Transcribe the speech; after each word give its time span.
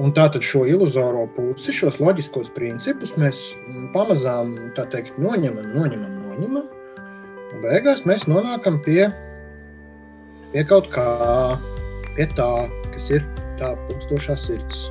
Un 0.00 0.12
tātad 0.16 0.40
šo 0.46 0.62
iluzoro 0.64 1.26
pusi, 1.36 1.72
šos 1.76 1.98
loģiskos 2.00 2.48
principus 2.56 3.12
mēs 3.20 3.42
pamazām 3.92 4.54
teikt, 4.78 5.18
noņemam, 5.20 5.68
noņemam, 5.74 6.14
noņemam. 6.30 6.70
Un 7.52 7.66
beigās 7.66 8.06
mēs 8.08 8.24
nonākam 8.24 8.78
pie, 8.86 9.10
pie 10.54 10.64
kaut 10.70 10.88
kā, 10.94 11.04
pie 12.16 12.24
tā, 12.32 12.48
kas 12.94 13.10
ir 13.12 13.28
tā 13.60 13.74
pulkstošā 13.84 14.38
sirds 14.40 14.88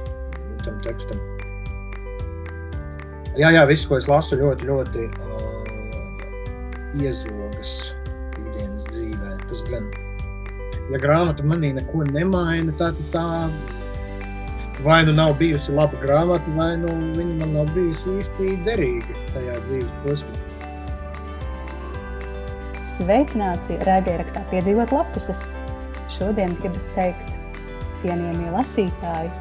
tam 0.61 0.77
tekstam. 0.85 1.17
Jā, 3.39 3.49
jā, 3.55 3.65
viss, 3.65 3.87
ko 3.89 3.97
es 3.97 4.05
lasu, 4.11 4.37
ļoti, 4.37 4.69
ļoti 4.69 5.07
uh, 5.09 6.21
iezogas 7.01 7.73
ikdienas 8.37 8.85
dzīvē. 8.91 9.35
Tas 9.49 9.65
gan, 9.71 9.89
ja 10.93 11.01
grāmata 11.01 11.41
manī 11.47 11.73
neko 11.73 12.05
nemaina, 12.11 12.75
tad 12.77 12.99
tā, 13.15 13.25
tā 13.71 13.80
vai 14.83 15.05
nu 15.05 15.13
nav 15.13 15.35
bijusi 15.37 15.73
laba 15.75 15.97
grāmata, 16.01 16.53
vai 16.57 16.73
nu 16.81 16.93
viņa 17.17 17.35
man 17.41 17.53
nav 17.59 17.69
bijusi 17.75 18.15
īsti 18.17 18.55
derīga 18.65 19.19
tajā 19.33 19.59
dzīves 19.67 19.99
posmā. 20.05 20.39
Sveicināti 22.91 23.77
raidierakstā 23.85 24.43
piedzīvot 24.51 24.93
lapuses. 24.95 25.45
Šodien 26.11 26.57
gribas 26.59 26.89
teikt 26.95 27.37
cienījamie 28.01 28.49
lasītāji, 28.55 29.31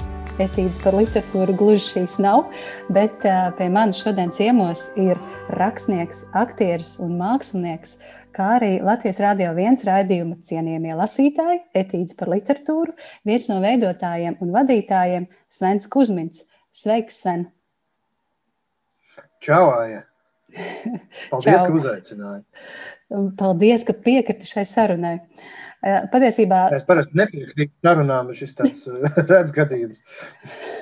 etīdes 0.41 0.81
par 0.85 0.97
literatūru 0.97 1.57
gluži 1.57 1.87
šīs 1.87 2.19
nav, 2.23 2.47
bet 2.93 3.25
uh, 3.29 3.51
pie 3.59 3.69
manis 3.73 4.01
šodien 4.05 4.33
ciemos 4.37 4.91
ir 5.01 5.19
rakstnieks, 5.55 6.25
aktieris 6.37 6.95
un 7.03 7.17
mākslinieks, 7.21 7.97
kā 8.37 8.49
arī 8.59 8.73
Latvijas 8.85 9.21
Rādio 9.23 9.53
1 9.55 9.85
raidījuma 9.89 10.39
cienījamie 10.47 10.97
lasītāji, 10.99 11.63
etīdes 11.83 12.17
par 12.19 12.31
literatūru, 12.33 12.95
viens 13.29 13.49
no 13.51 13.61
veidotājiem 13.63 14.39
un 14.41 14.53
vadītājiem 14.55 15.27
Svens 15.53 15.91
Kuzmins. 15.91 16.45
Sveiks, 16.71 17.19
Sven! 17.23 17.49
Čau, 19.43 19.65
Aija! 19.79 20.05
Paldies, 21.31 21.57
Čau. 21.57 21.65
ka 21.67 21.79
uzaicināji! 21.81 22.45
Paldies, 23.39 23.87
ka 23.87 23.97
piekriti 23.97 24.47
šai 24.47 24.67
sarunai. 24.69 25.17
Eh, 25.81 26.03
patiesībā. 26.13 26.67
Es 26.77 26.83
parasti 26.85 27.17
nepiekrītu 27.17 27.73
sarunām, 27.87 28.29
šis 28.37 28.53
tāds 28.59 28.83
eh, 28.91 29.17
redz 29.31 29.55
gadījums. 29.57 30.03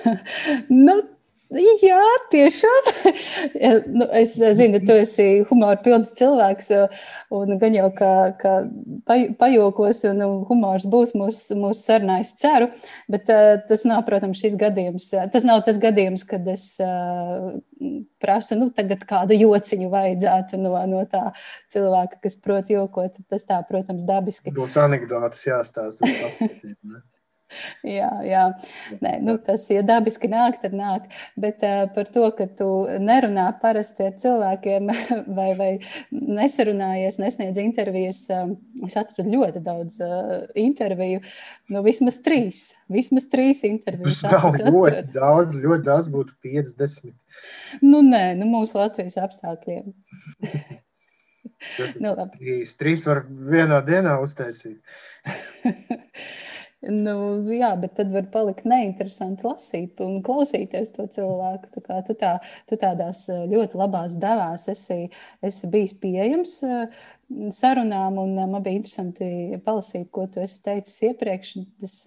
nu, 0.87 0.97
Jā, 1.49 2.01
tiešām. 2.29 2.89
nu, 3.97 4.05
es 4.19 4.35
zinu, 4.37 4.83
tu 4.85 4.93
esi 5.01 5.25
humora 5.49 5.79
pilns 5.81 6.11
cilvēks, 6.19 6.69
un 7.33 7.55
gan 7.63 7.77
jau 7.77 7.87
kā, 7.97 8.11
kā 8.37 8.53
pajokos, 9.41 10.03
un 10.11 10.21
humors 10.51 10.85
būs 10.93 11.15
mūsu 11.17 11.57
mūs 11.57 11.81
sarunā, 11.89 12.19
es 12.21 12.35
ceru. 12.37 12.69
Bet 13.09 13.33
uh, 13.33 13.55
tas 13.71 13.87
nav, 13.89 14.05
protams, 14.05 14.43
šis 14.43 14.59
gadījums. 14.61 15.09
Tas 15.33 15.49
nav 15.49 15.65
tas 15.65 15.81
gadījums, 15.81 16.27
kad 16.29 16.45
es 16.53 16.69
uh, 16.85 17.57
prasu, 18.21 18.59
nu, 18.61 18.69
tagad 18.77 19.09
kādu 19.09 19.39
jociņu 19.41 19.89
vajadzētu 19.95 20.61
no, 20.61 20.77
no 20.91 21.05
tā 21.09 21.31
cilvēka, 21.73 22.21
kas 22.29 22.37
prot 22.45 22.69
jokot. 22.77 23.17
Tas 23.33 23.49
tā, 23.49 23.63
protams, 23.69 24.05
dabiski. 24.09 24.53
Būs 24.53 24.77
anekdotas 24.85 25.49
jāstāsta. 25.49 26.13
Jā, 27.99 28.09
jā. 28.27 28.45
Nē, 29.03 29.15
nu, 29.25 29.37
tas 29.43 29.65
ir 29.71 29.81
ja 29.81 29.85
dabiski 29.87 30.29
nāk, 30.31 30.59
tad 30.63 30.75
nāk. 30.77 31.09
Bet 31.41 31.63
uh, 31.67 31.87
par 31.95 32.09
to, 32.13 32.27
ka 32.37 32.49
tu 32.59 32.69
nerunā 33.03 33.47
parasti 33.63 34.09
ar 34.09 34.17
cilvēkiem 34.21 34.91
vai, 35.39 35.49
vai 35.59 35.71
nesarunājies, 36.13 37.21
nesniedz 37.23 37.61
intervijas, 37.63 38.25
uh, 38.35 38.53
es 38.87 38.99
atradu 39.01 39.33
ļoti 39.33 39.63
daudz 39.65 40.01
uh, 40.05 40.35
interviju. 40.59 41.23
Nu, 41.73 41.83
vismaz 41.87 42.21
trīs. 42.25 42.67
Vismaz 42.93 43.29
trīs 43.33 43.65
intervijas. 43.69 44.23
Nav 44.29 44.51
ļoti 44.59 45.07
daudz, 45.17 45.61
ļoti 45.63 45.89
daudz 45.89 46.13
būtu 46.13 46.37
50. 46.45 47.15
Nu, 47.85 48.03
nē, 48.05 48.35
nu, 48.39 48.51
mūsu 48.53 48.81
Latvijas 48.81 49.19
apstākļiem. 49.21 49.95
Tas 51.77 51.97
nu, 51.99 52.13
trīs, 52.37 52.75
trīs 52.79 53.05
var 53.09 53.25
vienā 53.27 53.81
dienā 53.87 54.15
uztaisīt. 54.23 54.79
Nu, 56.79 57.13
jā, 57.51 57.73
bet 57.75 57.97
tad 57.99 58.13
var 58.15 58.29
palikt 58.31 58.67
neinteresanti 58.69 59.43
lasīt 59.43 59.99
un 60.05 60.21
klausīties 60.23 60.93
to 60.95 61.09
cilvēku. 61.11 61.73
Tā 61.75 61.81
kā 61.83 61.97
tu, 62.07 62.15
tā, 62.21 62.37
tu 62.71 62.79
tādās 62.79 63.25
eh, 63.35 63.41
ļoti 63.51 63.81
labās 63.81 64.15
devās 64.23 64.69
esi, 64.71 65.09
esi 65.43 65.71
bijis 65.73 65.97
pieejams 65.99 66.53
eh, 66.63 67.01
sarunām, 67.57 68.21
un 68.23 68.37
eh, 68.39 68.47
man 68.47 68.63
bija 68.63 68.79
interesanti 68.79 69.59
palasīt, 69.65 70.07
ko 70.15 70.29
tu 70.31 70.45
esi 70.45 70.63
teicis 70.69 71.03
iepriekš. 71.11 71.53
Es, 71.89 71.99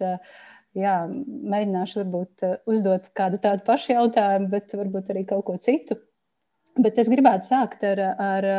jā, 0.72 0.96
mēģināšu 1.10 2.00
varbūt 2.00 2.48
uzdot 2.72 3.12
kādu 3.12 3.42
tādu 3.44 3.68
pašu 3.68 3.92
jautājumu, 3.92 4.48
bet 4.56 4.72
varbūt 4.72 5.12
arī 5.12 5.26
kaut 5.28 5.44
ko 5.50 5.58
citu. 5.60 6.00
Bet 6.80 6.96
es 6.96 7.12
gribētu 7.12 7.52
sākt 7.52 7.84
ar, 7.84 8.00
ar 8.16 8.50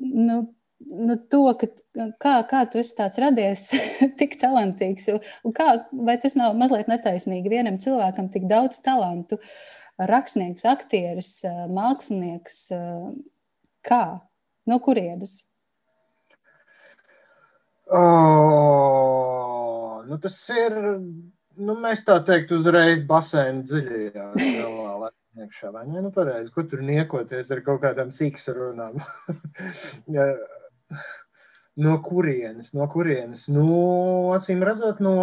nu, 0.00 0.40
nu, 0.86 1.16
to, 1.30 1.42
ka, 1.58 1.66
kā, 2.22 2.34
kā 2.48 2.62
tu 2.70 2.78
esi 2.82 2.96
tāds 2.98 3.18
radies, 3.22 3.68
tik 4.20 4.38
talantīgs, 4.40 5.08
un 5.12 5.54
kā, 5.56 5.66
vai 5.92 6.16
tas 6.22 6.34
nav 6.38 6.56
mazliet 6.58 6.88
netaisnīgi 6.90 7.52
vienam 7.52 7.78
cilvēkam 7.82 8.26
tik 8.32 8.44
daudz 8.50 8.80
talantu, 8.84 9.38
rakstnieks, 10.00 10.64
aktieris, 10.68 11.32
mākslinieks, 11.70 12.56
kā, 13.86 14.04
no 14.68 14.76
kurienes? 14.82 15.42
Oh, 17.92 19.20
nu 20.08 20.16
tas 20.22 20.38
ir, 20.54 20.72
nu 21.60 21.74
mēs 21.82 22.04
tā 22.08 22.16
teikt, 22.24 22.54
uzreiz 22.56 23.02
basēna 23.08 23.62
dziļajā 23.68 24.26
galā. 24.38 25.10
Iekšā, 25.32 25.70
vai 25.72 25.86
ne? 25.88 26.02
Nu, 26.04 26.10
pareizi, 26.12 26.50
kur 26.52 26.66
tur 26.68 26.82
niekoties 26.84 27.48
ar 27.54 27.62
kaut 27.64 27.80
kādām 27.80 28.10
sīksarunām. 28.12 28.98
No 31.74 32.02
kurienes? 32.04 32.74
No 32.76 32.84
kurienes? 32.92 33.46
Nu, 33.48 33.66
acīm 34.36 34.60
redzot, 34.66 34.98
no, 35.00 35.14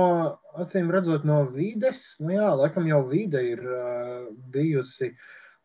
acīm 0.58 0.90
redzot, 0.90 1.26
no 1.30 1.44
vides. 1.54 2.16
Nu, 2.24 2.34
jā, 2.34 2.48
laikam 2.58 2.88
jau 2.90 3.04
vide 3.12 3.44
ir 3.52 3.62
uh, 3.62 4.32
bijusi 4.54 5.12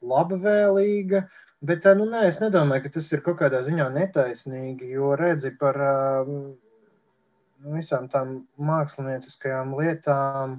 labvēlīga. 0.05 1.23
Bet 1.65 1.89
nu, 1.97 2.05
nē, 2.11 2.27
es 2.29 2.43
nedomāju, 2.43 2.85
ka 2.85 2.93
tas 2.99 3.09
ir 3.17 3.25
kaut 3.25 3.39
kādā 3.41 3.63
ziņā 3.65 3.89
netaisnīgi. 3.95 4.91
Jo 4.93 5.15
redzi 5.17 5.55
par 5.57 5.81
uh, 5.81 6.35
visām 7.73 8.11
tām 8.13 8.43
mākslinieckajām 8.61 9.73
lietām. 9.79 10.59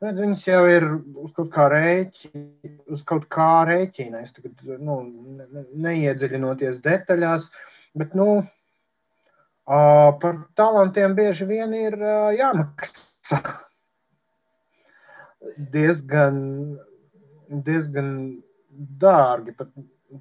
Redz, 0.00 0.22
viņas 0.24 0.46
jau 0.46 0.62
ir 0.64 0.86
uz 1.20 1.34
kaut 1.36 1.50
kā 1.52 1.66
rēķina, 1.68 2.70
uz 2.88 3.04
kaut 3.04 3.28
kā 3.28 3.50
rēķina. 3.68 4.24
Es 4.24 4.32
tagad 4.32 4.64
nu, 4.80 4.96
ne, 5.36 5.66
neiedziļinoties 5.84 6.80
detaļās. 6.88 7.50
Uh, 7.50 7.79
Bet, 7.98 8.14
nu, 8.14 8.42
par 9.66 10.38
talantiem 10.58 11.16
bieži 11.18 11.48
vien 11.48 11.74
ir 11.74 11.96
jāmaksā. 12.38 13.40
Diezgan, 15.74 16.38
diezgan 17.66 18.12
dārgi 19.00 19.54
pat 19.56 19.72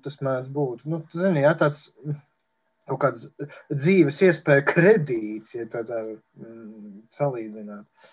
tas 0.03 0.19
mēdz 0.25 0.49
būt. 0.53 0.83
Nu, 0.89 1.01
zini, 1.13 1.43
jā, 1.43 1.53
tāds 1.59 1.87
kaut 2.89 3.01
kāds 3.03 3.25
dzīves 3.73 4.19
iespēja 4.25 4.65
kredīts, 4.69 5.53
ja 5.55 5.65
tā 5.69 5.83
tā 5.87 6.01
mm, 6.03 7.05
salīdzināt. 7.13 8.09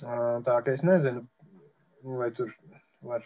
Tā 0.00 0.56
ka 0.64 0.74
es 0.74 0.84
nezinu, 0.86 1.24
vai 2.20 2.30
tur 2.36 2.52
var 3.04 3.24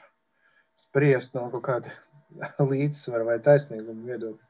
spriest 0.79 1.35
no 1.35 1.49
kaut 1.53 1.67
kāda 1.69 1.95
līdzsvara 2.71 3.29
vai 3.31 3.39
taisnīguma 3.43 4.11
viedokļa. 4.11 4.44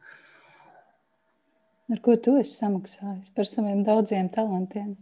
Ar 1.93 2.01
ko 2.05 2.15
tu 2.17 2.39
esi 2.41 2.55
samaksājis 2.63 3.33
par 3.37 3.49
saviem 3.49 3.83
daudziem 3.85 4.31
talantiem? 4.33 4.95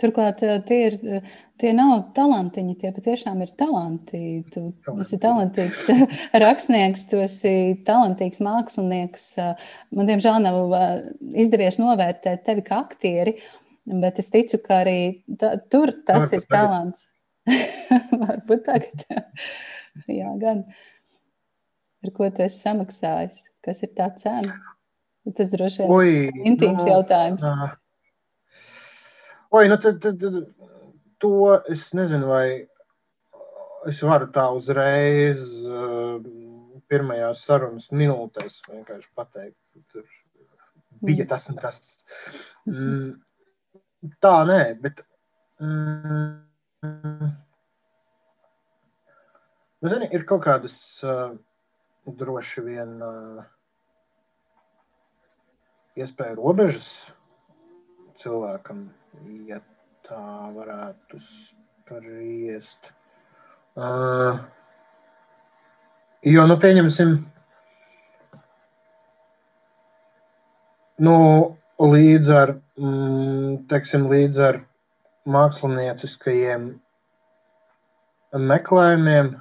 Turklāt 0.00 0.40
eh, 0.46 0.56
tie, 0.64 0.78
ir, 0.88 0.96
eh, 1.04 1.32
tie 1.60 1.72
nav 1.76 2.12
talantiņi, 2.16 2.76
tie 2.80 2.92
patiešām 2.96 3.42
ir 3.44 3.52
talanti. 3.60 4.22
Tu 4.52 4.62
esi 5.02 5.18
talantīgs 5.20 5.88
rakstnieks, 6.44 7.04
tu 7.10 7.20
esi 7.24 7.54
talantīgs 7.86 8.40
mākslinieks. 8.44 9.26
Man, 9.96 10.08
diemžēl, 10.08 10.40
nav 10.46 10.76
eh, 10.78 10.94
izdevies 11.44 11.80
novērtēt 11.82 12.46
tevi 12.46 12.64
kā 12.66 12.80
aktieri, 12.86 13.36
bet 13.90 14.22
es 14.22 14.32
ticu, 14.32 14.62
ka 14.64 14.80
arī 14.86 14.98
ta, 15.40 15.56
tur 15.72 15.92
tas 16.06 16.30
Varbūt 16.30 16.38
ir 16.38 16.48
talants. 16.56 17.06
Varbūt 18.24 18.66
tagad. 18.70 19.06
Jā, 20.20 20.32
gan. 20.40 20.64
Ar 22.00 22.12
ko 22.16 22.30
tu 22.32 22.46
esi 22.46 22.62
samaksājis? 22.62 23.42
Kas 23.60 23.82
ir 23.84 23.92
tā 23.98 24.08
cena? 24.16 24.56
Tas 25.36 25.52
droši 25.52 25.84
vien 25.84 25.92
ir 26.08 26.48
intīms 26.48 26.80
no, 26.80 26.86
nu, 26.86 26.90
jautājums. 26.94 27.44
Nā. 27.44 27.70
Oi, 29.58 29.64
nu 29.68 29.76
tad, 29.82 29.98
tad, 30.02 30.20
tad 30.22 30.38
to 31.20 31.32
es 31.72 31.90
nezinu, 31.96 32.30
vai 32.30 32.44
es 33.90 34.00
varu 34.06 34.30
tā 34.32 34.46
uzreiz 34.56 35.42
pirmajās 36.90 37.44
sarunas 37.46 37.90
minūtēs 37.94 38.60
vienkārši 38.70 39.10
pateikt. 39.18 39.58
Tur 39.92 40.08
bija 41.04 41.28
tas 41.30 41.48
un 41.52 41.60
tas. 41.60 41.82
Mm, 42.68 43.12
tā, 44.24 44.34
nē, 44.48 44.62
bet. 44.82 45.04
Mm, 45.60 46.40
Nu, 49.80 49.88
zini, 49.88 50.10
ir 50.12 50.26
kaut 50.28 50.42
kādas 50.44 50.74
uh, 51.08 51.30
droši 52.20 52.64
vien 52.66 52.98
uh, 53.00 53.44
iespēju 56.00 56.38
robežas 56.38 56.86
cilvēkam, 58.20 58.84
ja 59.48 59.60
tā 60.08 60.22
varētu 60.54 61.20
spriest. 61.24 62.90
Uh, 63.78 64.40
jo, 66.26 66.44
nu, 66.50 66.56
pieņemsim, 66.60 67.14
nu, 71.06 71.16
līdz 71.80 72.32
ar, 72.36 72.54
mm, 72.80 73.54
teiksim, 73.70 74.08
līdz 74.10 74.42
ar 74.48 74.60
mākslinieciskajiem 75.30 76.72
meklējumiem 78.50 79.32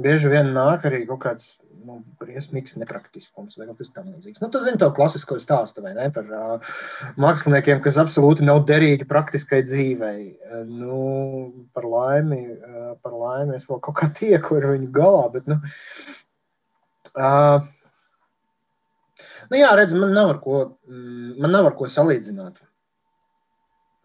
bieži 0.00 0.30
vien 0.32 0.50
nāk 0.54 0.86
arī 0.88 1.04
kaut 1.08 1.22
kāds 1.22 1.54
nu, 1.84 2.00
briesmīgs 2.20 2.76
nepraktiskums 2.80 3.58
vai 3.58 3.68
kaut 3.68 3.78
kas 3.80 3.92
tamlīdzīgs. 3.94 4.40
Nu, 4.42 4.48
tas 4.52 4.66
ir 4.68 4.78
tā 4.80 4.88
klasisko 4.96 5.38
stāstu 5.42 5.84
ne, 5.84 6.08
par 6.14 6.32
uh, 6.32 6.72
māksliniekiem, 7.20 7.82
kas 7.84 8.00
absolūti 8.00 8.46
nav 8.46 8.64
derīgi 8.68 9.06
praktiskai 9.10 9.62
dzīvei. 9.66 10.18
Uh, 10.48 10.64
nu, 10.68 10.98
par, 11.76 11.86
laimi, 11.90 12.42
uh, 12.56 12.90
par 13.04 13.16
laimi 13.20 13.58
es 13.58 13.68
vēl 13.68 13.82
kaut 13.84 13.98
kā 14.00 14.10
tieku 14.16 14.58
ar 14.60 14.70
viņu 14.72 14.90
galā, 14.96 15.28
bet 15.36 15.50
nu, 15.50 15.60
uh, 17.14 17.60
nu 19.52 19.60
jā, 19.60 19.70
redz, 19.78 19.94
man 19.98 20.16
nav 20.16 20.34
ko, 20.44 20.64
mm, 20.88 21.36
man 21.44 21.54
nav 21.54 21.70
ar 21.70 21.78
ko 21.78 21.90
salīdzināt. 21.90 22.58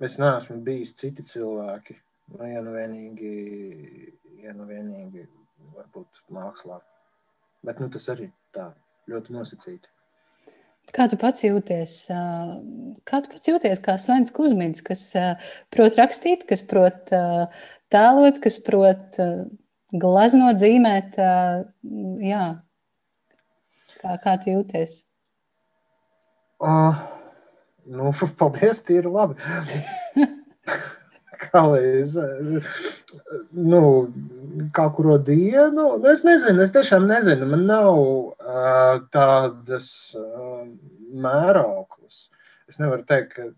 Es 0.06 0.16
neesmu 0.20 0.62
bijis 0.64 0.94
citi 0.96 1.26
cilvēki. 1.28 1.98
Nu, 2.38 2.46
ja 2.46 2.62
nu 2.64 2.72
vienīgi, 2.72 3.32
ja 4.46 4.54
nu 4.54 4.68
vienīgi 4.70 5.26
varbūt 5.76 6.22
mākslā. 6.34 6.80
Bet 7.66 7.82
nu, 7.82 7.90
tas 7.92 8.08
arī 8.12 8.30
tā 8.56 8.70
ļoti 9.12 9.36
nosacīti. 9.36 9.92
Kā 10.96 11.06
tu 11.12 11.20
pats 11.22 11.44
jūties? 11.46 11.96
Kā 13.06 13.20
tu 13.22 13.30
pats 13.30 13.50
jūties 13.52 13.82
kā 13.86 13.98
Svens 14.02 14.34
Kusmins, 14.34 14.82
kas 14.82 15.04
prot 15.74 16.00
rakstīt, 16.00 16.48
kas 16.50 16.64
prot 16.66 17.12
tēlot, 17.94 18.40
kas 18.42 18.58
prot 18.66 19.20
glaznot, 19.94 20.58
zīmēt? 20.64 21.20
Jā. 22.26 22.48
Kā, 24.00 24.16
kā 24.24 24.36
tu 24.42 24.56
jūties? 24.56 25.04
Uh, 26.60 26.98
nu, 27.86 28.10
paldies, 28.42 28.82
tie 28.88 29.00
ir 29.04 29.12
labi. 29.12 29.38
lai 31.54 31.82
es, 32.02 32.16
nu, 33.52 33.82
kā 34.76 34.86
kuru 34.96 35.18
dienu, 35.30 35.86
nu, 36.02 36.10
es 36.12 36.24
nezinu, 36.28 36.64
es 36.66 36.74
tiešām 36.76 37.08
nezinu, 37.10 37.48
man 37.54 37.66
nav 37.70 37.90
uh, 37.96 39.00
tādas 39.16 39.90
uh, 40.20 40.66
mērauklas. 41.26 42.28
Es 42.70 42.80
nevaru 42.82 43.06
teikt, 43.10 43.36
ka 43.38 43.50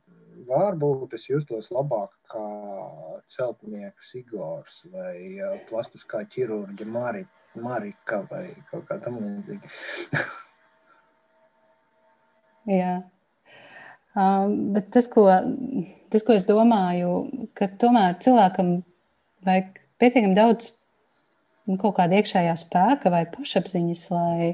varbūt 0.51 1.15
es 1.17 1.27
justos 1.29 1.69
labāk 1.73 2.11
kā 2.31 2.45
celtnieks 3.31 4.13
Igors 4.19 4.81
vai 4.93 5.39
plastiskā 5.69 6.23
ķirurģa 6.31 6.87
Mari, 6.87 7.25
Marika 7.61 8.21
vai 8.31 8.45
kaut 8.71 8.87
kā 8.89 8.99
tam 9.03 9.19
līdzīga. 9.21 9.71
Jā. 12.79 13.01
Um, 14.11 14.73
bet 14.75 14.91
tas, 14.93 15.07
ko 15.11 15.25
tas, 16.11 16.23
ko 16.27 16.35
es 16.35 16.45
domāju, 16.49 17.25
ka 17.57 17.69
tomēr 17.81 18.19
cilvēkam 18.23 18.81
vajag 19.47 19.73
pietiekami 20.01 20.37
daudz 20.37 20.73
nu, 21.69 21.77
kaut 21.81 21.95
kāda 21.99 22.19
iekšējā 22.19 22.53
spēka 22.59 23.11
vai 23.13 23.23
pašapziņas, 23.31 24.05
lai, 24.13 24.51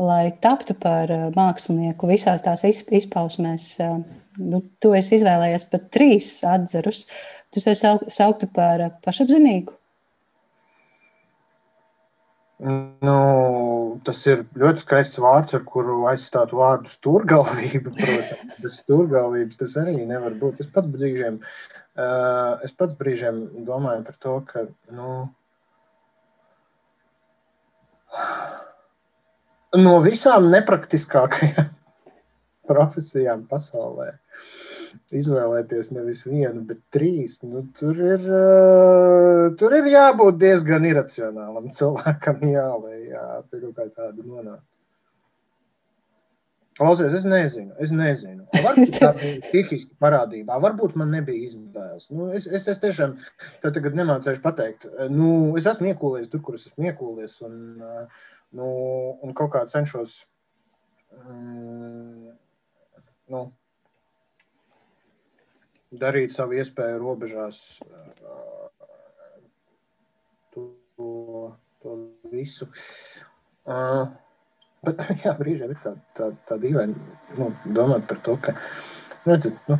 lai 0.00 0.24
taptu 0.42 0.76
par 0.78 1.12
uh, 1.12 1.28
mākslinieku 1.36 2.08
visās 2.10 2.44
tās 2.44 2.64
izpausmēs. 2.66 3.70
Uh, 3.84 4.02
nu, 4.40 4.62
tu 4.82 4.94
esi 4.96 5.18
izvēlējies 5.18 5.68
pat 5.70 5.88
trīs 5.94 6.36
atzarus. 6.48 7.06
Tu 7.54 7.62
sevi 7.62 7.78
sauktu 8.10 8.50
par 8.50 8.88
uh, 8.88 8.94
pašapziņīgu. 9.04 9.80
Nu, 12.64 13.14
tas 14.06 14.20
ir 14.30 14.42
ļoti 14.60 14.84
skaists 14.84 15.20
vārds, 15.22 15.54
ar 15.56 15.62
kuru 15.68 16.02
aizstāt 16.10 16.52
vārdu 16.56 16.90
stūrgalvība. 16.92 17.92
Protams, 17.98 18.58
bez 18.64 18.80
stūrgalvības 18.82 19.60
tas 19.62 19.76
arī 19.82 19.96
nevar 20.08 20.36
būt. 20.40 20.62
Es 20.64 20.70
pats 20.74 20.90
brīžiem, 20.94 21.38
uh, 21.40 22.64
es 22.66 22.74
pats 22.76 22.96
brīžiem 23.00 23.44
domāju 23.68 24.04
par 24.08 24.18
to, 24.26 24.34
ka, 24.50 24.66
nu, 24.94 25.14
no 29.84 29.94
visām 30.04 30.50
nepraktiskākajām 30.54 31.72
profesijām 32.70 33.48
pasaulē 33.50 34.12
izvēlēties 35.14 35.90
nevis 35.94 36.24
vienu, 36.26 36.64
bet 36.68 36.80
trīs. 36.94 37.38
Nu, 37.46 37.64
tur, 37.78 37.98
ir, 37.98 38.28
uh, 38.28 39.46
tur 39.60 39.74
ir 39.78 39.88
jābūt 39.92 40.38
diezgan 40.42 40.86
iracionālam 40.88 41.70
cilvēkam, 41.76 42.44
jā, 42.54 42.68
lai 42.84 43.00
jā, 43.10 43.26
pie 43.50 43.60
kaut 43.64 43.74
kā 43.80 43.88
tāda 43.90 44.22
nonāktu. 44.22 44.64
Klausies, 46.74 47.12
es 47.14 47.26
nezinu, 47.30 47.70
es 47.78 47.92
nezinu. 47.94 48.48
Varbūt 48.64 48.96
tā 48.98 49.12
bija 49.14 49.38
psihiska 49.44 49.94
parādība, 50.02 50.56
varbūt 50.62 50.96
man 50.98 51.12
nebija 51.14 51.46
izvēles. 51.46 52.08
Nu, 52.10 52.32
es, 52.34 52.48
es, 52.50 52.66
es 52.70 52.80
tiešām 52.82 53.14
tagad 53.62 53.94
nemācīšu 53.94 54.42
pateikt. 54.42 54.88
Nu, 55.12 55.28
es 55.60 55.68
esmu 55.70 55.92
iekūlies 55.92 56.32
tur, 56.32 56.42
kur 56.42 56.58
es 56.58 56.66
esmu 56.66 56.90
iekūlies, 56.90 57.36
un, 57.46 57.60
nu, 58.58 58.70
un 59.22 59.36
kaut 59.38 59.52
kā 59.54 59.62
cenšos 59.70 60.16
um, 61.20 62.32
nu, 63.30 63.44
darīt 66.00 66.34
savu 66.34 66.58
iespēju 66.58 67.00
robežās 67.02 67.60
to, 70.54 70.66
to 71.82 71.96
visu. 72.32 72.68
Uh, 73.64 74.06
bet 74.84 75.00
jā, 75.24 75.34
brīžiem 75.38 75.72
ir 75.74 75.80
tā, 75.84 75.94
tā, 76.18 76.30
tā 76.48 76.58
dīvaini 76.60 76.94
nu, 77.38 77.50
domāt 77.76 78.06
par 78.10 78.20
to, 78.26 78.36
ka 78.44 78.56
redzat, 79.24 79.56
nu, 79.70 79.78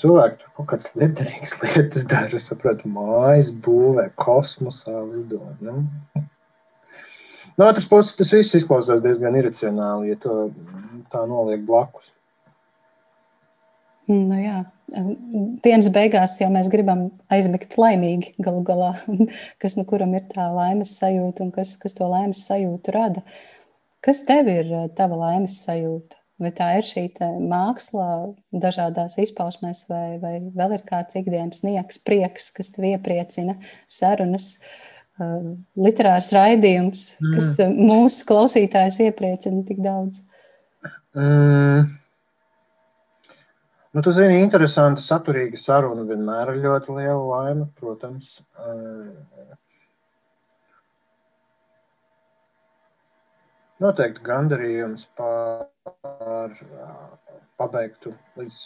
cilvēki 0.00 0.40
tur 0.42 0.54
kaut 0.58 0.70
kādas 0.72 0.92
liederīgas 0.98 1.56
lietas 1.64 2.06
dara, 2.10 2.40
saprotu, 2.42 2.90
mājas 2.92 3.52
būvē, 3.66 4.10
kosmosā 4.22 5.02
lido. 5.08 5.42
Nu. 5.60 5.80
No 7.56 7.70
otras 7.70 7.86
puses, 7.88 8.16
tas 8.18 8.34
viss 8.34 8.56
izklausās 8.58 9.00
diezgan 9.04 9.38
iracionāli, 9.38 10.10
ja 10.12 10.20
to 10.20 10.50
tā 11.12 11.22
noliek 11.28 11.62
blakus. 11.68 12.12
Nu, 14.10 14.36
jā. 14.38 14.60
Dienas 15.64 15.88
beigās 15.90 16.36
jau 16.38 16.46
mēs 16.54 16.68
gribam 16.70 17.08
aizmigt 17.32 17.74
laimīgi 17.80 18.36
galu 18.42 18.62
galā, 18.66 18.92
kas 19.62 19.74
nu 19.78 19.82
kuram 19.88 20.14
ir 20.14 20.28
tā 20.30 20.46
laimes 20.54 20.94
sajūta 21.00 21.42
un 21.42 21.50
kas, 21.54 21.74
kas 21.80 21.96
to 21.96 22.06
laimes 22.10 22.44
sajūtu 22.46 22.94
rada. 22.94 23.24
Kas 24.06 24.22
tev 24.28 24.46
ir 24.52 24.70
eh, 24.70 24.86
tava 24.94 25.18
laimes 25.18 25.58
sajūta? 25.64 26.20
Vai 26.38 26.50
tā 26.52 26.68
ir 26.76 26.84
šī 26.84 27.06
māksla 27.48 28.06
dažādās 28.52 29.16
izpausmēs, 29.22 29.86
vai, 29.88 30.18
vai 30.20 30.34
vēl 30.44 30.74
ir 30.76 30.82
kāds 30.84 31.16
ikdienas 31.16 31.62
sniegs, 31.62 31.96
prieks, 32.04 32.50
kas 32.52 32.68
tev 32.74 32.84
iepriecina, 32.90 33.54
sarunas, 33.88 34.50
uh, 34.58 35.54
literārs 35.80 36.28
raidījums, 36.36 37.06
mm. 37.22 37.38
kas 37.38 37.72
mūsu 37.72 38.28
klausītājs 38.28 39.00
iepriecina 39.06 39.64
tik 39.64 39.80
daudz? 39.80 40.20
Mm. 41.16 41.88
Nu, 43.94 44.02
tu 44.02 44.12
zini, 44.12 44.40
interesanti, 44.42 45.00
saturīga 45.04 45.58
saruna 45.60 46.02
vienmēr 46.08 46.50
ir 46.52 46.62
ļoti 46.64 46.96
liela 46.98 47.22
laime, 47.30 47.66
protams. 47.80 48.32
Noteikti 53.80 54.24
gandarījums 54.26 55.06
par 55.20 56.52
pabeigtu 57.60 58.12
līdz 58.40 58.60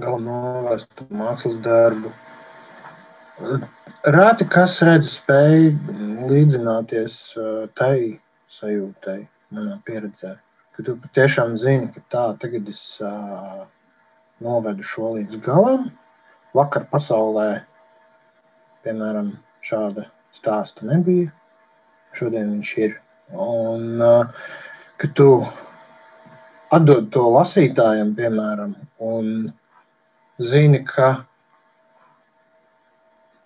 galam 0.00 0.26
novestu 0.28 1.08
mākslas 1.10 1.60
darbu. 1.64 2.12
Rēti 4.14 4.46
kas 4.52 4.78
redz 4.86 5.16
spēju 5.16 6.28
līdzināties 6.30 7.20
tai 7.80 7.96
sajūtai, 8.58 9.20
manā 9.56 9.80
pieredzē. 9.88 10.36
Ka 10.76 10.84
tu 10.86 10.98
tiešām 11.16 11.56
zini, 11.60 11.90
ka 11.94 12.04
tā 12.12 12.26
tagad 12.42 12.68
es 12.70 12.84
novedu 14.42 14.86
šo 14.86 15.14
līdz 15.18 15.38
galam. 15.44 15.88
Vakar 16.54 16.86
pasaulē, 16.90 17.48
piemēram, 18.86 19.32
šāda 19.66 20.08
stāsta 20.34 20.86
nebija. 20.86 21.32
Šodien 22.14 22.52
viņš 22.54 22.72
ir. 22.84 22.98
Un, 23.34 24.02
kad 25.02 25.14
tu 25.18 25.28
atdod 26.74 27.10
to 27.14 27.24
lasītājam, 27.34 28.12
piemēram, 28.18 28.74
un 29.02 29.30
zini, 30.42 30.82
ka 30.86 31.08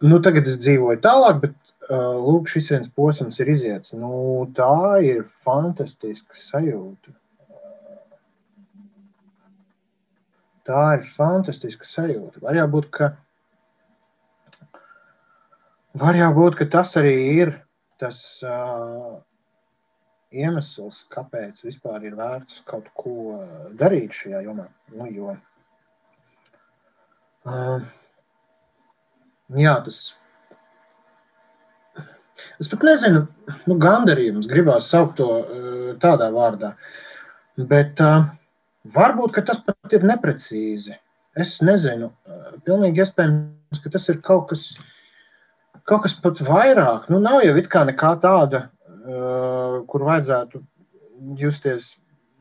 nu, 0.05 0.19
tagad 0.25 0.49
es 0.49 0.59
dzīvoju 0.63 1.01
tālāk, 1.05 1.41
bet 1.47 1.73
lūk, 1.89 2.49
šis 2.53 2.71
viens 2.75 2.91
posms 2.95 3.41
ir 3.41 3.53
iziets. 3.53 3.95
Nu, 3.97 4.49
tā 4.57 5.01
ir 5.05 5.25
fantastiska 5.47 6.37
sajūta. 6.37 7.15
Tā 10.69 10.83
ir 10.99 11.07
fantastiska 11.15 11.89
sajūta. 11.89 12.43
Var 12.45 12.59
jau 12.59 12.67
būt, 12.75 12.91
ka, 12.93 13.09
var 16.03 16.19
jau 16.19 16.29
būt, 16.37 16.59
ka 16.61 16.69
tas 16.77 16.93
arī 17.01 17.15
ir 17.41 17.55
tas 17.99 18.19
uh, 18.45 19.17
iemesls, 20.31 21.01
kāpēc 21.15 21.65
vispār 21.65 22.05
ir 22.11 22.19
vērts 22.19 22.61
kaut 22.69 22.93
ko 23.01 23.39
darīt 23.81 24.13
šajā 24.19 24.45
jomā. 24.45 24.69
Nu, 24.93 25.09
jo, 25.09 25.35
uh, 27.49 27.89
jā, 29.57 29.77
tas 29.89 30.03
Es 32.63 32.69
pat 32.71 32.85
nezinu, 32.87 33.25
nu, 33.67 33.77
gandarījums, 33.83 34.47
gribās 34.51 34.91
saukt 34.93 35.17
to 35.19 35.27
uh, 35.41 35.87
tādā 36.03 36.29
vārdā. 36.35 36.73
Bet 37.71 37.99
uh, 38.05 38.29
varbūt 38.95 39.39
tas 39.49 39.61
pat 39.67 39.95
ir 39.97 40.07
neprecīzi. 40.09 40.97
Es 41.39 41.59
nezinu, 41.63 42.11
uh, 42.11 42.57
pilnīgi 42.67 43.05
iespējams, 43.05 43.83
ka 43.85 43.93
tas 43.95 44.09
ir 44.11 44.19
kaut 44.25 44.49
kas, 44.51 44.65
kaut 45.89 46.03
kas 46.07 46.17
pat 46.23 46.43
vairāk. 46.47 47.07
Nu, 47.13 47.21
nav 47.23 47.45
jau 47.47 47.55
it 47.61 47.71
kā 47.71 47.85
nekā 47.87 48.17
tāda, 48.25 48.65
uh, 49.05 49.79
kur 49.91 50.07
vajadzētu 50.09 50.65
justies 51.39 51.93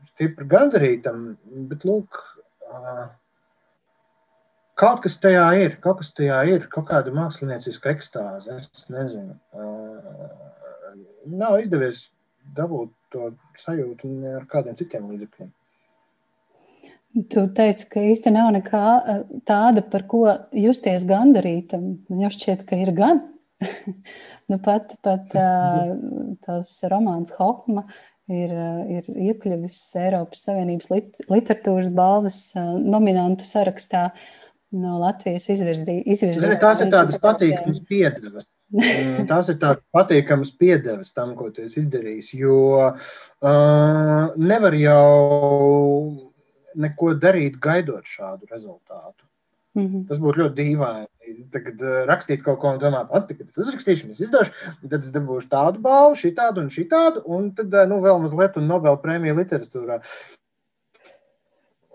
stipri 0.08 0.48
gandarītam, 0.50 1.30
bet 1.70 1.86
lūk, 1.86 2.18
uh, 2.72 3.06
Kaut 4.78 5.00
kas 5.02 5.16
tajā 5.18 5.46
ir, 5.58 5.72
kaut 5.82 5.98
kas 6.00 6.12
tajā 6.14 6.36
ir, 6.52 6.66
kaut 6.70 6.86
kāda 6.86 7.10
mākslinieciska 7.10 7.90
ekstāze. 7.96 8.58
Es 8.60 8.84
nezinu. 8.94 9.34
Nav 11.40 11.56
izdevies 11.64 12.04
dabūt 12.54 12.92
to 13.10 13.32
sajūtu 13.58 14.12
ar 14.36 14.44
kādiem 14.52 14.76
citiem 14.78 15.08
līdzekļiem. 15.10 15.50
Tu 17.16 17.42
teici, 17.56 17.86
ka 17.88 18.02
īstenībā 18.04 18.44
nav 18.44 18.50
nekā 18.58 18.82
tāda, 19.48 19.82
par 19.90 20.04
ko 20.10 20.26
justies 20.52 21.06
gandarītam. 21.08 21.86
Man 22.10 22.26
jau 22.26 22.30
šķiet, 22.34 22.66
ka 22.68 22.76
ir 22.78 22.92
gan. 22.96 23.22
nu, 24.50 24.58
pat 24.62 24.92
pat 25.02 25.32
uh, 25.40 25.94
tās 26.44 26.74
romāns 26.92 27.32
Hokma 27.38 27.86
ir, 28.28 28.52
ir 28.92 29.08
iekļuvis 29.08 29.78
Eiropas 30.04 30.44
Savienības 30.46 30.92
lit 30.92 31.30
literatūras 31.32 31.88
balvas 31.96 32.42
uh, 32.56 32.76
nominantu 32.76 33.48
sarakstā. 33.48 34.10
No 34.68 34.98
Latvijas 35.00 35.46
izvirzītas. 35.48 36.60
Tās 36.60 36.82
ir 36.84 36.90
tādas 36.92 37.16
patīkamas 37.22 37.80
piedevas. 37.88 38.44
Mm, 38.68 39.24
tās 39.30 39.48
ir 39.48 39.56
tādas 39.62 39.80
patīkamas 39.96 40.50
piedevas 40.60 41.14
tam, 41.16 41.32
ko 41.38 41.48
tu 41.48 41.64
esi 41.64 41.80
izdarījis. 41.80 42.34
Jo 42.36 42.58
uh, 42.84 44.34
nevar 44.36 44.76
jau 44.76 46.27
neko 46.74 47.14
darīt, 47.22 47.58
gaidot 47.62 48.04
šādu 48.06 48.48
rezultātu. 48.50 49.24
Mm 49.78 49.86
-hmm. 49.86 50.06
Tas 50.08 50.18
būtu 50.18 50.42
ļoti 50.42 50.56
dīvaini. 50.58 51.48
Tagad 51.52 51.82
uh, 51.82 51.98
rakstīt 52.08 52.42
kaut 52.42 52.58
ko 52.60 52.72
un 52.72 52.78
domāt, 52.82 53.10
ka 53.12 53.44
tas 53.44 53.56
ir 53.56 53.62
uzrakstīšu, 53.62 54.10
es 54.10 54.20
izdošu, 54.20 54.52
tad 54.90 55.02
es 55.04 55.12
dabūšu 55.14 55.48
tādu 55.48 55.82
balvu, 55.84 56.16
šī 56.16 56.34
tādu 56.34 56.64
un 56.64 56.70
šī 56.72 56.88
tādu, 56.88 57.22
un 57.26 57.52
tad 57.54 57.74
uh, 57.74 57.86
nu, 57.88 58.00
vēl 58.00 58.18
mazliet 58.22 58.56
un 58.56 58.66
Nobel 58.66 58.96
prēmija 58.96 59.36
literatūrā. 59.38 60.00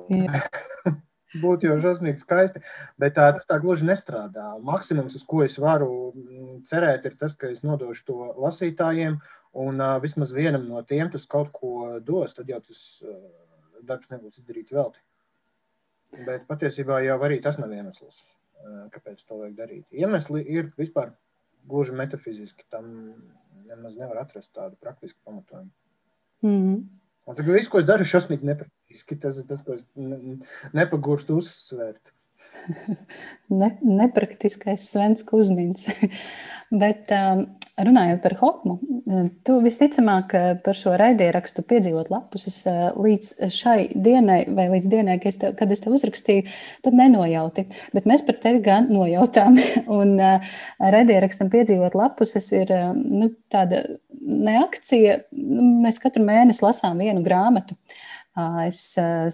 Yeah. 0.10 0.48
būtu 1.42 1.68
jau 1.70 1.78
šausmīgi 1.82 2.22
skaisti. 2.22 2.62
Bet 3.02 3.16
tā, 3.18 3.30
tas 3.38 3.48
tā 3.50 3.60
gluži 3.62 3.88
nestrādā. 3.88 4.54
Maksimums, 4.62 5.16
uz 5.18 5.24
ko 5.28 5.44
es 5.46 5.58
varu 5.62 6.12
mm, 6.14 6.60
cerēt, 6.70 7.08
ir 7.10 7.18
tas, 7.20 7.36
ka 7.36 7.50
es 7.54 7.64
nodošu 7.66 8.06
to 8.10 8.20
lasītājiem, 8.44 9.18
un 9.64 9.82
uh, 9.82 9.98
vismaz 10.04 10.34
vienam 10.36 10.68
no 10.70 10.82
tiem 10.90 11.12
tas 11.14 11.26
kaut 11.30 11.52
ko 11.56 12.00
dos. 12.06 12.36
Tad 12.38 12.50
jau 12.54 12.62
tas 12.62 12.84
uh, 13.06 13.18
darbs 13.90 14.10
nebūs 14.14 14.40
izdarīts 14.42 14.76
velti. 14.76 15.02
Bet 16.28 16.48
patiesībā 16.50 17.02
jau 17.06 17.18
arī 17.26 17.40
tas 17.42 17.58
nav 17.58 17.74
iemesls, 17.74 18.24
uh, 18.62 18.88
kāpēc 18.94 19.24
to 19.26 19.40
vajag 19.42 19.56
darīt. 19.58 19.86
Iemesli 19.92 20.44
ir 20.56 20.70
vispār 20.78 21.14
gluži 21.70 21.96
metafiziski. 21.98 22.66
Tam 22.70 22.90
nemaz 23.70 23.96
nevar 23.98 24.24
atrast 24.24 24.52
tādu 24.56 24.78
praktisku 24.82 25.20
pamatojumu. 25.26 25.72
Mm 26.44 26.60
-hmm. 26.60 26.84
Un 27.26 27.36
tagad 27.36 27.56
viss, 27.56 27.70
ko 27.72 27.80
es 27.80 27.86
daru, 27.88 28.04
šausmīgi 28.04 28.44
nepraktiski. 28.44 29.20
Tas 29.20 29.38
ir 29.40 29.48
tas, 29.48 29.62
ko 29.64 29.74
es 29.74 29.86
nepagūstu 30.74 31.38
uzsvērt. 31.40 32.12
ne, 33.62 33.70
nepraktiskais 33.82 34.90
Svens 34.92 35.24
Kusmins. 35.28 35.88
Bet 36.74 37.12
um, 37.14 37.44
runājot 37.78 38.24
par 38.24 38.34
Hokmu, 38.40 38.76
tu 39.46 39.60
visticamāk 39.62 40.32
par 40.66 40.78
šo 40.78 40.96
raidierakstu 40.98 41.62
piedzīvot 41.70 42.10
lapus. 42.10 42.48
Es 42.50 42.56
uh, 42.70 42.88
līdz 42.98 43.52
šai 43.54 43.92
dienai, 43.94 44.40
vai 44.50 44.66
līdz 44.72 44.90
dienai, 44.90 45.20
kad 45.22 45.30
es, 45.30 45.38
te, 45.42 45.52
kad 45.60 45.74
es 45.76 45.84
te 45.84 45.94
uzrakstīju, 45.94 46.48
pat 46.86 46.98
nenojauti. 46.98 47.68
Bet 47.94 48.08
mēs 48.10 48.26
par 48.26 48.40
tevi 48.42 48.64
gan 48.66 48.90
nojautām. 48.94 49.60
Un 50.00 50.16
uh, 50.18 50.56
raidierakstam 50.82 51.54
piedzīvot 51.54 51.98
lapus 52.00 52.34
ir 52.42 52.74
uh, 52.74 52.90
nu, 52.98 53.30
tāda 53.54 53.84
neakcija. 54.24 55.20
Nu, 55.38 55.76
mēs 55.86 56.02
katru 56.02 56.26
mēnesi 56.26 56.66
lasām 56.66 57.06
vienu 57.06 57.22
grāmatu. 57.26 57.78
Es 58.64 58.80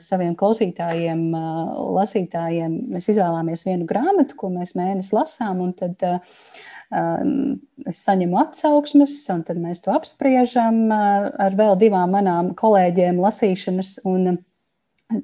saviem 0.01 0.33
klausītājiem, 0.35 1.29
lasītājiem, 1.95 2.73
mēs 2.91 3.07
izvēlamies 3.13 3.63
vienu 3.63 3.87
grāmatu, 3.87 4.35
ko 4.35 4.49
mēs 4.51 4.75
mēnesi 4.75 5.15
lasām, 5.15 5.61
un 5.63 5.71
tad 5.77 6.03
es 7.87 8.01
saņemu 8.03 8.41
atsauksmes, 8.41 9.15
un 9.31 9.45
tad 9.47 9.61
mēs 9.61 9.79
to 9.85 9.93
apspriežam 9.95 10.89
ar 10.91 11.55
vēl 11.55 11.77
divām 11.79 12.11
manām 12.17 12.51
kolēģiem 12.59 13.21
lasīšanas. 13.23 14.01
Un 14.09 14.41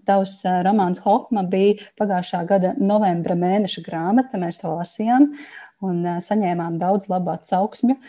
Tavs 0.06 0.40
romāns 0.66 1.02
Hokma 1.04 1.44
bija 1.46 1.84
pagājušā 2.00 2.40
gada 2.50 2.72
novembra 2.80 3.36
mēneša 3.38 3.84
grāmata. 3.86 4.40
Mēs 4.42 4.58
to 4.64 4.72
lasījām 4.72 5.28
un 5.86 6.00
saņēmām 6.26 6.80
daudz 6.82 7.06
labu 7.12 7.36
atsauksmju. 7.36 8.00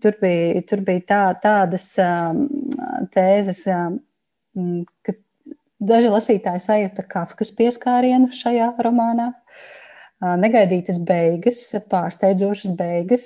Tur 0.00 0.16
bija, 0.22 0.62
tur 0.70 0.80
bija 0.86 1.02
tā, 1.10 1.20
tādas 1.42 1.90
tēzes, 3.12 3.66
ka 4.54 5.14
daži 5.82 6.10
lasītāji 6.12 6.62
sajūta 6.62 7.06
kafkas 7.10 7.52
pieskārienu 7.58 8.32
šajā 8.36 8.74
romānā. 8.84 9.32
Negaidītas 10.22 11.00
beigas, 11.02 11.64
pārsteidzošas 11.90 12.76
beigas 12.78 13.24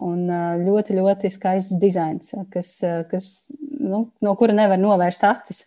un 0.00 0.22
ļoti, 0.62 0.94
ļoti 0.96 1.28
skaists 1.34 1.76
dizains, 1.76 2.32
kas, 2.54 2.70
kas, 3.10 3.26
nu, 3.60 4.06
no 4.24 4.32
kura 4.40 4.54
nevar 4.56 4.80
novērst 4.80 5.26
acis. 5.28 5.66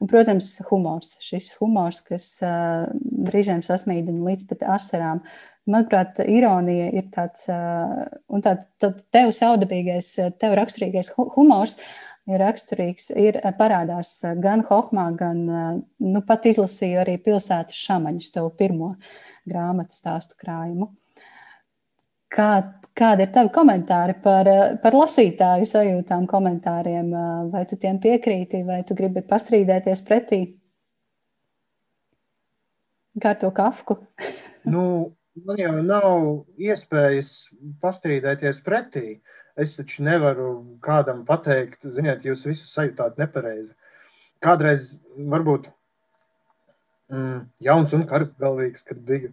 Un, 0.00 0.08
protams, 0.08 0.54
humors. 0.70 1.18
Šis 1.20 1.50
humors, 1.60 2.00
kas 2.06 2.30
brīžiem 2.40 3.60
sasmīdina 3.66 4.24
līdz 4.30 4.48
pat 4.54 4.64
asarām. 4.78 5.20
Manuprāt, 5.68 6.22
ironija 6.24 6.88
ir 6.96 7.10
tāds, 7.12 7.44
un 7.50 8.44
tā, 8.44 8.56
tā 8.80 8.94
tev 9.12 9.34
saudabīgais, 9.36 10.14
tev 10.40 10.56
raksturīgais 10.56 11.12
humors 11.34 11.76
ir 12.30 12.42
raksturīgs, 12.42 13.10
ir 13.14 13.38
eh, 13.40 13.54
parādās 13.56 14.12
eh, 14.24 14.34
gan 14.42 14.64
Hohmā, 14.66 15.06
gan 15.18 15.42
eh, 15.46 15.80
nu, 16.04 16.22
pat 16.26 16.46
izlasīju 16.50 17.02
arī 17.04 17.16
pilsētas 17.22 17.78
šamaņus, 17.86 18.32
tev 18.34 18.50
pirmo 18.58 18.94
grāmatu 19.48 19.96
stāstu 19.96 20.38
krājumu. 20.40 20.90
Kā, 22.36 22.50
kādi 22.98 23.24
ir 23.24 23.30
tavi 23.32 23.52
komentāri 23.54 24.16
par, 24.20 24.48
par 24.82 24.96
lasītāju 24.98 25.68
sajūtām, 25.70 26.26
komentāriem? 26.28 27.12
Vai 27.52 27.62
tu 27.70 27.78
tiem 27.80 28.00
piekrīti, 28.02 28.64
vai 28.66 28.80
tu 28.84 28.96
gribi 28.98 29.22
pastrīdēties 29.24 30.02
pretī? 30.04 30.40
Kā 33.22 33.32
to 33.40 33.52
kafku? 33.54 34.00
nu, 34.74 34.82
man 35.46 35.62
jau 35.62 35.72
nav 35.86 36.18
iespējas 36.58 37.30
pastrīdēties 37.80 38.60
pretī. 38.66 39.06
Uh, 39.14 39.45
Es 39.56 39.72
taču 39.78 40.04
nevaru 40.04 40.50
kādam 40.84 41.22
pateikt, 41.28 41.86
ziniet, 41.88 42.26
jūs 42.28 42.44
visu 42.44 42.66
sajūtāt 42.68 43.16
nepareizi. 43.20 43.72
Kādreiz 44.44 44.90
varbūt 45.16 45.70
mm, 47.12 47.46
jauns 47.64 47.94
un 47.96 48.04
karstgalvīgs, 48.10 48.84
kad 48.90 49.00
biju. 49.08 49.32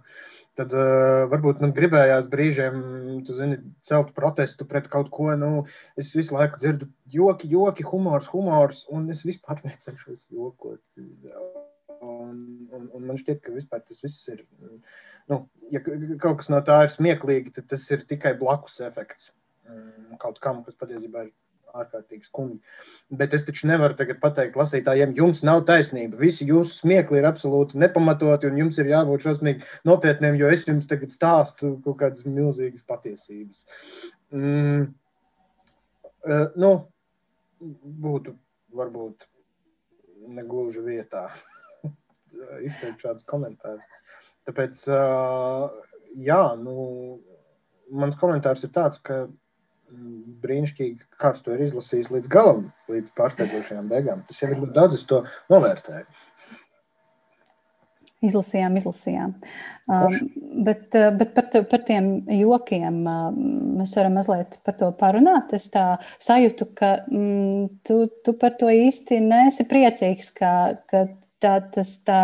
Tad 0.59 0.73
uh, 0.77 1.25
varbūt 1.31 1.59
man 1.63 1.73
gribējās 1.73 2.29
brīžiem, 2.29 2.79
zini, 3.25 3.57
celt 3.89 4.13
protestu 4.15 4.67
pret 4.69 4.87
kaut 4.95 5.09
ko. 5.11 5.31
Nu, 5.39 5.65
es 5.99 6.13
visu 6.15 6.37
laiku 6.37 6.61
dzirdu 6.61 6.87
joki, 7.09 7.49
joki, 7.51 7.85
humors, 7.89 8.29
humors, 8.31 8.83
un 8.93 9.09
es 9.11 9.25
vispār 9.27 9.59
necenšos 9.65 10.27
jokot. 10.31 10.81
Un, 12.03 12.37
un, 12.71 12.89
un 12.93 13.07
man 13.09 13.19
šķiet, 13.19 13.43
ka 13.43 13.79
tas 13.79 14.03
viss 14.05 14.29
ir. 14.31 14.43
Nu, 15.31 15.43
ja 15.73 15.83
kaut 15.83 16.43
kas 16.43 16.51
no 16.53 16.63
tā 16.63 16.83
ir 16.85 16.95
smieklīgi, 16.95 17.57
tad 17.57 17.71
tas 17.73 17.89
ir 17.91 18.05
tikai 18.07 18.37
blakus 18.39 18.79
efekts. 18.87 19.33
Kaut 20.21 20.39
kam, 20.43 20.61
kas 20.65 20.75
patiesībā 20.79 21.27
ir 21.27 21.31
ārkārtīgi 21.73 22.27
skumji. 22.27 22.59
Bet 23.17 23.33
es 23.33 23.45
taču 23.47 23.67
nevaru 23.69 23.97
tagad 23.97 24.19
pateikt 24.21 24.57
lasītājiem, 24.59 25.15
jums 25.17 25.41
nav 25.45 25.63
taisnība. 25.69 26.19
Visi 26.21 26.45
jūsu 26.49 26.83
smiekli 26.83 27.19
ir 27.21 27.27
absolūti 27.29 27.79
nepamatoti, 27.81 28.49
un 28.49 28.59
jums 28.61 28.77
ir 28.81 28.91
jābūt 28.91 29.25
šausmīgi 29.25 29.65
nopietniem, 29.89 30.37
jo 30.39 30.51
es 30.53 30.67
jums 30.69 30.89
tagad 30.89 31.13
stāstu 31.15 31.75
kaut 31.85 31.99
kādas 32.01 32.27
milzīgas 32.29 32.85
patiesības. 32.89 33.63
Mm, 34.33 34.85
uh, 36.27 36.45
nu, 36.61 36.73
būtu 38.05 38.35
varbūt 38.77 39.27
negluži 40.33 40.83
vietā 40.85 41.27
izteikt 42.67 43.03
šādus 43.03 43.25
komentārus. 43.29 43.85
Tāpēc, 44.47 44.85
uh, 44.91 45.71
jā, 46.19 46.41
nu, 46.59 46.75
mans 47.93 48.17
komentārs 48.19 48.65
ir 48.67 48.73
tāds, 48.75 48.99
ka 49.01 49.25
brīnišķīgi, 50.43 51.07
kāds 51.21 51.43
to 51.45 51.55
ir 51.55 51.63
izlasījis 51.67 52.11
līdz 52.13 52.29
galam, 52.31 52.67
līdz 52.91 53.13
pārsteidzošajām 53.17 53.89
beigām. 53.91 54.23
Tas 54.27 54.41
jau 54.41 54.51
ir 54.51 54.61
ļoti 54.61 54.75
daudz, 54.75 54.99
es 54.99 55.07
to 55.09 55.23
novērtēju. 55.53 56.05
Izlasījām, 58.23 58.77
izlasījām. 58.79 59.33
Um, 59.91 60.13
bet, 60.63 60.85
uh, 60.95 61.09
bet 61.19 61.33
par, 61.35 61.49
par 61.67 61.81
tiem 61.83 62.05
jokiem 62.31 63.01
uh, 63.03 63.25
mēs 63.81 63.95
varam 63.97 64.15
mazliet 64.15 64.55
par 64.63 64.77
to 64.79 64.93
parunāt. 64.99 65.51
Es 65.57 65.67
tā 65.73 65.97
sajūtu, 66.23 66.69
ka 66.77 66.93
mm, 67.11 67.65
tu, 67.87 68.05
tu 68.23 68.35
par 68.39 68.55
to 68.59 68.71
īsti 68.71 69.19
neesi 69.25 69.67
priecīgs, 69.67 70.31
ka, 70.39 70.53
ka 70.87 71.07
tā, 71.43 71.57
tas 71.75 71.97
tā. 72.07 72.21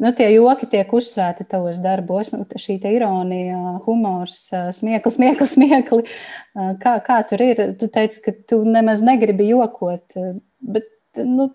Nu, 0.00 0.10
tie 0.16 0.28
joki 0.32 0.66
tiek 0.72 0.92
uzsvērti 0.96 1.44
tavos 1.50 1.78
darbos, 1.82 2.32
nu, 2.34 2.46
šī 2.58 2.78
ironija, 2.90 3.76
humors, 3.84 4.38
smieklis, 4.78 5.18
smieklis, 5.18 5.52
smiekli. 5.58 6.06
Kā, 6.82 6.96
kā 7.04 7.18
tur 7.28 7.44
ir? 7.44 7.60
Tu 7.78 7.90
teici, 7.92 8.22
ka 8.24 8.34
tu 8.48 8.62
nemaz 8.64 9.04
negribi 9.04 9.50
jokot, 9.52 10.16
bet 10.64 10.88
nu, 11.20 11.52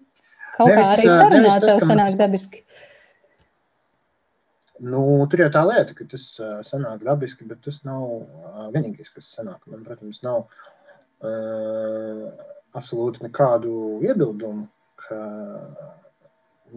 kaut 0.56 0.72
nevis, 0.72 0.86
kā 0.86 0.94
arī 0.94 1.10
sarunā 1.12 1.58
tev 1.66 1.84
sanāk 1.84 2.16
dabiski. 2.20 2.64
Nu, 4.78 5.02
tur 5.30 5.42
jau 5.42 5.50
tā 5.54 5.64
lieta, 5.66 5.96
ka 5.98 6.06
tas 6.12 6.26
uh, 6.38 6.60
sanāk 6.66 7.02
dabiski, 7.06 7.48
bet 7.50 7.64
tas 7.66 7.82
nav 7.88 8.04
uh, 8.06 8.68
vienīgais, 8.74 9.10
kas 9.14 9.32
sanāk. 9.34 9.64
Man, 9.66 9.82
protams, 9.88 10.22
nav 10.26 10.44
uh, 10.46 12.28
absolūti 12.78 13.26
nekādu 13.26 13.72
iebildumu, 14.06 14.68
ka, 15.02 15.18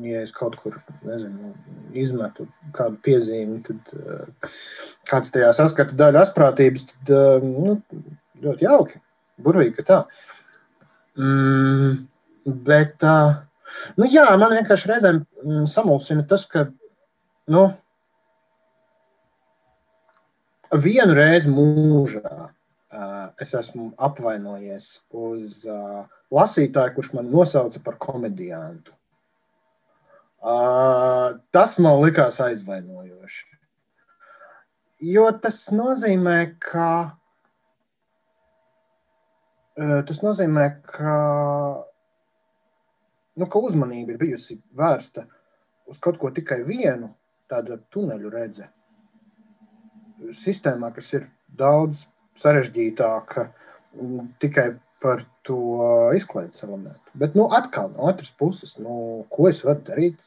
ja 0.06 0.22
es 0.24 0.32
kaut 0.34 0.56
kur 0.62 0.78
nezinu, 1.06 1.52
izmetu 1.98 2.46
kādu 2.76 3.00
piezīmi, 3.06 3.60
tad 3.66 3.92
uh, 3.98 4.54
kāds 5.10 5.32
tajā 5.34 5.50
saskata 5.56 5.98
daļu 5.98 6.22
asprātības, 6.22 6.86
tad 6.92 7.14
uh, 7.16 7.44
nu, 7.44 7.76
ļoti 8.44 8.68
jauki, 8.68 9.02
burvīgi, 9.42 9.76
ka 9.80 9.86
tā. 9.90 10.00
Mm, 11.18 12.06
bet, 12.66 13.02
uh, 13.02 13.40
nu 13.98 14.08
jā, 14.10 14.26
man 14.40 14.56
vienkārši 14.56 14.92
reizēm 14.92 15.22
mm, 15.24 15.68
samulsina 15.70 16.26
tas, 16.30 16.46
ka, 16.50 16.68
nu, 17.50 17.68
Vienu 20.70 21.16
reizi 21.18 21.50
mūžā 21.50 22.30
uh, 22.30 23.30
es 23.42 23.54
esmu 23.58 23.88
apvainojies 23.98 25.00
uz 25.10 25.64
uh, 25.66 26.04
lasītāju, 26.30 26.94
kurš 26.94 27.08
man 27.16 27.30
nosauca 27.32 27.80
par 27.82 27.96
komediantu. 27.98 28.94
Uh, 30.40 31.36
tas 31.52 31.76
man 31.78 32.00
likās 32.00 32.40
aizvainojoši. 32.40 33.46
Jo 35.10 35.26
tas 35.44 35.58
nozīmē, 35.72 36.36
ka, 36.64 36.88
uh, 39.76 40.00
tas 40.08 40.22
nozīmē, 40.24 40.66
ka, 40.88 41.14
nu, 43.36 43.46
ka 43.46 43.64
uzmanība 43.68 44.16
ir 44.16 44.20
bijusi 44.24 44.56
vērsta 44.80 45.26
uz 45.92 46.00
kaut 46.00 46.16
ko 46.20 46.32
tikai 46.32 46.62
vienu, 46.64 47.12
tādu 47.50 47.76
tuneļu 47.92 48.32
redzēšanu 48.32 48.78
sistēmā, 50.36 50.90
kas 50.94 51.12
ir 51.16 51.26
daudz 51.58 52.04
sarežģītāka 52.40 53.46
tikai 54.42 54.66
par 55.02 55.24
to 55.50 56.10
izklaides 56.16 56.62
elementu. 56.62 57.14
Bet, 57.18 57.34
nu, 57.34 57.48
atkal 57.56 57.90
no 57.94 58.06
otras 58.10 58.30
puses, 58.38 58.76
nu, 58.78 59.24
ko 59.34 59.48
es 59.50 59.64
varu 59.66 59.82
darīt? 59.88 60.22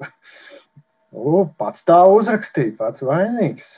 nu, 1.12 1.44
pats 1.60 1.84
tā 1.88 2.00
uzrakstīja, 2.14 2.78
pats 2.80 3.04
vainīgs. 3.04 3.76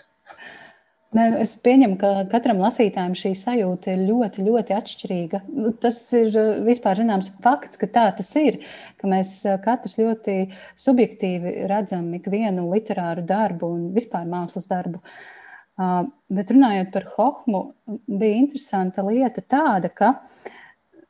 Nē, 1.10 1.24
nu, 1.32 1.40
es 1.42 1.56
pieņemu, 1.58 1.96
ka 1.98 2.10
katram 2.30 2.60
lasītājam 2.62 3.16
šī 3.18 3.32
sajūta 3.34 3.96
ir 3.96 4.04
ļoti, 4.06 4.44
ļoti 4.46 4.76
atšķirīga. 4.76 5.40
Nu, 5.50 5.72
tas 5.82 5.98
ir 6.14 6.30
uh, 6.38 6.52
vispār 6.62 7.00
zināms 7.00 7.32
fakts, 7.42 7.80
ka 7.80 7.88
tā 7.90 8.06
tas 8.14 8.30
ir. 8.38 8.60
Mēs 9.02 9.32
katrs 9.64 9.98
ļoti 9.98 10.36
subjektīvi 10.78 11.66
redzam 11.72 12.06
ikvienu 12.20 12.68
literāru 12.70 13.26
darbu 13.26 13.72
un 13.74 13.90
vispār 13.96 14.30
mākslas 14.30 14.70
darbu. 14.70 15.02
Uh, 15.02 15.39
bet 15.80 16.52
runājot 16.52 16.92
par 16.94 17.06
Hohmu, 17.14 17.62
bija 18.06 18.38
interesanta 18.40 19.04
lieta 19.06 19.42
tāda, 19.42 19.88
ka 19.88 20.14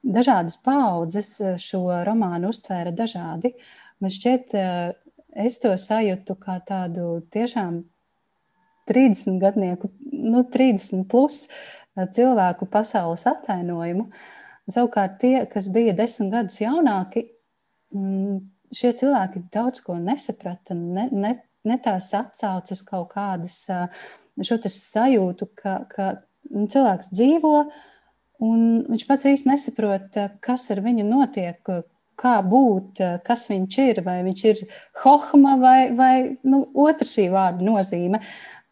dažādas 0.02 0.56
paudzes 0.64 1.36
šo 1.60 1.84
romānu 2.06 2.52
uztvēra 2.54 2.92
dažādi. 2.96 3.54
Man 4.00 4.12
šķiet, 4.14 4.54
es 5.36 5.58
to 5.62 5.74
sajūtu 5.76 6.36
kā 6.40 6.60
tādu 6.66 7.20
tiešām 7.34 7.82
30 8.90 9.40
gadnieku, 9.42 9.90
nu, 10.12 10.44
30 10.50 11.04
plus 11.10 11.44
cilvēku 12.14 12.66
pasaules 12.70 13.26
atainojumu. 13.28 14.08
Savukārt, 14.70 15.18
tie, 15.22 15.34
kas 15.50 15.66
bija 15.72 15.94
desmit 15.98 16.30
gadus 16.32 16.60
jaunāki, 16.62 17.24
mm, 17.94 18.40
šie 18.74 18.92
cilvēki 19.00 19.44
daudz 19.52 19.82
ko 19.82 19.96
nesaprata, 19.98 20.76
ne, 20.78 21.08
ne, 21.10 21.32
ne 21.66 21.78
tās 21.82 22.10
atsaucas 22.14 22.82
kaut 22.86 23.10
kādas, 23.14 23.56
eh, 23.70 23.88
šo 24.46 24.58
sajūtu, 24.64 25.48
ka, 25.58 25.76
ka 25.90 26.10
nu, 26.50 26.66
cilvēks 26.70 27.12
dzīvo, 27.14 27.54
un 28.46 28.66
viņš 28.90 29.06
pats 29.08 29.28
īsti 29.30 29.50
nesaprot, 29.52 30.10
eh, 30.16 30.36
kas 30.44 30.68
ar 30.74 30.82
viņu 30.84 31.06
notiek, 31.08 31.74
kā 32.20 32.36
būt, 32.44 33.00
kas 33.24 33.46
viņš 33.48 33.76
ir, 33.86 34.02
vai 34.04 34.20
viņš 34.26 34.42
ir 34.50 34.64
hohma 35.02 35.56
vai, 35.60 35.78
vai 35.96 36.14
nu, 36.44 36.66
otra 36.76 37.08
šī 37.08 37.30
vārda 37.32 37.64
nozīme 37.64 38.20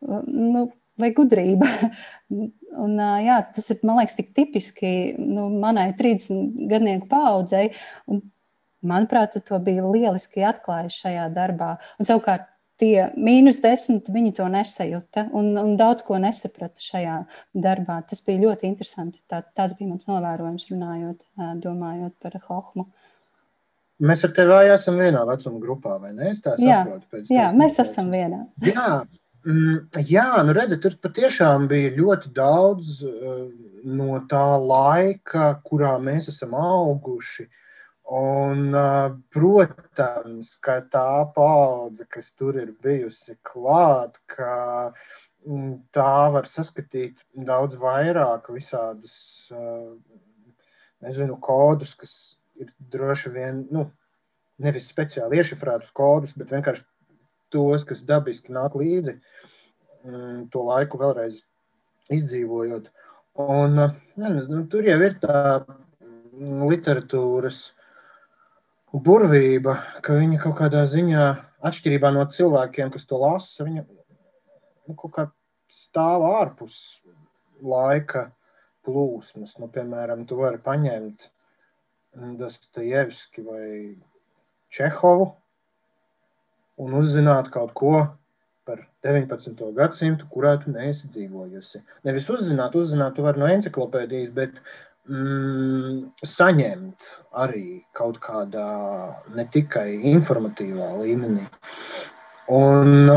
nu, 0.04 0.68
vai 0.98 1.12
gudrība. 1.16 1.68
Un, 2.84 2.98
jā, 3.24 3.38
tas 3.54 3.70
ir, 3.72 3.78
man 3.88 4.02
liekas, 4.02 4.18
tik 4.18 4.34
tipiski 4.36 4.90
nu, 5.18 5.48
manai 5.62 5.88
30 5.96 6.68
gadnieku 6.70 7.08
paudzei. 7.10 7.70
Un, 8.10 8.20
manuprāt, 8.84 9.32
tu 9.34 9.42
to 9.42 9.58
bija 9.64 9.86
lieliski 9.88 10.44
atklājis 10.46 10.98
šajā 11.00 11.24
darbā. 11.34 11.72
Un, 11.98 12.06
savukārt, 12.06 12.44
tie 12.80 13.08
mīnus 13.16 13.60
desmit, 13.62 14.08
viņi 14.14 14.34
to 14.38 14.46
nesajūta 14.52 15.28
un, 15.36 15.52
un 15.60 15.76
daudz 15.80 16.04
ko 16.06 16.18
nesaprata 16.22 16.82
šajā 16.82 17.18
darbā. 17.54 18.00
Tas 18.08 18.22
bija 18.26 18.44
ļoti 18.46 18.70
interesanti. 18.70 19.20
Tā, 19.30 19.42
tāds 19.58 19.76
bija 19.78 19.92
mans 19.92 20.08
novērojums, 20.10 20.68
runājot, 20.72 21.20
domājot 21.64 22.16
par 22.22 22.38
Hohmu. 22.48 22.88
Mēs 23.98 24.22
ar 24.26 24.30
tevi 24.30 24.58
esam 24.70 25.00
vienā 25.02 25.24
vecuma 25.26 25.58
grupā, 25.62 25.96
vai 25.98 26.12
ne? 26.14 26.30
Es 26.30 26.42
tā 26.44 26.54
saprotu. 26.54 27.24
Jā, 27.26 27.48
jā 27.48 27.48
mēs 27.56 27.80
esam 27.82 28.12
vienā. 28.14 28.44
Jā, 28.62 29.00
Mm, 29.46 29.86
jā, 30.04 30.26
nu 30.44 30.52
redziet, 30.56 30.82
tur 30.82 30.96
patiešām 31.00 31.68
bija 31.70 31.92
ļoti 31.94 32.32
daudz 32.34 32.98
uh, 33.06 33.46
no 33.86 34.18
tā 34.28 34.44
laika, 34.58 35.52
kurā 35.64 35.94
mēs 36.02 36.28
esam 36.32 36.56
auguši. 36.58 37.46
Un, 38.08 38.72
protams, 39.34 40.54
ka 40.64 40.78
tā 40.88 41.28
paudze, 41.34 42.06
kas 42.08 42.30
tur 42.32 42.56
ir 42.56 42.70
bijusi 42.80 43.36
klāt, 43.44 44.16
ka 44.32 44.94
mm, 45.44 45.74
tā 45.92 46.14
var 46.32 46.48
saskatīt 46.48 47.20
daudz 47.50 47.76
vairāk 47.76 48.48
visādus, 48.54 49.52
nezinu, 51.04 51.36
kodus, 51.44 51.92
kas 52.00 52.14
ir 52.56 52.72
droši 52.96 53.34
vien, 53.36 53.66
nu, 53.76 53.84
nevis 54.56 54.88
speciāli 54.88 55.42
iešifrētus 55.42 55.92
kodus, 55.92 56.32
bet 56.32 56.56
vienkārši 56.56 56.86
tos, 57.52 57.84
kas 57.84 58.06
dabiski 58.08 58.56
nāk 58.56 58.72
līdzi 58.76 59.18
mm, 59.18 60.48
to 60.54 60.64
laiku 60.64 61.04
vēlreiz 61.04 61.42
izdzīvojot. 62.08 62.88
Un, 63.44 63.82
nezinu, 64.16 64.64
tur 64.72 64.88
jau 64.88 64.96
ir 65.04 65.20
tā 65.20 65.42
literatūras 66.72 67.66
burvība, 68.92 69.78
ka 70.04 70.16
viņa 70.16 70.40
kaut 70.42 70.56
kādā 70.62 70.84
ziņā, 70.88 71.24
atšķirībā 71.68 72.12
no 72.14 72.24
cilvēkiem, 72.32 72.92
kas 72.94 73.06
to 73.08 73.18
lasa, 73.20 73.66
viņa 73.66 73.84
nu, 73.84 74.94
kaut 74.94 75.12
kā 75.16 75.26
stāv 75.72 76.24
ārpus 76.28 77.00
laika 77.60 78.28
plūsmas. 78.86 79.56
Nu, 79.60 79.68
piemēram, 79.72 80.24
tu 80.28 80.38
vari 80.40 80.60
paņemt 80.64 81.28
Dostojevski 82.38 83.44
vai 83.46 83.66
Čehovu, 84.72 85.28
un 86.82 86.96
uzzināt 86.98 87.50
kaut 87.52 87.74
ko 87.76 87.92
par 88.68 88.82
19. 89.04 89.60
gadsimtu, 89.76 90.26
kurā 90.32 90.56
tu 90.62 90.72
neesi 90.72 91.08
dzīvojusi. 91.12 91.80
Nevis 92.08 92.28
uzzināt, 92.32 92.76
uzzināt, 92.76 93.14
tu 93.16 93.24
vari 93.24 93.40
no 93.40 93.48
encyklopēdijas, 93.48 94.32
bet 94.36 94.60
mm, 95.08 95.98
saņemt 96.28 97.10
arī 97.44 97.66
kaut 97.98 98.20
kādā 98.24 98.70
ne 99.34 99.44
tikai 99.52 99.90
informatīvā 100.14 100.94
līmenī. 101.02 101.44
Un, 102.54 103.10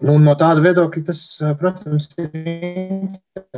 Nu, 0.00 0.14
no 0.16 0.32
tāda 0.40 0.62
viedokļa 0.64 1.02
tas, 1.10 1.18
protams, 1.60 2.06
ir 2.22 2.30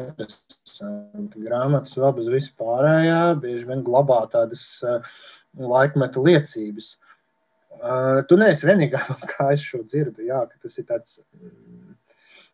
interesanti. 0.02 1.38
Grāmatas 1.44 1.94
bez 2.16 2.30
vispārējā 2.32 3.18
bieži 3.44 3.68
vien 3.68 3.84
glabā 3.86 4.16
tādas 4.32 4.64
laikmeta 5.54 6.24
liecības. 6.26 6.88
Tu 8.26 8.38
neesi 8.42 8.66
vienīgā, 8.66 9.02
kā 9.36 9.52
es 9.54 9.62
šo 9.62 9.84
dzirdu. 9.86 10.26
Jā, 10.26 10.42
tas 10.64 10.74
ir 10.82 10.88
tāds, 10.90 11.20
mm, 11.38 11.94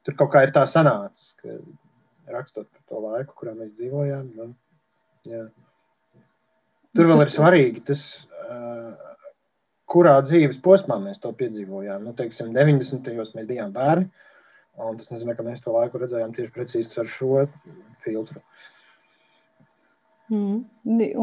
tur 0.05 0.19
kaut 0.21 0.35
kā 0.37 0.45
ir 0.45 0.53
tā 0.53 0.67
sanācis, 0.69 1.33
ka 1.41 1.57
rakstot 2.35 2.69
laiku, 3.09 3.35
kurā 3.41 3.55
mēs 3.57 3.75
dzīvojām. 3.79 4.31
Nu, 4.39 4.49
jā. 5.29 5.45
Tur 6.97 7.11
vēl 7.11 7.25
ir 7.25 7.33
svarīgi 7.33 7.85
tas, 7.91 8.05
kurā 9.89 10.17
dzīves 10.25 10.61
posmā 10.65 10.99
mēs 11.03 11.21
to 11.23 11.33
piedzīvojām. 11.37 12.07
Nu, 12.07 12.15
teiksim, 12.17 12.53
90. 12.57 13.05
gados 13.09 13.35
mēs 13.37 13.49
bijām 13.51 13.73
bērni, 13.77 14.09
un 14.79 14.99
tas 15.01 15.13
nozīmē, 15.13 15.37
ka 15.37 15.47
mēs 15.47 15.63
to 15.65 15.75
laiku 15.75 16.01
redzējām 16.03 16.35
tieši 16.37 16.55
precīzi 16.55 17.01
ar 17.03 17.09
šo 17.13 17.47
filtru. 18.05 18.43
Mm. 20.29 20.59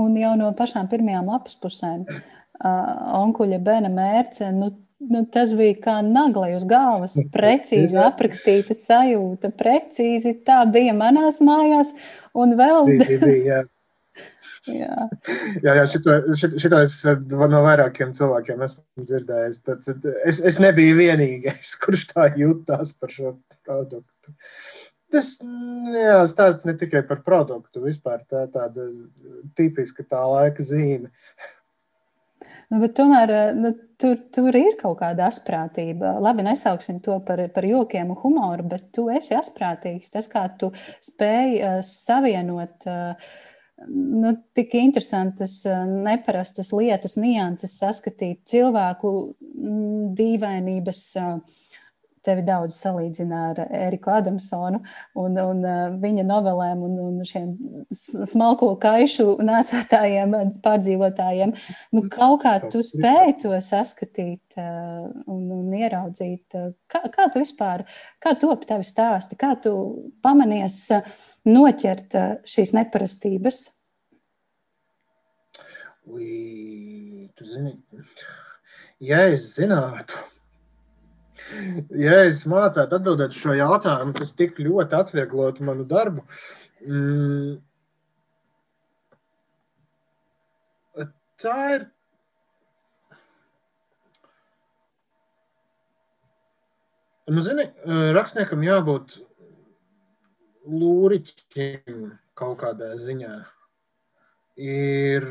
Un 0.02 0.16
jau 0.18 0.32
no 0.40 0.50
pašām 0.58 0.90
pirmajām 0.90 1.30
lapas 1.30 1.58
pusēm, 1.62 2.08
uh, 2.10 2.96
onkuļa 3.20 3.62
Bena 3.62 3.92
mērce, 3.94 4.50
nu, 4.56 4.72
nu, 5.00 5.22
tas 5.32 5.54
bija 5.56 5.76
kā 5.84 6.00
naglai 6.06 6.54
uz 6.56 6.66
galvas, 6.70 7.16
precīzi 7.34 8.00
aprakstīta 8.02 8.76
sajūta, 8.78 9.52
precīzi 9.60 10.36
tā 10.48 10.64
bija 10.72 10.96
manās 10.98 11.42
mājās, 11.44 11.94
un 12.38 12.56
vēl. 12.60 12.92
Bija, 13.04 13.32
jā. 13.52 13.64
Jā, 14.66 14.96
jā, 15.62 15.84
šito, 15.86 16.14
šito, 16.42 16.80
es 16.82 16.96
eh, 17.06 17.20
no 17.30 17.60
vairākiem 17.62 18.16
cilvēkiem 18.18 18.64
esmu 18.66 19.06
dzirdējis. 19.06 19.60
Tad, 19.68 19.84
tad 19.86 20.08
es, 20.26 20.40
es 20.42 20.58
nebiju 20.62 20.98
vienīgais, 20.98 21.76
kurš 21.84 22.08
tā 22.14 22.32
jutās 22.40 22.96
par 22.98 23.14
šo 23.14 23.36
produktu. 23.68 24.34
Tas 25.14 25.36
jā, 25.94 26.18
stāsts 26.28 26.66
ne 26.66 26.74
tikai 26.80 27.04
par 27.06 27.22
produktu, 27.28 27.84
vispār 27.86 28.24
tā 28.26 28.48
tāda 28.52 28.90
tipiska 29.58 30.04
tā 30.10 30.24
laika 30.32 30.66
zīme. 30.66 31.14
Nu, 32.74 32.88
tomēr 32.98 33.32
eh, 33.32 33.50
nu, 33.58 33.72
tur, 34.02 34.18
tur 34.34 34.58
ir 34.58 34.78
kaut 34.80 35.00
kāda 35.02 35.30
asprātība. 35.30 36.16
Labi, 36.24 36.46
nesauksim 36.48 37.00
to 37.06 37.20
par, 37.28 37.42
par 37.54 37.68
jokiem 37.68 38.14
un 38.14 38.20
humoru, 38.22 38.66
bet 38.76 38.88
tu 38.96 39.08
esi 39.14 39.36
asprātīgs. 39.38 40.14
Tas, 40.14 40.30
kā 40.32 40.48
tu 40.60 40.72
spēj 41.06 41.58
uh, 41.60 41.82
savienot 41.86 42.88
uh, 42.90 43.34
nu, 43.88 44.34
tik 44.58 44.74
interesantas, 44.80 45.60
neparastas 46.06 46.72
lietas, 46.76 47.18
nianses, 47.22 47.78
saskatīt 47.82 48.42
cilvēku 48.50 49.12
mm, 49.42 50.16
dīvainības. 50.18 51.04
Tevi 52.26 52.46
daudz 52.46 52.78
salīdzina 52.82 53.42
ar 53.52 53.62
Eriku 53.66 54.12
Adamsonu 54.16 54.82
un, 55.22 55.38
un 55.42 55.62
viņa 56.02 56.26
novelēm 56.28 56.82
un, 56.88 56.96
un 57.04 57.28
šiem 57.28 57.52
smalko 57.94 58.72
kaišu 58.82 59.38
nesētājiem, 59.46 60.34
pārdzīvotājiem. 60.66 61.54
Nu, 61.96 62.06
kaut 62.12 62.42
kā 62.46 62.58
tu 62.70 62.82
spēj 62.86 63.36
to 63.46 63.54
saskatīt 63.62 64.58
un, 64.58 65.46
un 65.60 65.78
ieraudzīt. 65.78 66.58
Kā, 66.92 67.06
kā 67.14 67.30
tu 67.32 67.44
vispār, 67.44 67.86
kā 68.24 68.36
top 68.42 68.66
tavi 68.70 68.88
stāsti, 68.88 69.38
kā 69.40 69.54
tu 69.62 69.76
pamanies 70.26 70.82
uh, 70.98 71.16
noķert 71.46 72.18
šīs 72.50 72.74
neparastības? 72.76 73.64
Ui, 76.06 77.32
tu 77.38 77.48
zini, 77.50 77.74
ja 79.02 79.24
es 79.32 79.48
zinātu, 79.56 80.20
ja 82.06 82.20
es 82.26 82.46
mācētu 82.50 83.00
atbildēt 83.00 83.38
šo 83.38 83.56
jautājumu, 83.58 84.16
tas 84.18 84.34
tik 84.38 84.60
ļoti 84.62 84.98
atvieglotu 85.00 85.66
manu 85.68 85.86
darbu. 85.90 86.26
Mm, 86.86 87.58
tā 91.42 91.58
ir. 91.76 91.86
Nu, 97.26 97.42
zini, 97.42 97.66
rakstniekam 98.14 98.62
jābūt 98.62 99.16
lūriķim 100.70 102.12
kaut 102.38 102.60
kādā 102.62 102.92
ziņā 103.02 103.34
ir 104.62 105.26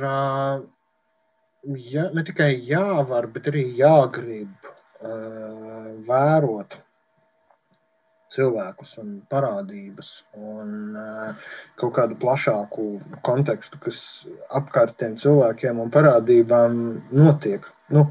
ja, 1.93 2.09
ne 2.17 2.25
tikai 2.27 2.51
jāvar, 2.67 3.29
bet 3.31 3.47
arī 3.53 3.65
jāgrib 3.79 4.64
vērot 6.09 6.79
cilvēkus 8.35 8.97
un 9.03 9.15
parādības 9.31 10.11
un 10.35 10.97
kaut 11.81 11.95
kādu 11.99 12.19
plašāku 12.19 12.87
kontekstu, 13.27 13.79
kas 13.85 13.99
apkārt 14.59 14.97
tiem 14.99 15.17
cilvēkiem 15.21 15.81
un 15.85 15.93
parādībām 15.95 16.79
notiek. 17.15 17.67
Nu, 17.95 18.09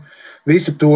visu 0.47 0.75
to 0.79 0.93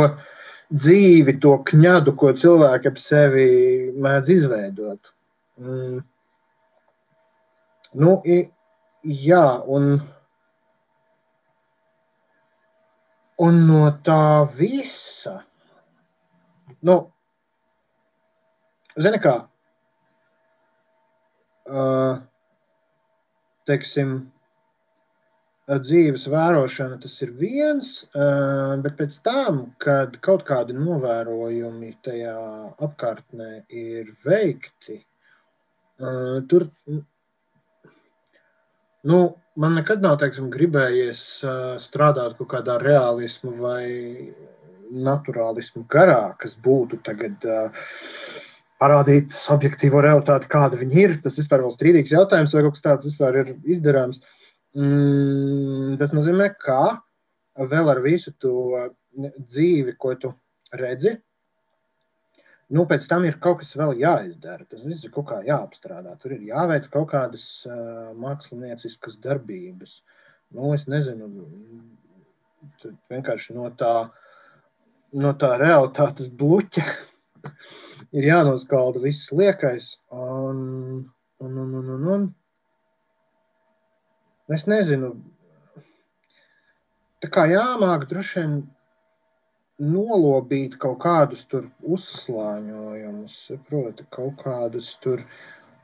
dzīvi, 0.74 1.38
to 1.44 1.56
kņadu, 1.68 2.14
ko 2.20 2.34
cilvēki 2.36 2.92
ap 2.92 3.02
sevi 3.02 3.48
mēdz 3.96 4.32
izveidot. 4.36 5.12
Mm. 5.60 6.04
Nu, 7.98 8.14
jā, 9.04 9.46
un, 9.78 9.94
un 13.48 13.62
no 13.70 13.84
tā 14.06 14.24
visa, 14.58 15.40
nu, 16.86 16.96
zini 19.02 19.20
kā, 19.24 19.36
uh, 21.72 22.20
teiksim, 23.68 24.18
dzīves 25.68 26.24
vērošana 26.32 27.02
tas 27.04 27.18
ir 27.26 27.34
viens, 27.36 27.90
bet 28.84 28.94
pēc 29.00 29.18
tam, 29.26 29.66
kad 29.84 30.16
kaut 30.24 30.46
kādi 30.48 30.78
novērojumi 30.78 31.92
tajā 32.08 32.38
apkārtnē 32.88 33.50
ir 33.68 34.14
veikti, 34.24 35.02
tur 36.48 36.70
Nu, 39.08 39.36
man 39.56 39.76
nekad 39.78 40.02
nav 40.04 40.18
teiksim, 40.20 40.50
gribējies 40.52 41.20
strādāt 41.80 42.34
kaut 42.40 42.50
kādā 42.52 42.74
realismu 42.82 43.54
vai 43.62 43.86
naturālismu 44.92 45.86
garā, 45.92 46.36
kas 46.42 46.56
būtu 46.64 47.00
tagad 47.06 47.44
uh, 47.48 47.90
parādīt 48.82 49.36
objektīvo 49.54 50.02
realitāti, 50.06 50.50
kāda 50.52 50.80
viņa 50.80 51.00
ir. 51.04 51.16
Tas 51.24 51.40
vispār 51.40 51.64
ir 51.64 51.74
strīdīgs 51.74 52.14
jautājums, 52.14 52.56
vai 52.56 52.66
kaut 52.66 52.78
kas 52.78 52.86
tāds 52.86 53.10
vispār 53.10 53.42
ir 53.44 53.54
izdarāms. 53.66 54.22
Mm, 54.78 55.96
tas 56.02 56.14
nozīmē, 56.14 56.52
ka 56.62 57.00
vēl 57.58 57.90
ar 57.94 58.04
visu 58.04 58.34
to 58.42 58.54
dzīvi, 59.18 59.96
ko 59.98 60.14
tu 60.22 60.34
redzi, 60.78 61.16
nu, 62.70 62.84
pēc 62.86 63.08
tam 63.10 63.26
ir 63.26 63.40
kaut 63.42 63.64
kas 63.64 63.74
vēl 63.80 63.96
jāizdara. 64.02 64.68
Tas 64.70 64.84
viss 64.86 65.08
ir 65.08 65.14
kaut 65.16 65.30
kā 65.32 65.42
jāapstrādā. 65.48 66.14
Tur 66.22 66.36
ir 66.36 66.46
jāveic 66.52 66.90
kaut 66.94 67.10
kādas 67.16 67.48
uh, 67.66 68.14
mākslinieciskas 68.20 69.18
darbības. 69.24 70.02
Nu, 70.56 70.70
es 70.76 70.86
nezinu, 70.88 71.28
vienkārši 73.12 73.56
no 73.58 73.72
tā, 73.80 74.10
no 75.14 75.34
tā 75.40 75.54
realitātes 75.62 76.28
bluķa 76.28 76.84
ir 78.18 78.28
jānoskalda 78.30 79.02
viss 79.04 79.32
liekais. 79.32 79.96
Un, 80.12 81.06
un, 81.40 81.58
un, 81.64 81.76
un, 81.82 81.90
un, 81.96 82.08
un. 82.16 82.28
Es 84.54 84.64
nezinu, 84.68 85.12
tā 87.24 87.30
kā 87.34 87.48
jāmāk 87.52 88.08
droši 88.08 88.40
vien 88.40 88.58
nolobīt 89.78 90.78
kaut 90.82 91.02
kādus 91.04 91.44
tur 91.52 91.68
uzslāņojumus, 91.84 93.36
proti, 93.68 94.06
kaut 94.16 94.40
kādus 94.42 94.94
tur 95.04 95.22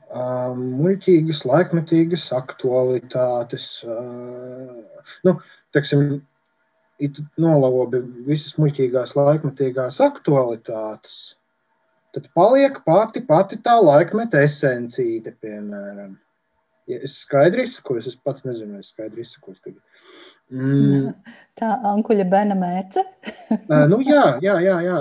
um, 0.08 0.64
muļķīgas, 0.80 1.44
laikmetīgas 1.46 2.24
aktualitātes. 2.34 3.68
Uh, 3.86 4.80
nu, 5.28 5.36
teiksim, 5.76 6.24
it 7.02 7.18
nolobi 7.40 8.00
visas 8.26 8.56
muļķīgās, 8.60 9.14
laikmetīgās 9.18 10.00
aktualitātes, 10.04 11.34
tad 12.14 12.28
paliek 12.38 12.78
pati, 12.86 13.24
pati 13.26 13.58
tā 13.64 13.74
laikmeta 13.82 14.42
esencīte, 14.46 15.34
piemēram. 15.42 16.14
Ja 16.90 17.00
es 17.06 17.16
skaidri 17.24 17.64
izsakos, 17.64 18.06
es 18.10 18.16
pats 18.20 18.44
nezinu, 18.44 18.78
es 18.82 18.92
skaidri 18.92 19.24
izsakos 19.24 19.58
tagad. 19.64 19.80
Mm. 20.52 21.12
Tā 21.58 21.70
Ankuļa 21.88 22.26
Bena 22.28 22.56
mērce. 22.58 23.04
uh, 23.54 23.84
nu, 23.90 24.02
jā, 24.04 24.34
jā, 24.44 24.58
jā. 24.62 24.80
jā. 24.84 25.00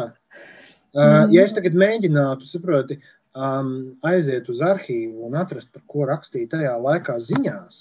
Uh, 0.93 1.25
ja 1.33 1.43
es 1.43 1.53
tagad 1.55 1.75
mēģinātu, 1.77 2.45
saproti, 2.45 2.99
um, 3.33 3.73
aiziet 4.05 4.49
uz 4.53 4.61
arhīvu 4.61 5.25
un 5.27 5.37
atrast, 5.41 5.71
par 5.73 5.83
ko 5.89 6.05
rakstīja 6.09 6.51
tajā 6.53 6.73
laikā 6.77 7.17
ziņās, 7.31 7.79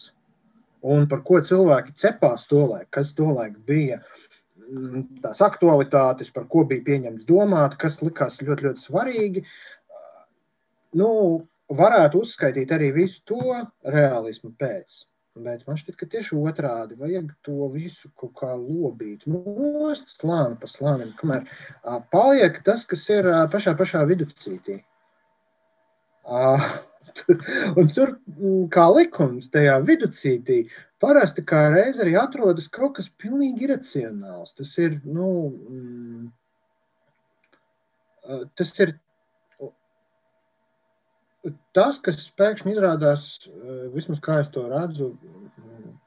un 0.82 1.06
par 1.10 1.22
ko 1.26 1.40
cilvēki 1.44 1.94
cepās 1.98 2.46
to 2.50 2.64
laiku, 2.66 2.90
kas 2.98 3.12
to 3.18 3.28
laiku 3.30 3.62
bija, 3.68 4.00
mm, 4.66 5.22
tās 5.22 5.42
aktualitātes, 5.44 6.32
par 6.34 6.48
ko 6.50 6.64
bija 6.68 6.84
pieņemts 6.88 7.28
domāt, 7.28 7.78
kas 7.78 8.00
likās 8.02 8.40
ļoti, 8.42 8.68
ļoti 8.68 8.86
svarīgi. 8.86 9.44
Nu, 10.98 11.08
varētu 11.72 12.20
uzskaitīt 12.26 12.72
arī 12.74 12.92
visu 12.92 13.22
to 13.28 13.40
realismu 13.94 14.52
pēc. 14.58 15.02
Bet 15.42 15.62
man 15.64 15.78
šķiet, 15.80 15.96
ka 15.96 16.06
tieši 16.12 16.36
otrādi 16.36 16.98
vajag 17.00 17.30
to 17.46 17.70
visu 17.72 18.10
kaut 18.20 18.34
kā 18.36 18.50
lobīt. 18.52 19.24
Nost 19.24 20.12
slāni 20.12 20.58
pa 20.60 20.68
slānim, 20.68 21.14
kamēr 21.16 21.46
paliek 22.12 22.58
tas, 22.66 22.84
kas 22.84 23.06
ir 23.08 23.28
pašā, 23.54 23.72
pašā 23.78 24.04
viducītī. 24.10 24.82
Un 27.78 27.90
tur, 27.94 28.08
kā 28.74 28.86
likums, 28.96 29.50
tajā 29.52 29.76
viducītī, 29.86 30.58
parasti 31.02 31.44
kā 31.46 31.60
reiz 31.74 32.00
arī 32.02 32.12
atrodas 32.18 32.68
kaut 32.72 32.96
kas 32.98 33.08
pilnīgi 33.22 33.66
iracionāls. 33.68 34.54
Tas 34.58 34.70
ir, 34.82 34.90
nu, 35.04 35.28
mm, 35.68 36.24
tas 38.58 38.70
ir 38.80 38.94
tas, 41.76 41.98
kas 42.02 42.28
pēkšņi 42.38 42.76
izrādās, 42.76 43.22
vismaz 43.94 44.20
kā 44.22 44.40
es 44.42 44.50
to 44.54 44.64
redzu, 44.70 45.12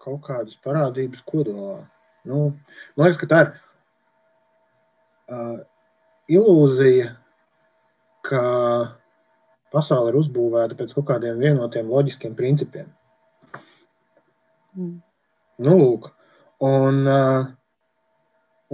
kaut 0.04 0.22
kādas 0.28 0.58
parādības 0.63 1.24
kodolā. 1.28 1.80
Nu, 2.26 2.38
man 2.96 3.06
liekas, 3.06 3.20
ka 3.22 3.28
tā 3.30 3.41
ir 3.44 3.52
uh, 5.30 5.58
ilūzija, 6.32 7.12
ka 8.26 8.44
pasaule 9.73 10.12
ir 10.12 10.19
uzbūvēta 10.19 10.78
pēc 10.78 10.93
kaut 10.97 11.08
kādiem 11.10 11.41
vienotiem 11.41 11.89
loģiskiem 11.91 12.36
principiem. 12.38 12.89
Mm. 14.75 14.97
Nu, 15.65 15.75
lūk, 15.80 16.10
un, 16.67 17.01
uh, 17.08 17.45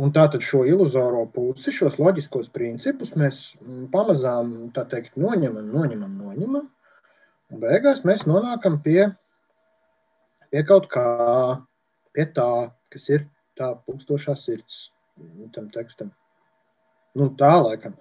un 0.02 0.14
tātad 0.16 0.42
šo 0.46 0.64
iluzoro 0.66 1.28
pusi, 1.34 1.74
šos 1.76 2.00
loģiskos 2.02 2.50
principus 2.54 3.14
mēs 3.20 3.42
pamazām 3.94 4.72
teikt, 4.74 5.14
noņemam, 5.20 5.68
noņemam, 5.76 6.16
noņemam. 6.26 6.70
Un 7.52 7.62
beigās 7.62 8.02
mēs 8.08 8.24
nonākam 8.26 8.80
pie, 8.82 9.12
pie 10.50 10.64
kaut 10.66 10.88
kā, 10.94 11.06
pie 12.16 12.26
tā, 12.34 12.50
kas 12.94 13.10
ir 13.12 13.28
tā 13.60 13.74
pulkstošā 13.86 14.38
sirds 14.40 14.88
tam 15.54 15.70
tekstam. 15.74 16.12
Nu, 17.18 17.28
tā 17.38 17.52
laikam. 17.60 17.98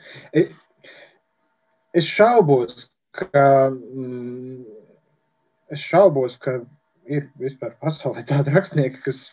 Es 1.97 2.07
šaubos, 2.07 2.87
ka, 3.17 3.71
mm, 3.71 4.63
es 5.75 5.83
šaubos, 5.83 6.37
ka 6.39 6.61
ir 7.11 7.27
vispār 7.41 7.75
pasaulē 7.83 8.23
tādi 8.29 8.55
rakstnieki, 8.55 9.03
kas 9.07 9.25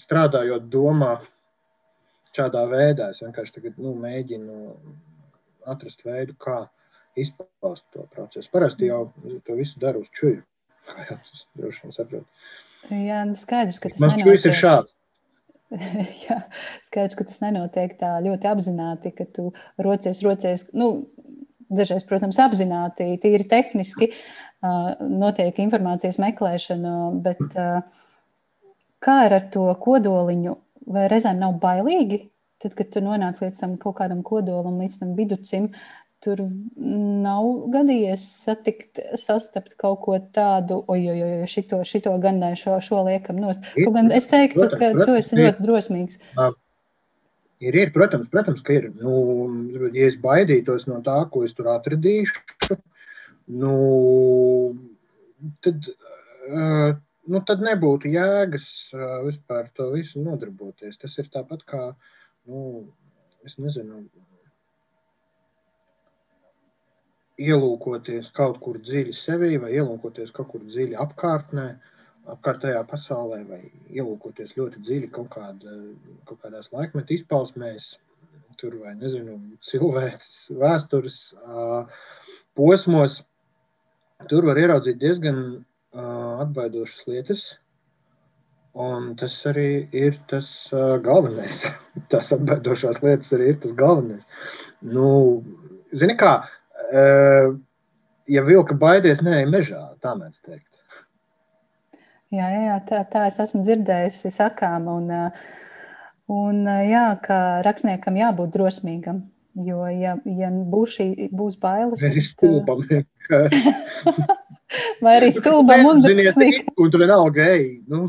strādājot 0.00 0.68
domā 0.72 1.14
šādā 2.36 2.66
veidā. 2.68 3.10
Es 3.12 3.22
vienkārši 3.24 3.56
tagad, 3.56 3.80
nu, 3.80 3.94
mēģinu 4.00 4.76
atrast 5.72 6.04
veidu, 6.04 6.36
kā 6.40 6.64
izpaust 7.16 7.86
to 7.92 8.06
procesu. 8.12 8.50
Parasti 8.52 8.88
jau 8.88 9.06
to 9.46 9.56
visu 9.56 9.80
dara 9.80 10.00
uz 10.00 10.10
čuju, 10.16 10.42
kā 10.88 11.06
jau 11.10 11.18
tas 11.18 11.46
droši 11.58 11.84
vien 11.84 11.96
saprot. 11.96 12.42
Jā, 12.90 13.22
nu, 13.28 13.38
skaidrs, 13.38 13.78
ka 13.80 13.92
tas 13.92 14.02
Man 14.02 14.18
čujas 14.20 14.44
ir 14.48 14.56
šāds. 14.58 14.92
Jā, 16.26 16.42
skaidrs, 16.84 17.16
ka 17.16 17.24
tas 17.28 17.40
nenotiek 17.44 17.94
tā 18.00 18.16
ļoti 18.24 18.48
apzināti, 18.50 19.12
ka 19.16 19.24
tu 19.28 19.52
rocies, 19.80 20.20
rocies. 20.26 20.66
Nu, 20.76 21.06
dažreiz, 21.76 22.04
protams, 22.08 22.40
apzināti, 22.42 23.14
tīri 23.22 23.46
tehniski 23.48 24.12
notiek 24.62 25.56
informācijas 25.64 26.20
meklēšana, 26.22 26.96
bet 27.24 27.56
kā 29.02 29.16
ir 29.26 29.38
ar 29.38 29.48
to 29.54 29.66
kodoliņu? 29.82 30.58
Vai 30.92 31.06
reizēm 31.10 31.38
nav 31.38 31.56
bailīgi, 31.62 32.24
tad, 32.62 32.74
kad 32.78 32.88
tu 32.94 33.02
nonāc 33.02 33.38
līdz 33.42 33.58
tam 33.60 33.74
kaut 33.80 34.00
kādam 34.00 34.22
kodolam, 34.26 34.80
līdz 34.82 34.96
tam 35.02 35.12
viducim, 35.18 35.68
tur 36.22 36.44
nav 36.78 37.46
gadījies 37.74 38.24
satikt, 38.44 39.00
sastapt 39.18 39.74
kaut 39.80 40.02
ko 40.04 40.18
tādu, 40.34 40.80
oi, 40.90 41.00
šito, 41.50 41.82
šito 41.86 42.14
gan 42.22 42.38
ne, 42.42 42.52
šo, 42.58 42.78
šo 42.84 43.02
liekam 43.08 43.40
nost. 43.42 43.64
Kaut 43.74 43.94
gan 43.96 44.10
es 44.14 44.28
teiktu, 44.30 44.68
ka 44.70 44.92
tu 45.02 45.16
esi 45.18 45.38
ļoti 45.38 45.66
drosmīgs. 45.66 46.20
Ir, 47.62 47.76
ir, 47.78 47.92
protams, 47.94 48.26
protams, 48.32 48.62
ka 48.66 48.74
ir. 48.74 48.88
Nu, 48.98 49.12
ja 49.94 50.08
es 50.08 50.16
baidītos 50.22 50.88
no 50.90 50.98
tā, 51.06 51.14
ko 51.30 51.44
es 51.46 51.54
tur 51.54 51.68
atradīšu, 51.70 52.74
nu, 53.62 53.74
tad, 55.62 55.86
uh, 56.48 56.88
nu, 57.30 57.42
tad 57.46 57.62
nebūtu 57.62 58.10
jēgas 58.16 58.66
uh, 58.96 59.20
vispār 59.28 59.70
to 59.78 59.92
visu 59.94 60.24
nodarboties. 60.24 60.98
Tas 60.98 61.14
ir 61.22 61.30
tāpat 61.30 61.62
kā, 61.70 61.84
nu, 62.50 62.82
es 63.46 63.54
nezinu, 63.62 64.02
ielūkoties 67.42 68.34
kaut 68.34 68.58
kur 68.62 68.82
dziļi 68.82 69.14
sevī 69.16 69.54
vai 69.62 69.70
ielūkoties 69.78 70.34
kaut 70.34 70.50
kur 70.50 70.66
dziļi 70.66 70.98
apkārtnē. 71.06 71.70
Uh, 71.70 71.91
apkārtējā 72.30 72.82
pasaulē, 72.90 73.42
vai 73.48 73.60
ielūkoties 73.90 74.54
ļoti 74.58 74.82
dziļi 74.86 75.10
kaut, 75.14 75.32
kāda, 75.34 75.76
kaut 76.28 76.42
kādās 76.44 76.70
laikmetu 76.74 77.16
izpausmēs, 77.16 77.96
tur 78.60 78.76
vai 78.82 78.94
nezinu, 78.94 79.38
cilvēces 79.66 80.52
vēstures 80.60 81.18
posmos, 82.58 83.22
tur 84.30 84.46
var 84.46 84.60
ieraudzīt 84.60 85.00
diezgan 85.02 85.42
atbaidošas 85.92 87.08
lietas. 87.10 87.44
Un 88.72 89.10
tas 89.20 89.34
arī 89.50 89.84
ir 89.92 90.14
tas 90.30 90.48
uh, 90.72 90.94
galvenais. 91.04 91.58
Tās 92.12 92.32
atbaidošās 92.32 93.02
lietas 93.04 93.34
arī 93.36 93.50
ir 93.52 93.58
tas 93.60 93.74
galvenais. 93.76 94.24
Nu, 94.80 95.42
zini 95.92 96.16
kā, 96.16 96.32
uh, 96.88 97.52
ja 98.32 98.44
vilka 98.46 98.78
baidies, 98.80 99.20
nē, 99.20 99.42
mežā, 99.52 99.82
tā 100.00 100.14
mēs 100.16 100.40
teikt. 100.40 100.71
Jā, 102.32 102.48
jā 102.48 102.78
tā, 102.88 103.02
tā 103.12 103.26
es 103.28 103.36
esmu 103.42 103.60
dzirdējusi 103.66 104.32
sakām. 104.32 104.88
Un, 104.88 105.10
un 106.32 106.62
jā, 106.88 107.06
ka 107.24 107.38
rakstniekam 107.66 108.16
jābūt 108.20 108.54
drosmīgam. 108.56 109.26
Jo, 109.60 109.84
ja, 109.92 110.16
ja 110.24 110.48
būs, 110.48 110.94
šī, 110.96 111.06
būs 111.28 111.58
bailes, 111.60 112.00
tad 112.00 112.14
arī 112.14 112.22
stulbam. 112.24 112.86
Vai 115.04 115.18
arī 115.18 115.28
stulbam 115.36 115.84
un 115.90 116.00
drosmīgam. 116.00 116.72
Un 116.80 116.92
tu 116.94 117.00
vienalga 117.02 117.50
ej. 117.52 117.66
Nu. 117.84 118.06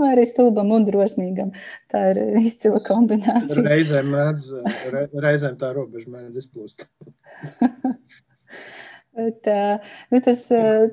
Vai 0.00 0.10
arī 0.16 0.24
stulbam 0.26 0.72
un 0.74 0.86
drosmīgam. 0.88 1.52
Tā 1.90 2.02
ir 2.10 2.20
izcila 2.42 2.82
kombinācija. 2.86 3.62
Reizēm, 3.66 4.10
mēdz, 4.16 4.50
re, 4.90 5.04
reizēm 5.26 5.54
tā 5.62 5.70
robeža 5.78 6.10
mēdz 6.10 6.42
izplūst. 6.42 6.88
Bet, 9.20 9.48
nu, 10.12 10.20
tas, 10.24 10.44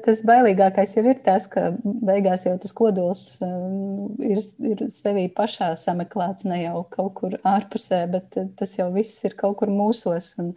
tas 0.04 0.20
bailīgākais 0.28 0.96
jau 0.98 1.04
ir 1.08 1.22
tas, 1.24 1.46
ka 1.52 1.70
beigās 1.84 2.44
jau 2.48 2.56
tas 2.62 2.74
kodols 2.76 3.22
ir, 3.40 4.42
ir 4.72 4.84
sevī 4.92 5.28
pašā 5.38 5.72
sameklēts, 5.80 6.48
ne 6.50 6.64
jau 6.66 6.82
kaut 6.92 7.14
kur 7.22 7.38
ārpusē, 7.48 8.02
bet 8.12 8.36
tas 8.60 8.76
jau 8.76 8.90
viss 8.96 9.24
ir 9.28 9.38
kaut 9.40 9.60
kur 9.62 9.72
mūsos. 9.72 10.34
Un, 10.42 10.52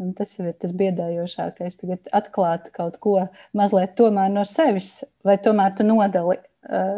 un 0.00 0.14
tas 0.16 0.32
jau 0.38 0.46
ir 0.48 0.56
tas 0.60 0.72
biedējošākais. 0.80 1.78
Tagad 1.82 2.10
atklāt 2.22 2.72
kaut 2.74 2.98
ko 3.04 3.18
mazliet 3.52 4.00
no 4.32 4.48
sevis, 4.48 4.96
vai 5.26 5.36
tomēr 5.42 5.76
tu 5.76 5.86
nodali 5.86 6.40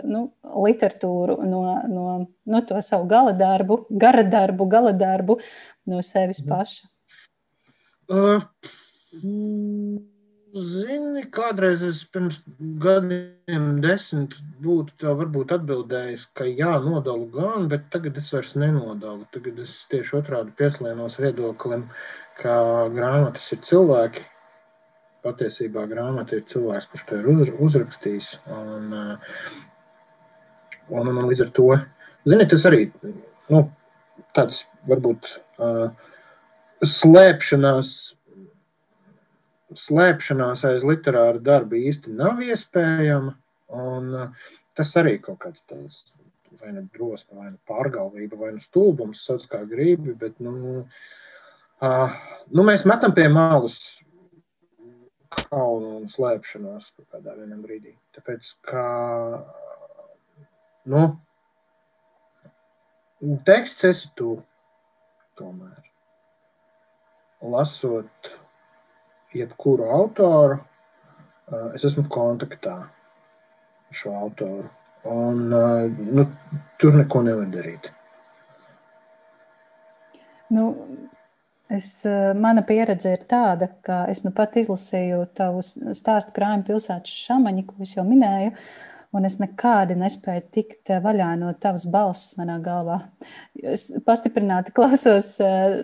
nu, 0.06 0.22
literatūru 0.66 1.40
no, 1.42 1.62
no, 1.90 2.08
no 2.46 2.64
to 2.68 2.80
savu 2.86 3.08
gala 3.10 3.34
darbu, 3.34 3.82
gara 3.90 4.22
darbu, 4.22 4.68
gala 4.70 4.92
darbu 4.92 5.40
no 5.90 6.02
sevis 6.02 6.44
mhm. 6.44 6.50
paša. 6.54 6.90
Uh. 8.06 8.42
Mm, 9.22 9.96
zini, 10.56 11.22
kādreiz 11.32 11.82
es 11.86 12.02
pirms 12.12 12.38
gadiem 12.82 13.66
desmit 13.84 14.36
būtu 14.64 14.96
tev 15.00 15.20
varbūt 15.22 15.54
atbildējis, 15.56 16.26
ka 16.36 16.46
jā, 16.48 16.74
nodalu 16.84 17.28
gan, 17.32 17.68
bet 17.72 17.86
tagad 17.94 18.18
es 18.20 18.28
vairs 18.34 18.54
nenodalu. 18.60 19.26
Tagad 19.36 19.60
es 19.64 19.74
tieši 19.92 20.18
otrādi 20.20 20.52
pieslienos 20.58 21.16
viedoklim, 21.20 21.86
ka 22.40 22.56
grāmatas 22.96 23.48
ir 23.56 23.62
cilvēki. 23.68 24.24
Patiesībā 25.26 25.86
grāmata 25.90 26.36
ir 26.38 26.44
cilvēks, 26.50 26.90
kurš 26.92 27.06
to 27.08 27.22
ir 27.22 27.54
uzrakstījis. 27.68 28.34
Un, 28.56 28.92
un, 30.92 31.08
un 31.14 31.24
līdz 31.30 31.46
ar 31.46 31.54
to, 31.56 31.70
zini, 32.28 32.46
tas 32.52 32.68
arī 32.68 32.84
nu, 33.50 33.64
tāds 34.36 34.62
varbūt 34.90 35.32
uh, 35.58 35.88
slēpšanās 36.84 37.96
slēpšanās 39.74 40.62
aiz 40.68 40.84
literāra 40.86 41.40
darba 41.42 41.78
īsti 41.78 42.14
nav 42.14 42.42
iespējama. 42.44 43.34
Un, 43.76 44.12
uh, 44.14 44.52
tas 44.78 44.92
arī 45.00 45.16
kaut 45.22 45.40
kāds 45.42 45.64
tāds 45.66 46.04
vai 46.60 46.72
nu 46.72 46.86
drosme, 46.94 47.36
vai 47.36 47.50
nu 47.50 47.58
pārgalvība, 47.68 48.38
vai 48.40 48.52
nu 48.54 48.62
stulbums, 48.62 49.24
sauc 49.26 49.44
kā 49.50 49.62
gribi. 49.68 50.14
Bet, 50.16 50.38
nu, 50.40 50.84
uh, 51.82 52.16
nu, 52.52 52.64
mēs 52.66 52.86
metam 52.88 53.14
pie 53.16 53.26
malas 53.32 53.78
kaunu 55.50 55.96
un 56.00 56.08
slēpšanos 56.10 56.92
kādā 57.12 57.34
brīdī. 57.62 57.96
Tāpēc, 58.16 58.52
ka 58.70 58.84
nu, 60.92 61.02
teksts 63.48 63.90
esi 63.90 64.12
tu. 64.16 64.36
Tomēr. 65.36 65.82
Lasot 67.44 68.30
jebkuru 69.40 69.90
autoru, 69.92 70.58
es 71.76 71.84
esmu 71.86 72.06
kontaktā 72.12 72.76
ar 72.86 74.00
šo 74.00 74.14
autoru. 74.20 74.70
Un, 75.06 75.44
nu, 75.48 76.24
tur 76.82 76.96
neko 76.98 77.20
nevar 77.22 77.46
darīt. 77.52 77.92
Nu, 80.50 80.64
es, 81.70 81.90
mana 82.34 82.64
pieredze 82.66 83.12
ir 83.14 83.22
tāda, 83.30 83.68
ka 83.86 84.00
es 84.10 84.24
nu 84.26 84.32
pat 84.34 84.58
izlasīju 84.58 85.22
tavu 85.38 85.62
stāstu 85.66 86.34
krājuma 86.34 86.66
pilsētas 86.66 87.14
šamaņu, 87.28 87.66
ko 87.70 87.86
es 87.86 87.94
jau 87.94 88.06
minēju. 88.08 88.56
Un 89.16 89.24
es 89.24 89.38
nekādi 89.40 89.94
nespēju 89.96 90.42
tikt 90.52 90.90
eh, 90.92 91.00
vaļā 91.00 91.30
no 91.40 91.52
tavas 91.60 91.86
balss 91.88 92.34
manā 92.36 92.58
galvā. 92.62 92.98
Es 93.56 93.88
pastiprināti 94.04 94.74
klausos 94.76 95.36
eh, 95.40 95.78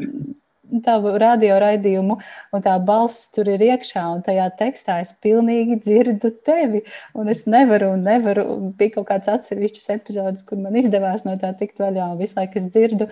tavu 0.84 1.14
radio 1.20 1.58
raidījumu, 1.62 2.18
un 2.54 2.64
tā 2.64 2.76
balss 2.86 3.30
tur 3.34 3.50
ir 3.52 3.64
iekšā, 3.66 4.04
un 4.16 4.22
tajā 4.26 4.48
tekstā 4.58 5.00
es 5.04 5.14
pilnīgi 5.24 5.80
dzirdu 5.82 6.32
tevi, 6.46 6.84
un 7.18 7.32
es 7.32 7.44
nevaru, 7.50 7.92
un 7.96 8.06
nevaru, 8.08 8.46
un 8.56 8.70
bija 8.78 8.98
kaut 8.98 9.10
kāds 9.10 9.32
atsevišķs 9.32 9.90
epizodes, 9.96 10.46
kur 10.46 10.60
man 10.62 10.78
izdevās 10.78 11.26
no 11.28 11.36
tā 11.40 11.52
tikt 11.58 11.82
vaļā, 11.82 12.12
un 12.14 12.22
visu 12.22 12.38
laiku 12.40 12.62
es 12.62 12.70
dzirdu 12.70 13.10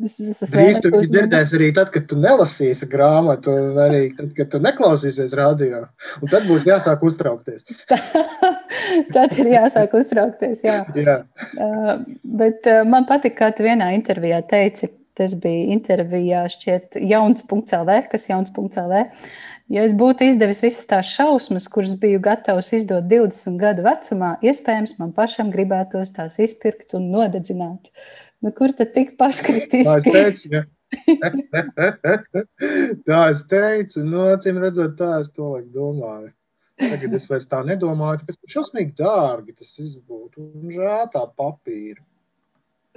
Drīz 0.00 0.78
tu 0.80 0.90
dzirdēsi 0.96 1.56
arī 1.58 1.66
tad, 1.76 1.90
kad 1.92 2.06
tu 2.08 2.16
nelasīsi 2.16 2.86
grāmatu, 2.88 3.52
arī 3.84 4.02
tad, 4.16 4.30
kad 4.36 4.48
tu 4.54 4.60
neklausīsies 4.64 5.34
radio. 5.36 5.82
Un 6.22 6.30
tad 6.32 6.46
būs 6.48 6.64
jāsāk 6.68 7.02
uztraukties. 7.04 7.66
tad 9.16 9.36
ir 9.36 9.50
jāsāk 9.52 9.98
uztraukties, 9.98 10.62
jā. 10.64 10.78
jā. 10.96 11.18
Uh, 11.52 11.92
bet 12.24 12.64
uh, 12.70 12.80
man 12.88 13.04
patīk, 13.10 13.36
kā 13.42 13.50
tu 13.52 13.66
vienā 13.66 13.90
intervijā 13.98 14.40
teici, 14.48 14.88
tas 15.20 15.36
bija 15.36 15.68
intervijā 15.76 16.46
šķiet 16.50 16.98
jauns.lv, 17.04 17.96
kas 18.10 18.26
jauns.lv. 18.30 19.04
Ja 19.70 19.84
es 19.86 19.92
būtu 19.94 20.26
izdevis 20.26 20.64
visas 20.64 20.88
tās 20.90 21.12
šausmas, 21.14 21.68
kuras 21.70 21.92
biju 22.00 22.18
gatavs 22.24 22.72
izdot 22.74 23.06
20 23.10 23.60
gadu 23.60 23.84
vecumā, 23.86 24.32
iespējams, 24.42 24.96
man 24.98 25.12
pašam 25.14 25.52
gribētos 25.54 26.10
tās 26.16 26.40
izpirkt 26.42 26.96
un 26.98 27.06
nodedzināt. 27.12 27.92
Nu, 28.42 28.50
kur 28.56 28.74
tad 28.74 28.90
tik 28.96 29.14
paškritiski? 29.20 29.86
Tā 29.86 30.00
es 30.00 30.10
teicu, 30.10 30.50
ja. 30.56 30.64
tā 33.06 33.20
es 33.30 33.46
teicu, 33.46 34.02
nu, 34.02 34.24
acīm 34.32 34.58
redzot, 34.58 34.96
tā 34.98 35.20
es 35.20 35.30
to 35.36 35.52
laiku 35.52 35.70
domāju. 35.76 36.32
Tagad 36.80 37.14
es 37.14 37.28
vairs 37.30 37.46
tā 37.46 37.60
nedomāju, 37.68 38.24
tāpēc, 38.24 38.40
ka 38.40 38.54
šausmīgi 38.56 38.96
dārgi 38.98 39.54
tas 39.54 39.74
būtu 40.00 40.42
un 40.48 40.70
žēl 40.74 41.10
tā 41.14 41.22
papīra. 41.38 42.02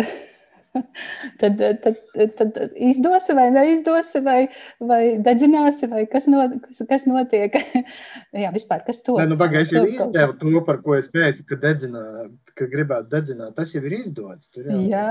tad, 1.40 1.62
tad, 1.84 1.98
tad 2.38 2.60
izdosi 2.76 3.36
vai 3.38 3.48
neizdosi, 3.54 4.22
vai, 4.26 4.40
vai 4.82 5.02
dedzināsi, 5.24 5.90
vai 5.92 6.06
kas, 6.10 6.28
no, 6.32 6.46
kas, 6.64 6.82
kas 6.90 7.06
notiek. 7.10 7.56
Jā, 8.44 8.52
vispār, 8.56 8.84
kas 8.88 9.04
to 9.06 9.20
ir. 9.20 9.30
Nu, 9.30 9.38
Pagaidzi, 9.40 9.78
jau 9.78 9.86
izdevu 9.90 10.38
to, 10.42 10.54
par 10.68 10.82
ko 10.86 10.98
es 10.98 11.12
teicu, 11.14 11.46
ka, 11.50 11.60
dedzināt, 11.62 12.34
ka 12.58 12.70
gribētu 12.72 13.12
dedzināt. 13.14 13.56
Tas 13.60 13.76
jau 13.76 13.84
ir 13.86 14.00
izdots. 14.02 14.50
Tur 14.54 14.72
jau, 14.72 14.80
Jā, 14.90 15.10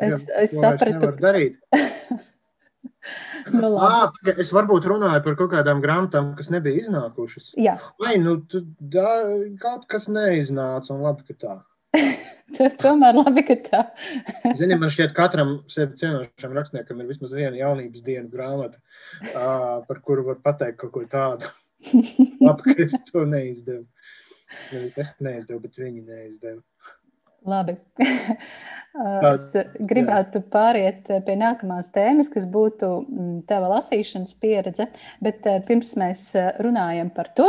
es, 0.00 0.26
es 0.42 0.56
sapratu. 0.56 1.14
nu, 3.56 3.72
à, 3.80 4.10
es 4.36 4.52
varbūt 4.54 4.86
runāju 4.92 5.24
par 5.24 5.40
kaut 5.40 5.54
kādām 5.54 5.80
grāmatām, 5.84 6.34
kas 6.38 6.52
nebija 6.52 6.84
iznākušas. 6.84 7.54
Jā. 7.60 7.78
Vai 8.02 8.18
nu 8.20 8.36
tā, 8.44 9.10
kaut 9.62 9.88
kas 9.90 10.08
neiznāca 10.12 10.92
un 10.94 11.04
labi, 11.08 11.24
ka 11.30 11.40
tā. 11.40 11.58
Tomēr 12.82 13.16
labi, 13.18 13.44
ka 13.46 13.56
tā. 13.66 13.82
Zini, 14.58 14.76
man 14.78 14.92
šķiet, 14.92 15.14
katram 15.16 15.60
sevi 15.70 15.98
cienošam 16.00 16.56
rakstniekam 16.56 17.02
ir 17.02 17.10
vismaz 17.10 17.34
viena 17.36 17.58
jaunības 17.58 18.04
dienu 18.06 18.30
grāmata, 18.32 18.80
uh, 19.32 19.80
par 19.86 20.02
kuru 20.06 20.26
var 20.30 20.40
pateikt 20.44 20.80
kaut 20.82 20.94
ko 20.96 21.04
tādu. 21.10 21.50
labi, 22.46 22.66
ka 22.66 22.76
es 22.86 22.98
to 23.10 23.24
neizdevu. 23.28 23.86
Es 24.74 25.14
neizdevu, 25.22 25.60
bet 25.62 25.78
viņi 25.78 26.02
neizdeva. 26.02 26.60
Labi. 27.46 27.76
es 29.30 29.44
gribētu 29.88 30.42
pāriet 30.52 31.06
pie 31.24 31.36
nākamās 31.38 31.88
tēmas, 31.94 32.28
kas 32.28 32.44
būtu 32.50 32.88
tava 33.48 33.70
lasīšanas 33.76 34.34
pieredze. 34.42 34.90
Bet 35.24 35.46
pirms 35.68 35.94
mēs 36.02 36.26
runājam 36.60 37.12
par 37.14 37.30
to, 37.38 37.46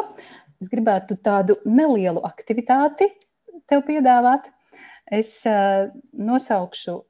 es 0.61 0.69
gribētu 0.71 1.17
tādu 1.25 1.57
nelielu 1.65 2.21
aktivitāti 2.29 3.09
tev 3.71 3.85
piedāvāt. 3.87 4.51
Es 5.11 5.41
nosaukšu 6.15 7.01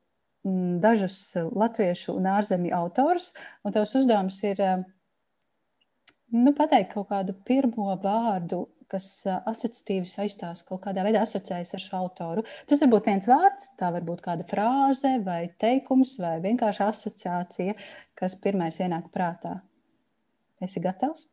dažus 0.82 1.18
latviešu 1.38 2.16
un 2.18 2.30
ārzemju 2.34 2.74
autorus, 2.74 3.32
un 3.66 3.76
tavs 3.76 3.94
uzdevums 4.00 4.40
ir 4.48 4.62
nu, 6.32 6.54
pateikt 6.58 6.96
kaut 6.96 7.12
kādu 7.12 7.36
pirmo 7.46 7.94
vārdu, 8.02 8.66
kas 8.92 9.08
asociatīvi 9.28 10.10
saistās 10.10 10.66
kaut 10.68 10.82
kādā 10.84 11.06
veidā 11.06 11.22
asociējas 11.24 11.76
ar 11.78 11.84
šo 11.84 12.00
autoru. 12.02 12.44
Tas 12.68 12.82
var 12.84 12.92
būt 12.92 13.08
viens 13.08 13.28
vārds, 13.30 13.70
tā 13.80 13.92
var 13.94 14.04
būt 14.08 14.24
kāda 14.26 14.48
frāze 14.50 15.14
vai 15.24 15.46
teikums 15.62 16.18
vai 16.20 16.40
vienkārši 16.44 16.84
asociācija, 16.90 17.78
kas 18.20 18.36
pirmais 18.42 18.82
ienāk 18.82 19.08
prātā. 19.14 19.60
Esi 20.62 20.84
gatavs? 20.84 21.30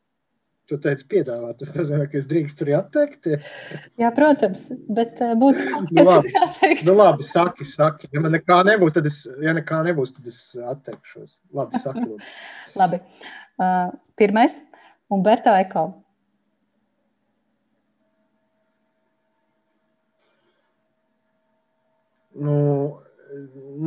Tu 0.69 0.77
teici, 0.85 1.05
piedāvāt, 1.09 1.63
tas 1.63 1.71
nozīmē, 1.73 2.07
ka 2.13 2.19
es 2.21 2.27
drīkstu 2.29 2.61
tur 2.61 2.71
atteikties. 2.77 3.47
Jā, 4.01 4.11
protams, 4.13 4.67
bet 4.93 5.23
uh, 5.25 5.31
būtu 5.41 5.65
nu, 5.97 6.05
labi. 6.11 6.33
nu, 6.85 6.97
labi, 6.99 7.25
saki, 7.25 7.65
saki. 7.65 8.11
Ja 8.13 8.21
man 8.21 8.37
nekā 8.37 8.59
nebūs, 8.69 8.93
tad 8.99 9.09
es, 9.09 9.23
ja 9.41 9.55
nekā 9.57 9.81
nebūs, 9.87 10.13
tad 10.19 10.29
es 10.29 10.43
atteikšos. 10.61 11.39
Labi, 11.57 11.81
saki. 11.81 12.05
Labi. 12.11 13.01
labi. 13.01 13.01
Uh, 13.57 13.89
pirmais, 14.21 14.61
Umberto 15.09 15.57
Eko. 15.57 15.87
Nu, 22.39 22.59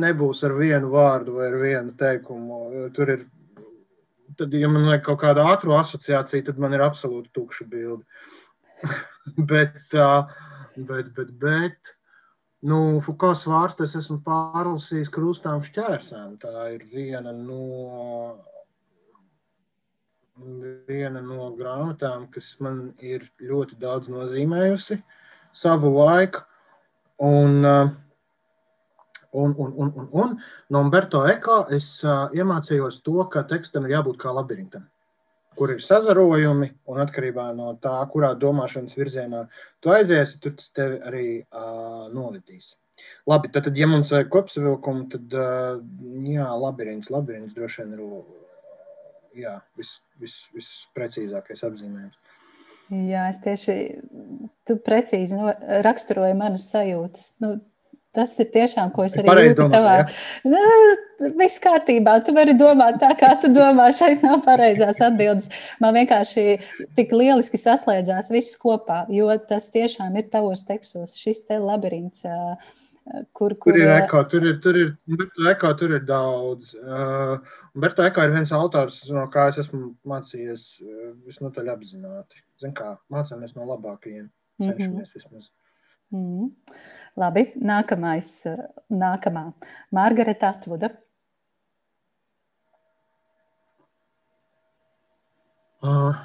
nebūs 0.02 0.42
ar 0.46 0.58
vienu 0.58 0.90
vārdu 0.92 1.38
vai 1.38 1.46
ar 1.46 1.56
vienu 1.62 1.94
teikumu. 1.98 2.88
Tur 2.96 3.14
ir 3.14 3.24
tad, 4.38 4.54
ja 4.54 4.68
man 4.70 4.86
vajag 4.88 5.04
kaut 5.06 5.20
kādu 5.22 5.42
ātru 5.46 5.74
asociāciju, 5.78 6.46
tad 6.48 6.60
man 6.62 6.76
ir 6.76 6.84
absolūti 6.84 7.32
tukša 7.36 7.66
bilde. 7.70 8.04
bet, 9.50 9.96
bet, 10.76 11.10
bet, 11.16 11.34
bet, 11.42 11.92
nu, 12.68 12.78
Fukos 13.04 13.44
vārstu 13.48 13.86
es 13.86 13.96
esmu 13.98 14.20
pārlasījis 14.26 15.12
krustām 15.12 15.64
šķērsām. 15.66 16.38
Tā 16.42 16.68
ir 16.74 16.86
viena 16.92 17.34
no, 17.36 18.36
viena 20.88 21.22
no 21.22 21.50
grāmatām, 21.58 22.28
kas 22.34 22.54
man 22.64 22.88
ir 22.98 23.28
ļoti 23.42 23.78
daudz 23.82 24.10
nozīmējusi 24.12 25.02
savu 25.56 25.92
laiku. 25.98 26.42
Un, 27.22 27.60
uh, 27.62 27.92
Un, 29.32 29.54
un, 29.56 29.70
un, 29.80 29.92
un, 29.96 30.08
un 30.12 30.34
no 30.68 30.80
Umberto 30.84 31.22
Eko 31.28 31.62
es 31.72 31.86
uh, 32.04 32.26
iemācījos 32.36 33.00
to, 33.06 33.22
ka 33.32 33.46
tekstam 33.48 33.86
ir 33.88 33.94
jābūt 33.94 34.18
kā 34.20 34.34
labirintam, 34.36 34.84
kur 35.56 35.72
ir 35.72 35.80
sazarojumi, 35.80 36.68
un 36.92 37.00
atkarībā 37.06 37.46
no 37.56 37.70
tā, 37.80 37.94
kurā 38.12 38.34
domāšanas 38.36 38.98
virzienā 38.98 39.46
tu 39.80 39.94
aiziesi, 39.96 40.36
tur 40.44 40.52
tas 40.58 40.68
tevi 40.76 41.00
arī 41.08 41.26
uh, 41.40 42.12
novedīs. 42.12 42.74
Labi, 43.26 43.48
tad, 43.54 43.64
tad, 43.70 43.80
ja 43.80 43.88
mums 43.88 44.12
vajag 44.12 44.28
kopsavilkumu, 44.36 45.08
tad 45.16 45.34
uh, 45.40 45.80
jā, 46.28 46.52
labirints, 46.66 47.08
labirints 47.14 47.56
droši 47.56 47.86
vien 47.86 47.96
ir 47.96 48.04
jā, 49.46 49.56
vis, 49.80 49.96
vis, 50.20 50.36
visprecīzākais 50.56 51.64
apzīmējums. 51.68 52.20
Jā, 52.92 53.28
es 53.32 53.38
tieši 53.40 53.74
tu 54.68 54.76
precīzi 54.84 55.38
nu, 55.38 55.48
raksturoju 55.86 56.36
manas 56.36 56.66
sajūtas. 56.72 57.36
Nu, 57.40 57.54
Tas 58.12 58.34
ir 58.42 58.50
tiešām, 58.52 58.90
ko 58.92 59.06
es 59.06 59.14
arī 59.16 59.46
jūtu 59.46 59.70
tavā. 59.72 59.94
Nu, 60.44 60.58
viss 61.38 61.60
kārtībā, 61.64 62.18
tu 62.26 62.34
vari 62.36 62.52
domāt 62.58 62.98
tā, 63.00 63.14
kā 63.16 63.30
tu 63.40 63.48
domā. 63.52 63.86
Šeit 64.00 64.20
nav 64.26 64.42
pareizās 64.44 65.00
atbildes. 65.00 65.48
Man 65.80 65.96
vienkārši 65.96 66.44
tik 66.98 67.14
lieliski 67.16 67.60
saslēdzās 67.60 68.28
viss 68.34 68.60
kopā, 68.60 69.06
jo 69.12 69.32
tas 69.48 69.70
tiešām 69.72 70.20
ir 70.20 70.28
tavos 70.32 70.66
tekstos, 70.68 71.16
šis 71.16 71.40
te 71.48 71.56
labirints. 71.62 72.28
Kur, 73.34 73.56
kur, 73.58 73.72
tur 73.72 73.80
ir 73.80 73.88
eko, 73.96 74.20
tur 74.30 74.44
ir, 74.46 74.60
tur 74.62 74.76
ir, 74.78 74.92
eko, 75.50 75.72
tur 75.80 75.96
ir 75.96 76.04
daudz. 76.06 76.70
Uh, 76.78 77.56
Berta 77.74 78.04
Eko 78.06 78.28
ir 78.28 78.36
viens 78.36 78.52
autors, 78.54 79.00
no 79.10 79.24
kā 79.32 79.48
es 79.50 79.58
esmu 79.64 79.88
mācījies 80.06 80.68
visnotaļ 81.24 81.72
apzināti. 81.72 82.44
Zin 82.62 82.76
kā, 82.78 82.92
mācāmies 83.10 83.56
no 83.56 83.66
labākajiem. 83.72 84.28
Cenšamies 84.60 84.92
mm 84.92 85.00
-hmm. 85.00 85.14
vismaz. 85.16 85.48
Mm 86.12 86.26
-hmm. 86.28 86.82
Labi, 87.20 87.44
nākamais, 87.60 88.30
nākamā. 88.88 89.44
Margarita 89.92 90.54
Atvuda. 90.54 90.88
Uh, 95.82 96.16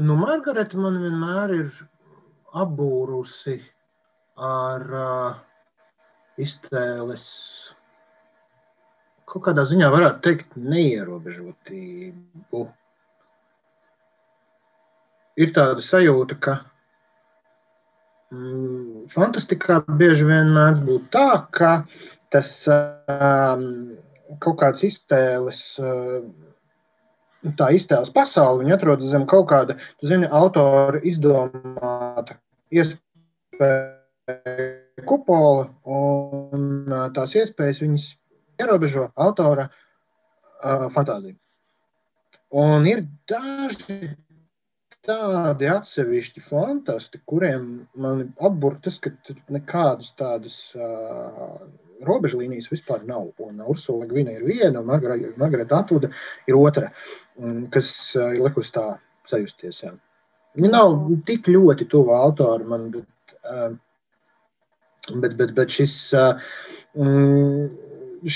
nu, 0.00 0.16
Margarita 0.18 0.80
man 0.80 0.98
vienmēr 1.04 1.54
ir 1.60 1.72
apbūrusi 2.58 3.60
ar 4.50 4.88
uh, 5.04 5.42
iztēles 6.40 7.28
kaut 9.28 9.44
kādā 9.46 9.64
ziņā 9.68 9.92
varētu 9.92 10.24
teikt 10.24 10.56
neierobežotību. 10.56 12.62
Ir 15.38 15.52
tāda 15.54 15.82
sajūta, 15.84 16.34
ka 16.42 16.54
mm, 18.34 19.06
fantastikā 19.12 19.80
bieži 20.00 20.26
vien 20.26 20.50
mēdz 20.56 20.82
būt 20.88 21.08
tā, 21.14 21.28
ka 21.54 21.72
tas 22.34 22.50
um, 22.72 23.64
kaut 24.42 24.58
kāds 24.62 24.82
iztēles. 24.88 25.60
Uh, 25.78 26.26
tā 27.58 27.70
iztēles 27.76 28.10
pasaule, 28.10 28.64
viņa 28.64 28.74
atrodas 28.74 29.12
zem 29.12 29.24
kaut 29.30 29.46
kāda, 29.52 29.76
tu 30.00 30.10
zini, 30.10 30.26
autora 30.26 30.98
izdomāta 31.06 32.34
iespēja 32.74 33.94
kupola, 35.06 35.68
un 35.86 36.90
tās 37.14 37.36
iespējas 37.38 37.82
viņas 37.84 38.06
ierobežo 38.58 39.04
autora 39.14 39.68
uh, 39.70 40.88
fantāziju. 40.94 41.36
Un 42.58 42.86
ir 42.88 43.04
daži 43.30 44.16
tādi 45.08 45.68
atsevišķi 45.72 46.44
fantāsti, 46.46 47.20
kuriem 47.28 47.68
man 47.96 48.26
apburtas, 48.44 48.98
ka 49.02 49.12
nekādas 49.54 50.12
tādas 50.18 50.58
uh, 50.76 51.58
robežu 52.06 52.42
līnijas 52.42 52.70
vispār 52.72 53.04
nav. 53.08 53.30
Un 53.44 53.62
Ursula 53.66 54.06
Gvina 54.10 54.34
ir 54.36 54.44
viena, 54.46 54.80
un 54.80 54.88
Margarita 55.40 55.80
Atvuda 55.80 56.10
ir 56.46 56.58
otra, 56.58 56.92
kas 57.74 57.90
ir 58.14 58.42
likusi 58.44 58.74
tā 58.76 58.86
sajusties. 59.28 59.82
Jā. 59.84 59.94
Viņa 60.58 60.72
nav 60.72 60.96
tik 61.28 61.50
ļoti 61.52 61.88
tuva 61.90 62.22
autora 62.24 62.66
man, 62.68 62.88
bet, 62.94 63.36
bet, 65.14 65.36
bet, 65.40 65.54
bet 65.58 65.74
šis, 65.74 65.96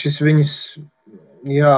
šis 0.03 0.21
viņas, 0.23 0.55
jā, 1.51 1.77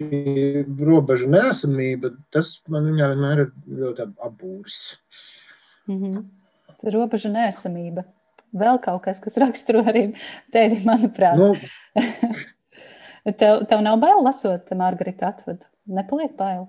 robežu 0.00 1.28
nesamība, 1.30 2.10
tas 2.34 2.56
man 2.68 2.90
vienmēr 2.96 3.46
ir 3.46 3.52
ļoti 3.68 4.08
apbūris. 4.26 4.80
Mm 5.86 6.00
-hmm. 6.02 6.24
Robežu 6.94 7.30
nesamība 7.30 8.04
vēl 8.54 8.78
kaut 8.82 9.02
kas, 9.06 9.20
kas 9.22 9.38
raksturo 9.42 9.82
arī 9.82 10.06
tevi, 10.54 10.80
manuprāt. 10.86 11.38
Nu. 11.38 11.54
tev, 13.40 13.64
tev 13.70 13.82
nav 13.82 13.98
bail 14.02 14.22
lasot 14.24 14.70
Margarita 14.78 15.32
atvadu? 15.32 15.66
Nepaliek 15.86 16.36
bail? 16.36 16.68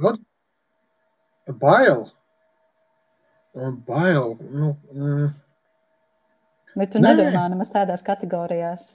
God? 0.00 0.18
Bail? 1.60 2.06
Bail. 3.86 4.36
Nu, 4.40 4.76
mm. 4.92 5.32
Vai 6.76 6.86
tu 6.88 7.00
Nē. 7.02 7.12
nedomā 7.12 7.48
nemaz 7.52 7.72
tādās 7.72 8.04
kategorijās? 8.04 8.94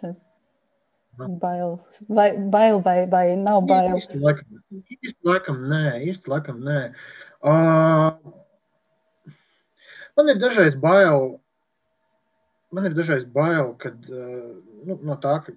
Bail 1.18 1.80
vai, 2.14 2.28
bail 2.38 2.82
vai, 2.86 2.98
vai 3.10 3.26
nav 3.42 3.64
bail? 3.70 3.96
Īsti 3.98 4.20
laikam, 4.22 4.60
īsti 4.98 5.30
laikam 5.30 5.64
nē, 5.72 5.86
īsti 6.12 6.30
laikam 6.34 6.60
nē. 6.66 6.82
Uh, 7.42 8.12
Man 10.18 10.32
ir 10.32 10.40
dažreiz 10.42 10.74
bail, 10.82 11.36
man 12.74 12.88
ir 12.90 12.96
dažreiz 12.98 13.26
bail, 13.36 13.76
kad 13.84 14.08
eh, 14.10 14.48
nu, 14.88 14.96
no 15.06 15.16
tā, 15.22 15.36
ka 15.46 15.54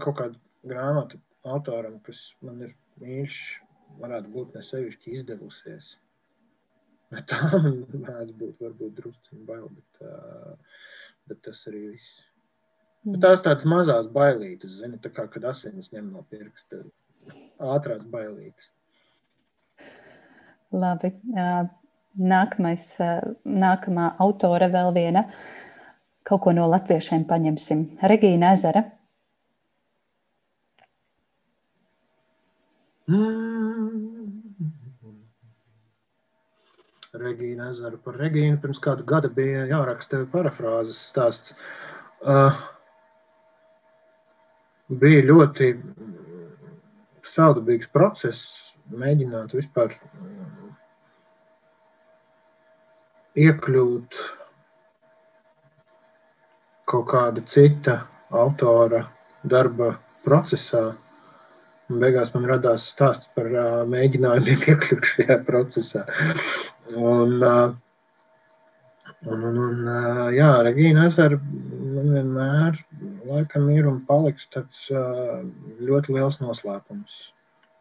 kaut 0.00 0.16
kāda 0.22 0.70
grāmata 0.70 1.20
autoram, 1.44 1.98
kas 2.06 2.22
man 2.40 2.62
ir 2.64 2.70
mīļš, 3.02 3.36
varētu 4.00 4.32
būt 4.38 4.56
ne 4.56 4.62
sevišķi 4.70 5.18
izdevusies. 5.18 5.90
Tā 7.28 7.42
man 7.52 7.76
varētu 8.06 8.38
būt 8.40 8.64
varbūt 8.64 8.96
drusciņi 9.02 9.44
bail, 9.50 9.68
bet, 9.76 10.08
uh, 10.08 10.80
bet 11.28 11.44
tas 11.44 11.60
arī 11.68 11.84
viss. 11.90 12.16
Mm. 13.04 13.18
Tās 13.20 13.42
tādas 13.44 13.66
mazās 13.68 14.06
bailītes, 14.12 14.78
zini, 14.80 14.96
tā 15.02 15.10
kā, 15.12 15.26
kad 15.28 15.44
asinis 15.50 15.90
ņem 15.92 16.06
no 16.14 16.24
pirksta, 16.32 16.80
ātrās 17.60 18.06
bailītes. 18.08 18.70
Labi. 20.74 21.12
Nākamais, 22.14 22.86
nākamā 23.44 24.08
autore 24.22 24.70
vēl 24.72 24.92
viena. 24.96 25.26
Kaut 26.24 26.46
ko 26.46 26.54
no 26.56 26.64
latviešiem 26.70 27.26
paņemsim. 27.28 27.84
Regīna 28.08 28.54
Ezera. 28.56 28.84
Mm. 33.10 34.14
Regīna 37.20 37.68
Ezera 37.70 37.98
par 38.00 38.16
Regīnu 38.18 38.58
pirms 38.62 38.80
kāda 38.82 39.04
gada 39.06 39.28
bija 39.30 39.66
jāraksta 39.70 40.24
parafrāzes 40.32 40.96
stāsts. 41.12 41.52
Uh, 42.24 42.56
bija 44.88 45.24
ļoti 45.24 45.70
saudabīgs 47.24 47.88
process 47.92 48.74
mēģināt 48.92 49.54
vispār 49.56 49.94
iekļūt 53.34 54.18
kaut 56.90 57.06
kāda 57.10 57.42
cita 57.48 58.02
autora 58.30 59.06
darba 59.44 59.94
procesā. 60.26 60.92
Un 61.92 62.00
beigās 62.00 62.32
man 62.34 62.46
radās 62.48 62.86
stāsts 62.92 63.28
par 63.36 63.48
uh, 63.52 63.80
mēģinājumiem 63.88 64.62
iekļūt 64.72 65.10
šajā 65.10 65.38
procesā. 65.48 66.04
Un, 66.92 67.40
uh, 67.40 67.74
un, 69.24 69.48
un, 69.50 69.58
un 69.66 69.88
uh, 69.88 70.28
jā, 70.36 70.52
Regīna 70.68 71.08
Ezera 71.10 71.40
man 71.40 72.14
vienmēr 72.14 72.80
laikam 73.28 73.68
ir 73.72 73.86
un 73.88 74.00
paliks 74.08 74.48
tāds 74.54 74.86
ļoti 74.90 76.14
liels 76.16 76.40
noslēpums. 76.42 77.16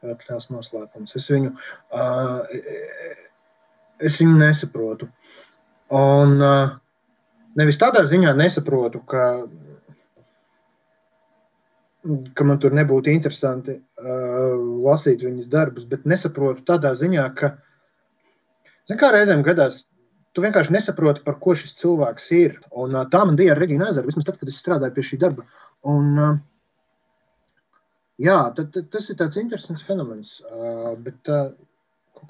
Ļoti 0.03 0.29
liels 0.29 0.49
noslēpums. 0.51 1.15
Es 1.19 1.29
viņu, 1.31 1.53
es 4.03 4.19
viņu 4.19 4.39
nesaprotu. 4.39 5.07
Un 5.93 6.35
nevis 7.59 7.79
tādā 7.81 8.03
ziņā 8.09 8.33
nesaprotu, 8.39 9.03
ka, 9.07 9.27
ka 12.35 12.47
man 12.49 12.59
tur 12.59 12.75
nebūtu 12.75 13.13
interesanti 13.13 13.77
lasīt 14.83 15.23
viņas 15.23 15.51
darbus, 15.53 15.87
bet 15.87 16.07
nesaprotu 16.09 16.65
tādā 16.67 16.95
ziņā, 16.99 17.29
ka, 17.39 17.53
zin 18.91 18.99
kā 18.99 19.13
reizēm 19.15 19.45
gadās, 19.47 19.85
tu 20.33 20.43
vienkārši 20.43 20.73
nesaproti, 20.75 21.23
par 21.25 21.37
ko 21.43 21.55
šis 21.57 21.75
cilvēks 21.79 22.31
ir. 22.37 22.57
Un, 22.71 22.97
tā 23.13 23.21
man 23.25 23.37
bija 23.39 23.53
ar 23.53 23.61
Regīnu 23.63 23.85
Ezeru, 23.87 24.09
vismaz 24.09 24.27
tad, 24.29 24.39
kad 24.41 24.49
es 24.51 24.57
strādāju 24.61 24.95
pie 24.95 25.05
šī 25.09 25.19
darba. 25.21 25.45
Un, 25.89 26.39
jā, 28.21 28.39
tad, 28.57 28.71
tad, 28.75 28.89
tas 28.93 29.11
ir 29.11 29.19
tāds 29.19 29.39
interesants 29.41 29.85
fenomens, 29.87 30.39
bet 31.05 31.33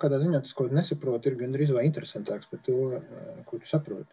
kādā 0.02 0.20
ziņā 0.22 0.42
tas, 0.44 0.56
ko 0.58 0.68
nesaproti, 0.74 1.30
ir 1.30 1.40
gandrīz 1.40 1.74
vai 1.76 1.86
interesantāks 1.88 2.50
par 2.52 2.62
to, 2.66 2.78
ko 3.50 3.60
tu 3.60 3.70
saproti. 3.70 4.10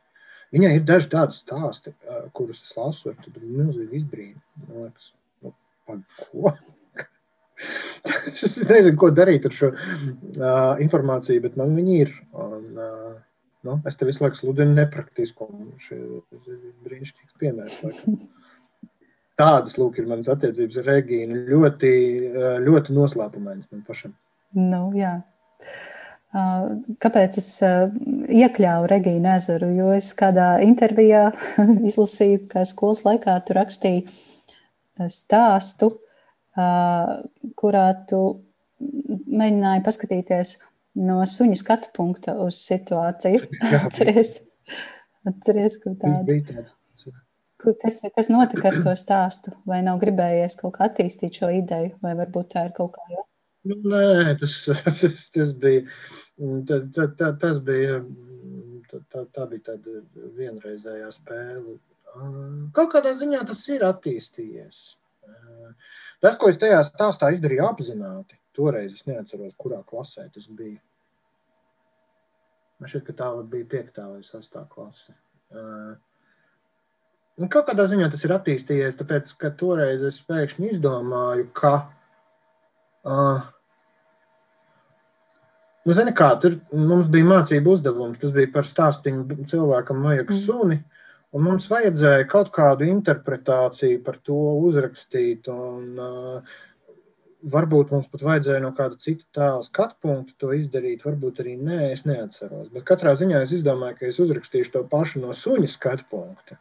Viņai 0.54 0.72
ir 0.76 0.86
daži 0.86 1.10
tādi 1.12 1.36
stāsti, 1.38 1.92
kurus 2.34 2.64
es 2.64 2.74
lasu, 2.76 3.12
ar 3.12 3.18
tādu 3.22 3.46
milzīgu 3.46 4.00
izbrīnu. 4.00 4.40
Man 4.66 4.88
liekas, 4.88 5.12
nu, 5.46 5.54
ko? 5.86 6.52
es 8.32 8.56
nezinu, 8.66 8.96
ko 8.98 9.10
darīt 9.14 9.46
ar 9.46 9.54
šo 9.54 9.70
uh, 9.70 10.80
informāciju, 10.82 11.44
bet 11.46 11.58
man 11.60 11.76
viņi 11.78 11.98
ir. 12.04 12.12
Nu, 13.66 13.76
es 13.88 13.98
te 14.00 14.06
visu 14.08 14.24
laiku 14.24 14.38
sludinu 14.38 14.72
nepraktisku, 14.78 15.46
un 15.52 15.72
šis 15.84 15.98
ir 16.48 16.60
brīnišķīgs 16.86 17.34
piemērs. 17.42 17.82
Tādas 19.40 19.76
lūk 19.80 19.98
ir 20.00 20.08
manas 20.08 20.28
attiecības 20.32 20.80
ar 20.80 20.88
Regīnu. 20.88 21.42
Ļoti, 21.48 21.90
ļoti 22.64 22.96
noslēpumainas 22.96 23.68
man 23.72 23.84
pašam. 23.86 24.14
Nu, 24.56 24.86
jā. 24.96 25.18
Kāpēc 26.30 27.38
es 27.40 27.48
iekļāvu 27.60 28.90
Regīnu 28.92 29.32
ezeru? 29.34 29.70
Jo 29.76 29.92
es 29.96 30.12
kādā 30.16 30.52
intervijā 30.64 31.30
izlasīju, 31.90 32.44
ka 32.52 32.64
skolas 32.68 33.02
laikā 33.06 33.36
tu 33.44 33.56
rakstīji 33.56 34.04
stāstu, 35.10 35.94
kurā 37.60 37.86
tu 38.08 38.22
mēģināji 38.80 39.84
paskatīties 39.84 40.56
no 40.98 41.20
suņa 41.26 41.58
skatu 41.60 41.90
punkta 41.96 42.36
uz 42.42 42.60
situāciju. 42.64 43.46
Atceries, 43.84 44.38
atceries 45.28 45.78
kaut 45.82 45.98
tādu. 46.02 46.66
Kas, 47.60 47.98
kas 48.16 48.30
notika 48.32 48.70
ar 48.70 48.78
to 48.80 48.92
stāstu? 48.96 49.52
Vai 49.68 49.82
nav 49.84 49.98
gribējies 50.00 50.56
kaut 50.62 50.78
kā 50.78 50.88
attīstīt 50.88 51.42
šo 51.42 51.50
ideju, 51.52 51.98
vai 52.00 52.14
varbūt 52.16 52.54
tā 52.54 52.64
ir 52.70 52.72
kaut 52.76 52.94
kā 52.94 53.04
jau? 53.12 53.26
Nu, 53.68 53.76
nē, 53.92 54.38
tas, 54.40 54.56
tas, 55.02 55.28
tas 55.34 55.52
bija. 55.60 55.84
Tā, 56.40 56.78
tā, 56.96 57.04
tā, 57.18 57.34
tas 57.36 57.58
bija 57.60 57.98
tā, 58.88 59.24
tā 59.34 59.46
bija 59.50 59.66
tāda 59.70 60.00
vienreizējā 60.38 61.10
spēle. 61.14 61.76
Kaut 62.76 62.92
kādā 62.94 63.12
ziņā 63.18 63.42
tas 63.50 63.62
ir 63.68 63.84
attīstījies. 63.86 64.80
Tas, 66.20 66.36
ko 66.40 66.50
es 66.50 66.58
tajā 66.60 66.80
stāstā 66.88 67.30
izdarīju 67.36 67.66
apzināti, 67.68 68.39
toreiz 68.56 68.94
es 68.94 69.06
neatceros, 69.08 69.56
kurā 69.60 69.80
klasē 69.86 70.26
tas 70.34 70.48
bija. 70.48 70.80
Man 72.80 72.88
šķiet, 72.88 73.06
ka 73.10 73.16
tā 73.18 73.30
bija 73.52 73.68
piektā 73.74 74.06
vai 74.08 74.22
sastā 74.24 74.64
klase. 74.72 75.12
Uh, 75.52 75.92
un 77.40 77.50
kaut 77.52 77.68
kādā 77.68 77.84
ziņā 77.90 78.08
tas 78.12 78.24
ir 78.24 78.32
attīstījies, 78.36 78.96
tāpēc, 79.00 79.32
ka 79.40 79.52
toreiz 79.60 80.04
es 80.06 80.20
pēkšņi 80.28 80.70
izdomāju, 80.74 81.50
ka, 81.58 81.74
uh, 83.04 83.42
nu, 85.84 85.96
zini 85.98 86.14
kā, 86.16 86.30
tur 86.40 86.56
mums 86.72 87.10
bija 87.12 87.28
mācību 87.34 87.76
uzdevums, 87.76 88.22
tas 88.22 88.32
bija 88.36 88.52
par 88.54 88.68
stāstiņu 88.70 89.44
cilvēkam 89.52 90.00
vajag 90.08 90.32
suni, 90.40 90.80
un 91.36 91.46
mums 91.50 91.68
vajadzēja 91.70 92.30
kaut 92.32 92.48
kādu 92.56 92.88
interpretāciju 92.88 94.00
par 94.06 94.16
to 94.24 94.40
uzrakstīt, 94.70 95.52
un 95.52 96.00
uh, 96.00 96.56
Varbūt 97.48 97.92
mums 97.94 98.08
pat 98.12 98.20
vajadzēja 98.26 98.60
no 98.60 98.70
kāda 98.76 98.98
cita 99.00 99.24
tēla 99.36 99.62
skatu 99.64 99.96
punkta 100.04 100.34
to 100.42 100.50
izdarīt, 100.52 101.06
varbūt 101.06 101.38
arī 101.40 101.54
nē, 101.56 101.78
es 101.94 102.02
neatceros. 102.04 102.68
Bet 102.74 102.84
katrā 102.90 103.14
ziņā 103.16 103.40
es 103.46 103.54
izdomāju, 103.56 103.96
ka 103.96 104.08
es 104.10 104.18
uzrakstīšu 104.20 104.74
to 104.74 104.82
pašu 104.90 105.22
no 105.22 105.32
suņa 105.32 105.70
skatu 105.72 106.04
punkta. 106.12 106.58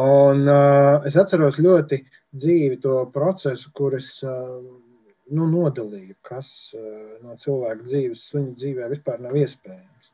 Un 0.00 0.42
uh, 0.50 1.06
es 1.06 1.14
atceros 1.18 1.60
ļoti 1.62 2.00
dzīvi 2.34 2.80
to 2.82 2.96
procesu, 3.14 3.70
kur 3.78 3.94
es 3.98 4.08
uh, 4.26 4.58
nu, 5.30 5.46
nodalīju, 5.52 6.16
kas 6.26 6.50
uh, 6.74 6.82
no 7.22 7.38
cilvēka 7.38 7.86
dzīves, 7.86 8.26
suņa 8.32 8.56
dzīvē 8.58 8.90
vispār 8.96 9.22
nav 9.22 9.38
iespējams. 9.38 10.10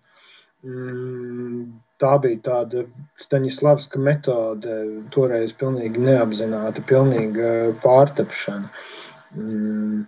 Mm, 0.67 1.65
tā 2.03 2.13
bija 2.21 2.43
tāda 2.45 2.85
Staņislavska 3.25 4.01
metode, 4.05 4.79
toreiz 5.17 5.57
pilnīgi 5.57 6.05
neapzināta, 6.11 6.85
pilnīga 6.93 7.57
pārtapšana. 7.85 8.69
Uh, 8.69 9.03
Mm, 9.35 10.05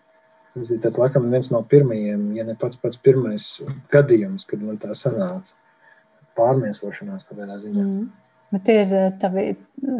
tas 0.54 0.70
bija 0.70 0.84
tāds, 0.86 1.00
laikam, 1.02 1.30
viens 1.32 1.50
no 1.54 1.62
pirmajiem, 1.72 2.30
ja 2.38 2.46
ne 2.46 2.54
pats 2.58 2.80
pats 2.82 3.00
pirmais 3.02 3.50
gadījums, 3.92 4.46
kad 4.48 4.62
man 4.62 4.78
tā 4.82 4.94
sanāca 4.98 5.56
pārmiesošanās 6.38 7.26
kādā 7.28 7.58
ziņā. 7.58 7.84
Mm. 7.84 8.08
Bet 8.48 8.62
tie 8.64 8.78
ir 8.80 8.92
eh, 8.96 9.08
tavi 9.20 9.42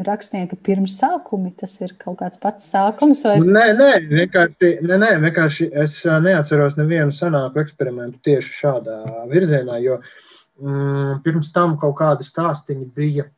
rakstnieka 0.06 0.56
pirmsākumi, 0.64 1.50
tas 1.60 1.74
ir 1.84 1.92
kaut 2.00 2.16
kāds 2.22 2.40
pats 2.40 2.70
sākums? 2.72 3.26
Vai... 3.28 3.36
Nē, 3.44 3.66
nē, 3.76 3.90
vienkārši, 4.08 4.70
nē, 4.88 4.96
nē, 5.02 5.10
vienkārši 5.26 5.68
es 5.84 5.98
eh, 6.06 6.16
neatceros 6.24 6.78
nevienu 6.78 7.12
senāku 7.12 7.60
eksperimentu 7.60 8.22
tieši 8.24 8.54
šādā 8.62 8.96
virzienā, 9.28 9.76
jo 9.84 9.98
mm, 10.00 11.18
pirms 11.26 11.52
tam 11.52 11.76
kaut 11.82 11.98
kādi 12.00 12.24
stāstiņi 12.24 12.88
bija 12.96 13.28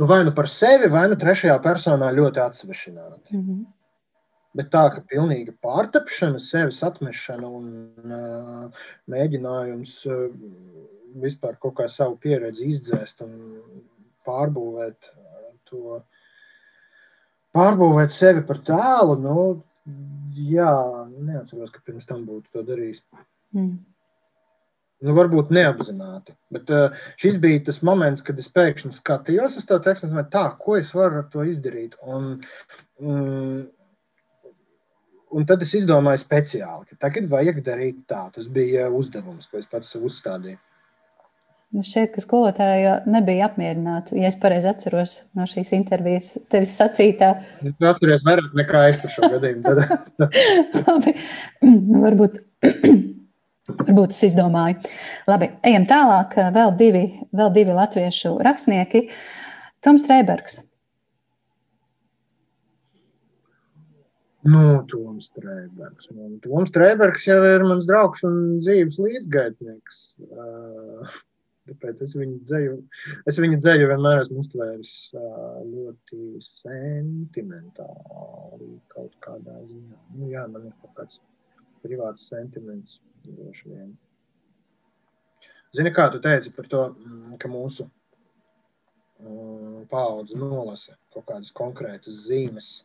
nu, 0.00 0.08
vai 0.08 0.24
nu 0.24 0.32
par 0.32 0.48
sevi, 0.48 0.88
vai 0.90 1.04
nu 1.12 1.20
trešajā 1.20 1.58
personā 1.62 2.08
ļoti 2.16 2.40
atsvešināti. 2.42 3.36
Mm 3.36 3.42
-hmm. 3.42 3.64
Bet 4.54 4.70
tā, 4.70 4.84
ka 4.94 5.02
pilnīga 5.10 5.54
pārtapšana, 5.64 6.38
sevis 6.42 6.78
atmešana 6.86 7.48
un 7.58 7.68
uh, 8.06 8.84
mēģinājums 9.10 9.96
uh, 10.06 10.28
vispār 11.22 11.56
kaut 11.62 11.78
kā 11.80 11.88
savu 11.90 12.18
pieredzi 12.22 12.68
izdzēst 12.70 13.24
un 13.26 13.34
pārbūvēt 14.26 15.10
to, 15.70 15.98
pārbūvēt 17.54 18.14
sevi 18.14 18.44
par 18.46 18.60
tēlu, 18.66 19.18
nu, 19.24 19.40
jā, 20.34 20.70
neatceros, 21.14 21.72
ka 21.74 21.82
pirms 21.86 22.08
tam 22.08 22.24
būtu 22.28 22.54
to 22.54 22.64
darījis. 22.70 23.02
Mm. 23.54 23.74
Nu, 25.04 25.12
varbūt 25.12 25.50
neapzināti. 25.52 26.32
Bet 26.54 26.70
uh, 26.72 26.94
šis 27.20 27.36
bija 27.42 27.60
tas 27.66 27.82
moments, 27.84 28.22
kad 28.24 28.38
es 28.40 28.48
pēkšņi 28.54 28.94
skatījos 28.96 29.58
uz 29.60 29.66
to 29.68 29.78
tekstu 29.84 30.08
tā, 30.32 30.44
ko 30.60 30.78
es 30.78 30.94
varu 30.96 31.20
ar 31.20 31.26
to 31.32 31.44
izdarīt. 31.44 31.98
Un, 32.08 32.38
mm, 33.02 33.64
Un 35.34 35.46
tad 35.48 35.64
es 35.66 35.72
izdomāju 35.74 36.22
speciāli, 36.22 36.86
ka 36.90 37.08
tagad 37.08 37.26
vajag 37.32 37.58
darīt 37.66 38.04
tā. 38.10 38.28
Tas 38.34 38.46
bija 38.50 38.86
uzdevums, 38.94 39.48
ko 39.50 39.58
es 39.58 39.66
pats 39.70 39.96
uzstādīju. 39.98 40.60
Nu 41.74 41.82
šķiet, 41.82 42.12
ka 42.14 42.22
skolotāja 42.22 43.00
nebija 43.10 43.48
apmierināta. 43.48 44.14
Ja 44.14 44.28
es 44.30 44.36
pareizi 44.38 44.68
atceros 44.70 45.16
no 45.34 45.42
šīs 45.50 45.72
intervijas, 45.74 46.28
tevis 46.52 46.76
sacītā. 46.78 47.32
Es 47.66 47.88
atceros 47.90 48.22
vairāk 48.26 48.54
nekā 48.60 48.82
es 48.92 49.00
par 49.00 49.10
šo 49.10 49.30
gadījumu. 49.32 49.72
Labi, 50.86 51.16
varbūt, 52.04 52.38
varbūt 53.80 54.14
es 54.14 54.22
izdomāju. 54.28 54.94
Labi, 55.26 55.50
ejam 55.66 55.88
tālāk. 55.90 56.38
Vēl 56.54 56.76
divi, 56.78 57.02
vēl 57.34 57.50
divi 57.58 57.74
latviešu 57.74 58.36
rakstnieki. 58.46 59.08
Toms 59.82 60.06
Trēbergs. 60.06 60.60
Nu, 64.44 64.84
Toms 64.90 65.30
Strēbergs. 65.30 66.10
Nu, 66.12 66.26
Toms 66.44 66.68
Strēbergs 66.68 67.22
jau 67.24 67.38
ir 67.48 67.62
mans 67.64 67.86
draugs 67.88 68.20
un 68.28 68.60
dzīves 68.60 68.98
līdzgaitnieks. 69.00 70.00
Uh, 70.26 71.00
tāpēc 71.70 72.02
es 72.04 72.12
viņu 72.18 72.42
dzēju, 72.50 72.74
es 73.30 73.36
viņu 73.40 73.56
dzēju 73.62 73.86
vienmēr 73.88 74.20
esmu 74.26 74.38
uztvēris 74.44 74.92
uh, 75.16 75.64
ļoti 75.64 76.18
sentimentāli 76.44 78.68
kaut 78.92 79.14
kādā 79.24 79.56
ziņā. 79.62 79.96
Nu, 80.18 80.24
jā, 80.34 80.44
man 80.52 80.68
ir 80.68 80.74
kaut 80.82 80.94
kāds 81.00 81.16
privāts 81.84 82.28
sentiments 82.28 82.90
droši 83.24 83.64
vien. 83.72 83.90
Zini, 85.74 85.90
kā 85.94 86.04
tu 86.12 86.18
teici 86.22 86.48
par 86.54 86.66
to, 86.70 86.82
mm, 86.92 87.34
ka 87.40 87.46
mūsu 87.48 87.88
um, 89.24 89.88
paudze 89.88 90.36
nolasa 90.36 90.92
kaut 91.16 91.26
kādas 91.32 91.50
konkrētas 91.56 92.26
zīmes 92.28 92.84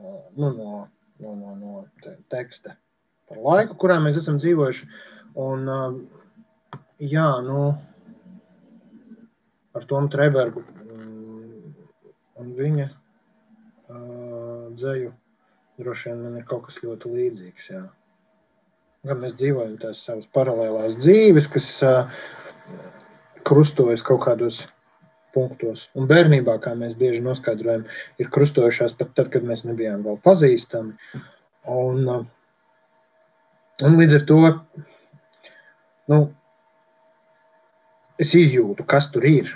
nu, 0.00 0.50
no, 0.50 0.88
no, 1.20 1.34
no, 1.34 1.54
no 1.54 1.84
te, 2.04 2.16
teksta 2.32 2.76
par 3.30 3.40
laiku, 3.44 3.76
kurā 3.78 4.00
mēs 4.02 4.18
esam 4.20 4.40
dzīvojuši. 4.42 4.88
Un, 5.40 5.68
jā, 6.98 7.28
nu, 7.46 7.62
ar 9.78 9.86
Tomu 9.90 10.10
Trebergu 10.10 10.64
un 12.40 12.54
viņa 12.56 12.88
dzēju 14.80 15.12
droši 15.80 16.10
vien 16.10 16.22
man 16.24 16.36
ir 16.40 16.46
kaut 16.48 16.66
kas 16.68 16.80
ļoti 16.84 17.12
līdzīgs. 17.14 17.70
Jā. 17.72 17.84
Gan 19.08 19.22
mēs 19.22 19.36
dzīvojam 19.40 19.78
tās 19.80 20.02
savas 20.06 20.28
paralēlās 20.36 20.98
dzīves, 21.00 21.48
kas 21.52 21.68
krustojas 23.48 24.04
kaut 24.06 24.22
kādos 24.26 24.62
punktos. 25.34 25.86
Un 25.98 26.08
bērnībā, 26.10 26.56
kā 26.64 26.74
mēs 26.78 26.96
bieži 26.98 27.22
noskaidrojam, 27.24 27.86
ir 28.20 28.30
krustojušās 28.34 28.96
pat 28.98 29.14
tad, 29.18 29.30
kad 29.34 29.46
mēs 29.46 29.64
nebijām 29.68 30.04
vēl 30.06 30.18
pazīstami. 30.24 30.96
Un, 31.70 32.08
uh, 32.08 32.24
un 33.86 33.98
līdz 34.00 34.18
ar 34.20 34.26
to 34.30 34.40
nu, 36.10 36.20
es 38.20 38.34
izjūtu, 38.36 38.86
kas 38.88 39.10
tur 39.14 39.26
ir 39.28 39.52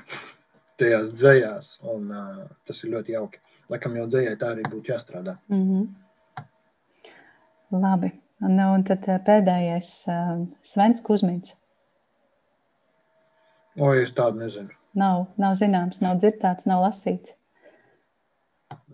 tajās 0.81 1.14
dzējās. 1.16 1.75
Un, 1.95 2.07
uh, 2.12 2.45
tas 2.68 2.83
ir 2.85 2.95
ļoti 2.95 3.16
jauki. 3.16 3.43
Laikam 3.72 3.97
jau 3.97 4.07
dzējai 4.12 4.37
tā 4.41 4.53
arī 4.55 4.64
būtu 4.68 4.93
jāstrādā. 4.93 5.39
Mm 5.49 5.64
-hmm. 5.68 5.85
Labi. 7.81 8.12
Nu, 8.45 8.72
un 8.75 8.85
tad 8.85 9.07
uh, 9.09 9.20
pēdējais 9.27 9.91
uh, 10.12 10.47
Svens 10.62 11.03
Kusmīns. 11.03 11.55
O, 13.81 13.95
es 13.95 14.12
tādu 14.14 14.39
nezinu. 14.39 14.70
Nav, 14.99 15.24
nav 15.42 15.57
zināms, 15.59 15.99
nav 16.05 16.20
dzirdēts, 16.22 16.68
nav 16.70 16.84
lasīts. 16.84 17.34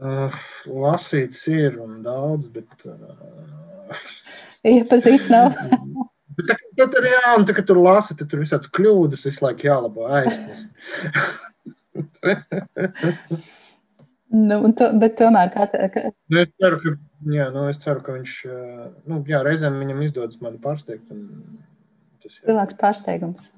Uh, 0.01 0.33
lasīts 0.65 1.43
ir 1.53 1.77
un 1.81 2.01
daudz, 2.05 2.49
bet. 2.55 2.71
Uh... 2.89 4.01
Iepazīts 4.65 5.29
nav. 5.33 5.53
Tad 6.41 6.93
tur, 6.95 7.05
jā, 7.05 7.21
un 7.37 7.45
tā, 7.45 7.53
tur 7.67 7.81
lasi, 7.83 8.15
tad 8.17 8.31
tur 8.31 8.41
visādas 8.41 8.71
kļūdas 8.73 9.27
visu 9.27 9.45
laiku 9.45 9.67
jālabo 9.67 10.07
aiznes. 10.09 10.63
nu, 14.49 14.61
to, 14.79 14.89
bet 15.03 15.19
tomēr 15.21 15.51
kā 15.53 15.67
tā, 15.69 15.91
ka... 15.93 16.07
nu, 16.33 16.41
es, 16.41 16.53
ceru, 16.63 16.79
ka, 16.81 16.95
jā, 17.35 17.51
nu, 17.53 17.67
es 17.69 17.83
ceru, 17.83 18.01
ka 18.07 18.17
viņš 18.17 18.37
nu, 19.11 19.21
jā, 19.29 19.43
reizēm 19.45 19.77
viņam 19.83 20.01
izdodas 20.07 20.41
mani 20.41 20.63
pārsteigt. 20.65 21.05
Tas, 22.23 22.39
jā. 22.39 22.47
Cilvēks 22.47 22.81
pārsteigums. 22.81 23.51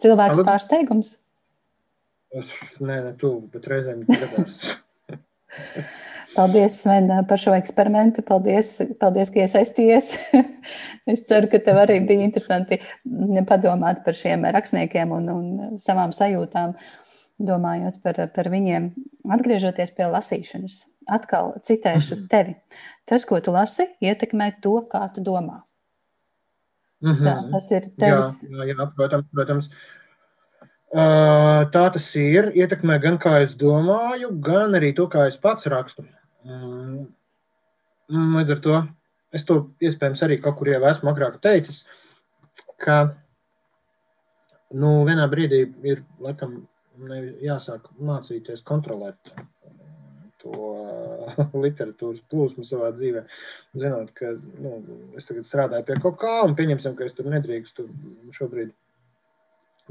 Cilvēks 0.00 0.38
Alad... 0.38 0.46
pārsteigums? 0.48 1.16
Nē, 2.30 3.00
ne 3.02 3.12
tuvu, 3.18 3.48
bet 3.52 3.66
reizēm 3.70 4.04
gadās. 4.06 4.56
Paldies, 6.34 6.76
Sven, 6.78 7.10
par 7.26 7.40
šo 7.42 7.56
eksperimentu. 7.56 8.22
Paldies, 8.26 8.76
paldies 9.00 9.32
ka 9.34 9.42
iesaistījies. 9.42 10.12
es 11.10 11.24
ceru, 11.26 11.50
ka 11.50 11.58
tev 11.64 11.80
arī 11.82 11.98
bija 12.06 12.22
interesanti 12.22 12.78
padomāt 13.48 14.04
par 14.04 14.14
šiem 14.14 14.46
rakstniekiem 14.54 15.10
un, 15.16 15.26
un 15.34 15.80
savām 15.82 16.14
sajūtām, 16.14 16.76
domājot 17.50 17.98
par, 18.04 18.22
par 18.36 18.50
viņiem. 18.52 18.92
Atgriežoties 19.34 19.90
pie 19.96 20.06
lasīšanas, 20.12 20.84
atkal 21.10 21.56
citēšu 21.66 22.14
-hmm. 22.14 22.30
tevi. 22.30 22.54
Tas, 23.10 23.26
ko 23.26 23.40
tu 23.42 23.50
lasi, 23.50 23.88
ietekmē 23.98 24.52
to, 24.62 24.78
kā 24.86 25.08
tu 25.14 25.24
domā. 25.26 25.64
Mm 27.00 27.14
-hmm. 27.14 27.24
Tā, 27.24 27.50
tas 27.52 27.70
ir 27.70 27.88
tevis. 27.98 28.42
Jā, 28.44 28.64
jā, 28.64 28.74
jā 28.74 28.92
protams, 28.96 29.26
protams. 29.32 29.70
Uh, 30.90 31.70
tā 31.70 31.84
tas 31.92 32.16
ir. 32.16 32.50
Ietekmē 32.54 33.00
gan 33.00 33.18
kā 33.18 33.42
es 33.42 33.54
domāju, 33.56 34.30
gan 34.40 34.74
arī 34.74 34.94
to, 34.96 35.06
kā 35.06 35.26
es 35.28 35.36
pats 35.36 35.66
rakstu. 35.66 36.04
Mm. 36.44 37.06
Līdz 38.10 38.50
ar 38.50 38.58
to 38.58 38.82
es 39.32 39.44
to 39.44 39.70
iespējams 39.80 40.22
arī 40.26 40.40
kaut 40.42 40.58
kur 40.58 40.68
jau 40.68 40.82
esmu 40.90 41.12
agrāk 41.12 41.40
teicis. 41.40 41.84
ka 42.80 43.14
nu, 44.72 45.04
vienā 45.04 45.26
brīdī 45.28 45.60
ir 45.84 46.02
laikam, 46.20 46.66
jāsāk 47.44 47.88
mācīties 48.00 48.62
kontrolēt 48.64 49.32
to 50.42 50.52
literatūras 51.64 52.22
plūsmu 52.32 52.64
savā 52.66 52.90
dzīvē. 52.96 53.24
Zinot, 53.80 54.12
ka 54.16 54.34
nu, 54.62 54.78
es 55.18 55.28
tagad 55.28 55.48
strādāju 55.48 55.88
pie 55.88 55.98
kaut 56.04 56.20
kā, 56.22 56.36
un 56.46 56.56
pieņemsim, 56.58 56.96
ka 56.98 57.06
es 57.06 57.16
tur 57.16 57.30
nedrīkstu 57.32 57.86
šobrīd 58.36 58.72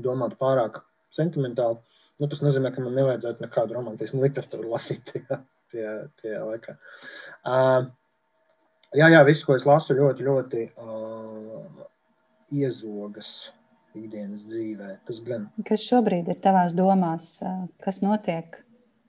domāt 0.03 0.37
pārāk 0.39 0.81
sentimentāli. 1.15 1.79
Nu, 2.19 2.27
tas 2.27 2.41
nozīmē, 2.43 2.73
ka 2.75 2.83
man 2.83 2.97
nevajadzētu 2.99 3.45
nekādu 3.45 3.77
romantismu 3.77 4.23
literatūru 4.25 4.71
lasīt 4.73 5.05
tajā, 5.13 5.39
tajā, 5.73 5.93
tajā 6.21 6.41
laikā. 6.47 6.75
Uh, 7.47 7.87
jā, 8.97 9.11
jā, 9.15 9.23
viss, 9.27 9.45
ko 9.47 9.55
es 9.59 9.67
lasu, 9.69 9.95
ļoti, 9.99 10.27
ļoti 10.27 10.65
uh, 10.75 11.85
iezogas 12.55 13.51
ikdienas 13.97 14.43
dzīvē. 14.49 14.95
Tas 15.07 15.21
gan. 15.25 15.47
Kas 15.67 15.83
šobrīd 15.87 16.29
ir 16.29 16.41
tavās 16.43 16.75
domās, 16.77 17.37
kas 17.83 18.03
notiek 18.05 18.59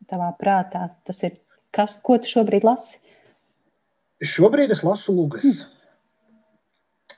tavā 0.09 0.31
prātā? 0.41 0.89
Tas 1.05 1.23
ir 1.27 1.37
kas, 1.75 1.99
ko 2.05 2.19
tu 2.23 2.31
šobrīd 2.31 2.65
lasi? 2.67 3.01
Šobrīd 4.21 4.73
es 4.75 4.83
lasu 4.85 5.15
lūgas. 5.17 5.63
Hmm. 5.65 5.77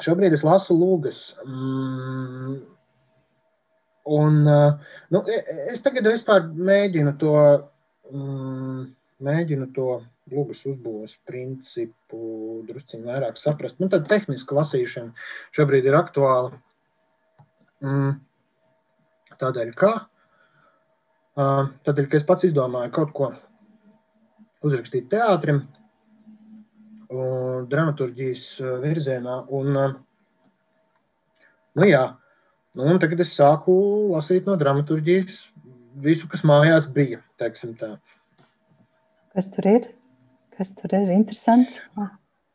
Šobrīd 0.03 0.35
es 0.35 0.43
lasu 0.47 0.75
lūgas. 0.79 1.21
Mm, 1.45 2.57
un, 4.17 4.41
nu, 4.47 5.23
e, 5.29 5.39
e, 5.39 5.59
es 5.75 5.83
tagad 5.85 6.09
vispār 6.11 6.49
mēģinu 6.71 7.15
to, 7.21 7.35
mm, 8.11 8.81
mēģinu 9.23 9.69
to 9.77 9.89
lūgas 10.33 10.63
uzbūves 10.71 11.19
principu 11.29 12.63
drusciņ 12.69 13.07
vairāk 13.07 13.39
saprast. 13.39 13.79
Man 13.83 13.93
tāda 13.93 14.11
tehniska 14.15 14.57
lasīšana 14.59 15.13
šobrīd 15.59 15.91
ir 15.91 15.99
aktuāla. 15.99 16.55
Mm, 17.83 18.17
tādēļ, 19.43 19.75
ka 19.79 19.93
Ka 21.37 22.19
es 22.19 22.27
pats 22.29 22.45
izdomāju 22.45 22.93
kaut 22.93 23.13
ko 23.17 23.31
uzrakstīt 24.63 25.09
teātrim, 25.13 25.63
dramaturgijas 27.73 28.45
virzienā. 28.83 29.39
Un, 29.53 29.79
nu 31.79 31.89
jā, 31.89 32.05
nu, 32.77 32.89
un 32.89 33.01
tagad 33.03 33.25
es 33.25 33.35
sāku 33.37 33.75
lasīt 34.13 34.49
no 34.49 34.57
dramaturgijas 34.61 35.47
visu, 36.05 36.29
kas 36.29 36.45
mājās 36.49 36.89
bija. 36.93 37.21
Kas 39.33 39.49
tur 39.53 39.69
ir? 39.69 39.89
Kas 40.57 40.75
tur 40.77 40.93
ir 40.97 41.11
interesants? 41.13 41.81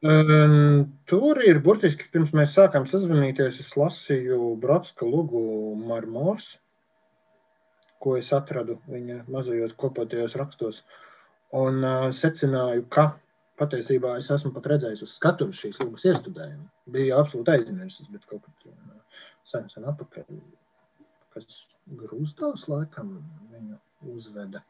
Um, 0.06 0.94
tur 1.10 1.42
ir 1.42 1.58
burtiski 1.66 2.06
pirms 2.14 2.30
mēs 2.38 2.54
sākām 2.54 2.86
sazvanīties. 2.90 3.58
Es 3.64 3.74
lasīju 3.78 4.54
Bratska 4.62 5.06
Lugu 5.10 5.74
Marmors 5.82 6.54
ko 8.04 8.18
es 8.20 8.32
atradu 8.36 8.78
viņa 8.92 9.24
mazajos 9.34 9.76
kopotajos 9.82 10.36
rakstos. 10.40 10.84
Un 11.58 11.80
uh, 11.84 12.10
secināju, 12.14 12.84
ka 12.92 13.08
patiesībā 13.58 14.18
es 14.20 14.30
esmu 14.34 14.52
pat 14.56 14.68
redzējis 14.74 15.06
uz 15.06 15.16
skatuves 15.18 15.62
šīs 15.64 15.80
lūgas 15.82 16.06
iestudējumu. 16.12 16.68
Bija 16.94 17.22
absolūti 17.22 17.56
aizmirsis, 17.56 18.10
bet 18.14 18.26
kaut 18.30 18.44
kad 18.46 18.68
sen, 19.48 19.70
sen 19.72 19.88
atpakaļ, 19.90 20.28
kas 21.34 21.64
Grūzdavs 21.98 22.68
laikam 22.68 23.16
viņu 23.54 23.78
uzveda 24.14 24.62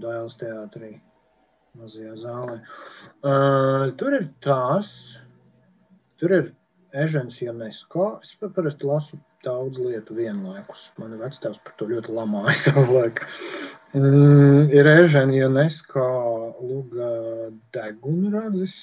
Dāles 0.00 0.36
teātrī 0.38 0.92
mazajā 1.76 2.14
zālē. 2.20 2.60
Uh, 3.26 3.90
tur 4.00 4.14
ir 4.20 4.28
tās, 4.44 4.90
tur 6.20 6.34
ir 6.38 6.52
Ežens 6.96 7.40
Janesko. 7.42 8.06
Es 8.22 8.36
parasti 8.40 8.88
lasu 8.88 9.18
daudz 9.46 9.78
lietu 9.80 10.16
vienlaikus. 10.18 10.90
Man 11.00 11.14
vecāks 11.20 11.62
par 11.62 11.74
to 11.78 11.88
ļoti 11.90 12.14
lamāja 12.16 12.56
savulaik. 12.66 13.22
Mm, 13.94 14.68
ir 14.74 14.90
Ežena 14.90 15.38
Janesko 15.38 16.06
luga 16.60 17.10
degunradzis. 17.76 18.76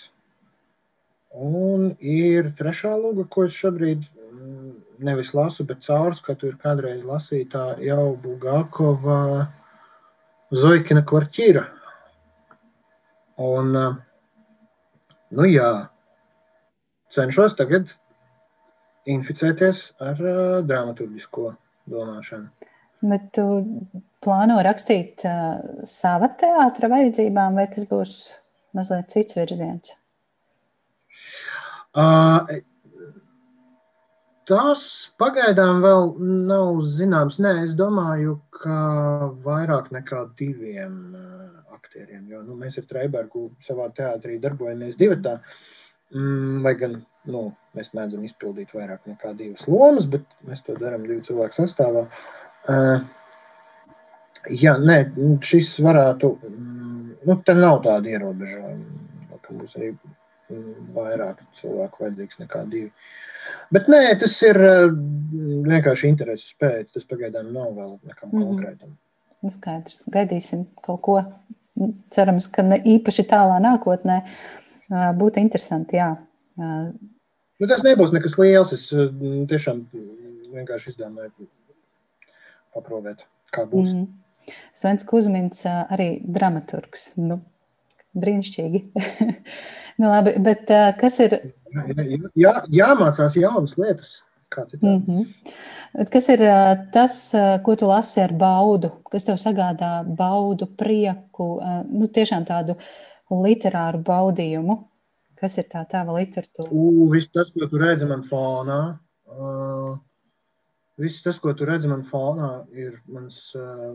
Un 1.34 1.92
ir 2.00 2.52
trešā 2.60 2.94
luga, 2.98 3.26
ko 3.30 3.48
es 3.50 3.56
šobrīd 3.58 4.06
mm, 4.06 4.72
nevis 5.06 5.34
lasu, 5.34 5.66
bet 5.68 5.84
caurskatu 5.86 6.52
ir 6.52 6.60
kādreiz 6.62 7.02
lasītā 7.06 7.74
jau 7.84 8.14
Bulgakova 8.24 9.50
Zoikina 10.54 11.02
kvartīra. 11.10 11.66
Un, 13.42 13.74
nu 15.34 15.48
jā, 15.50 15.72
cenšos 17.14 17.58
tagad 17.58 17.90
inficēties 19.10 19.86
ar 20.04 20.20
uh, 20.22 20.60
dramaturgisko 20.68 21.54
domāšanu. 21.92 22.50
Bet 23.04 23.34
tu 23.36 23.46
plāno 24.24 24.62
rakstīt 24.64 25.26
uh, 25.28 25.60
sava 25.90 26.30
teātra 26.40 26.88
vajadzībām, 26.92 27.58
vai 27.60 27.68
tas 27.72 27.88
būs 27.90 28.20
mazliet 28.78 29.12
cits 29.12 29.36
virziens? 29.36 29.92
Uh, 31.94 32.48
tas 34.50 34.86
pagaidām 35.20 35.84
vēl 35.84 36.14
nav 36.48 36.80
zināms. 36.96 37.42
Nē, 37.44 37.58
es 37.68 37.76
domāju, 37.78 38.40
ka 38.56 38.80
vairāk 39.44 39.92
nekā 39.94 40.24
diviem 40.40 40.96
uh, 41.20 41.44
aktieriem. 41.76 42.24
Jo 42.32 42.42
nu, 42.48 42.56
mēs 42.60 42.80
ar 42.80 42.88
Treibergu 42.90 43.50
savā 43.64 43.90
teātrī 43.98 44.40
darbojamies 44.42 44.96
divatā. 45.00 45.42
Mm, 46.16 46.62
vai 46.64 46.74
gan 46.80 47.02
nu, 47.30 47.44
mēs 47.78 47.92
mēdzam 47.96 48.24
izpildīt 48.28 48.74
vairāk 48.76 49.06
nekā 49.10 49.34
divas 49.40 49.68
lomas, 49.72 50.08
bet 50.10 50.26
mēs 50.48 50.64
to 50.66 50.76
darām 50.80 51.06
divu 51.08 51.24
cilvēku 51.26 51.60
sastāvā. 51.62 52.08
Uh, 52.70 53.04
jā, 54.50 54.76
nē, 54.80 55.00
šis 55.46 55.76
varētu, 55.84 56.34
nu, 57.24 57.38
te 57.46 57.56
nav 57.58 57.82
tāda 57.86 58.12
ierobežojuma, 58.16 59.38
ka 59.44 59.56
būs 59.60 59.78
arī 59.80 59.94
vairāk 60.94 61.40
cilvēku 61.58 62.04
vajadzīgs 62.04 62.42
nekā 62.42 62.64
divi. 62.72 62.92
Bet 63.74 63.88
nē, 63.92 64.02
tas 64.20 64.36
ir 64.46 64.60
vienkārši 65.68 66.10
interesi 66.12 66.54
pēc. 66.60 66.92
Tas 66.96 67.08
pagaidām 67.10 67.52
nav 67.54 67.74
vēl 67.78 67.96
nekam 68.04 68.32
mm. 68.32 68.44
konkrētam. 68.44 68.94
Nu, 69.44 69.52
skaidrs. 69.52 70.04
Gaidīsim 70.12 70.68
kaut 70.84 71.02
ko. 71.06 71.18
Cerams, 72.14 72.48
ka 72.54 72.64
ne 72.64 72.78
īpaši 72.86 73.26
tālā 73.32 73.58
nākotnē 73.64 74.20
būtu 75.18 75.42
interesanti. 75.42 75.98
Jā. 75.98 76.14
Nu, 76.58 77.70
tas 77.70 77.84
nebūs 77.86 78.14
nekas 78.14 78.38
liels. 78.42 78.74
Es 78.76 78.90
mm, 78.94 79.46
tiešām 79.52 79.86
vienkārši 80.54 80.94
izdomāju 80.94 81.48
paprovēt, 82.76 83.24
kā 83.54 83.66
būs. 83.70 83.94
Mm. 83.94 84.54
Svens 84.76 85.06
Kuzmins 85.08 85.64
arī 85.70 86.18
dramaturgs. 86.26 87.14
Nu, 87.22 87.40
brīnišķīgi. 88.20 88.84
nu, 90.00 90.10
labi, 90.10 90.36
bet 90.44 90.72
kas 91.00 91.20
ir? 91.24 91.40
Jā, 91.74 92.06
jā, 92.38 92.54
jāmācās 92.84 93.40
jaunas 93.40 93.78
lietas. 93.80 94.20
Mm 94.82 95.00
-hmm. 95.06 95.26
Kas 96.12 96.30
ir 96.30 96.40
tas, 96.94 97.32
ko 97.64 97.76
tu 97.76 97.88
lasi 97.88 98.22
ar 98.22 98.34
baudu, 98.34 98.92
kas 99.12 99.24
tev 99.26 99.36
sagādā 99.36 100.04
baudu, 100.06 100.66
prieku, 100.66 101.62
nu, 101.90 102.08
tiešām 102.08 102.46
tādu 102.46 102.76
literāru 103.30 104.04
baudījumu? 104.04 104.78
Kas 105.44 105.58
ir 105.60 105.66
tā 105.68 105.82
tava 105.92 106.14
literatūra? 106.16 106.70
U, 106.72 107.10
viss 107.12 107.28
tas, 107.36 107.50
ko 107.52 107.68
tu 107.68 107.80
redzi 107.82 108.08
man 108.08 108.22
fonā, 108.30 108.78
uh, 109.28 109.98
viss 111.04 111.24
tas, 111.26 111.40
ko 111.44 111.52
tu 111.52 111.68
redzi 111.68 111.90
man 111.92 112.06
fonā, 112.08 112.52
ir 112.72 112.94
mans 113.12 113.40
uh, 113.60 113.90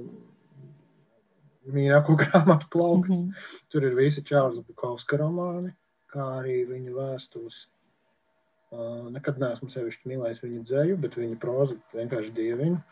mīļāko 1.72 2.16
grāmatu 2.22 2.68
plauks. 2.74 3.14
Mm 3.14 3.22
-hmm. 3.22 3.62
Tur 3.72 3.86
ir 3.88 3.96
visi 3.96 4.24
Čārlza 4.30 4.61
Bukovska 4.66 5.16
romāni, 5.22 5.72
kā 6.12 6.26
arī 6.42 6.59
viņa 6.68 6.96
vēstules. 6.99 7.62
Uh, 8.68 9.09
nekad 9.14 9.38
neesmu 9.40 9.70
sevišķi 9.72 10.11
mīlējis 10.11 10.42
viņa 10.42 10.64
dzēju, 10.68 10.96
bet 11.01 11.16
viņa 11.16 11.38
proza 11.40 11.78
vienkārši 11.94 12.34
dieviņu. 12.36 12.82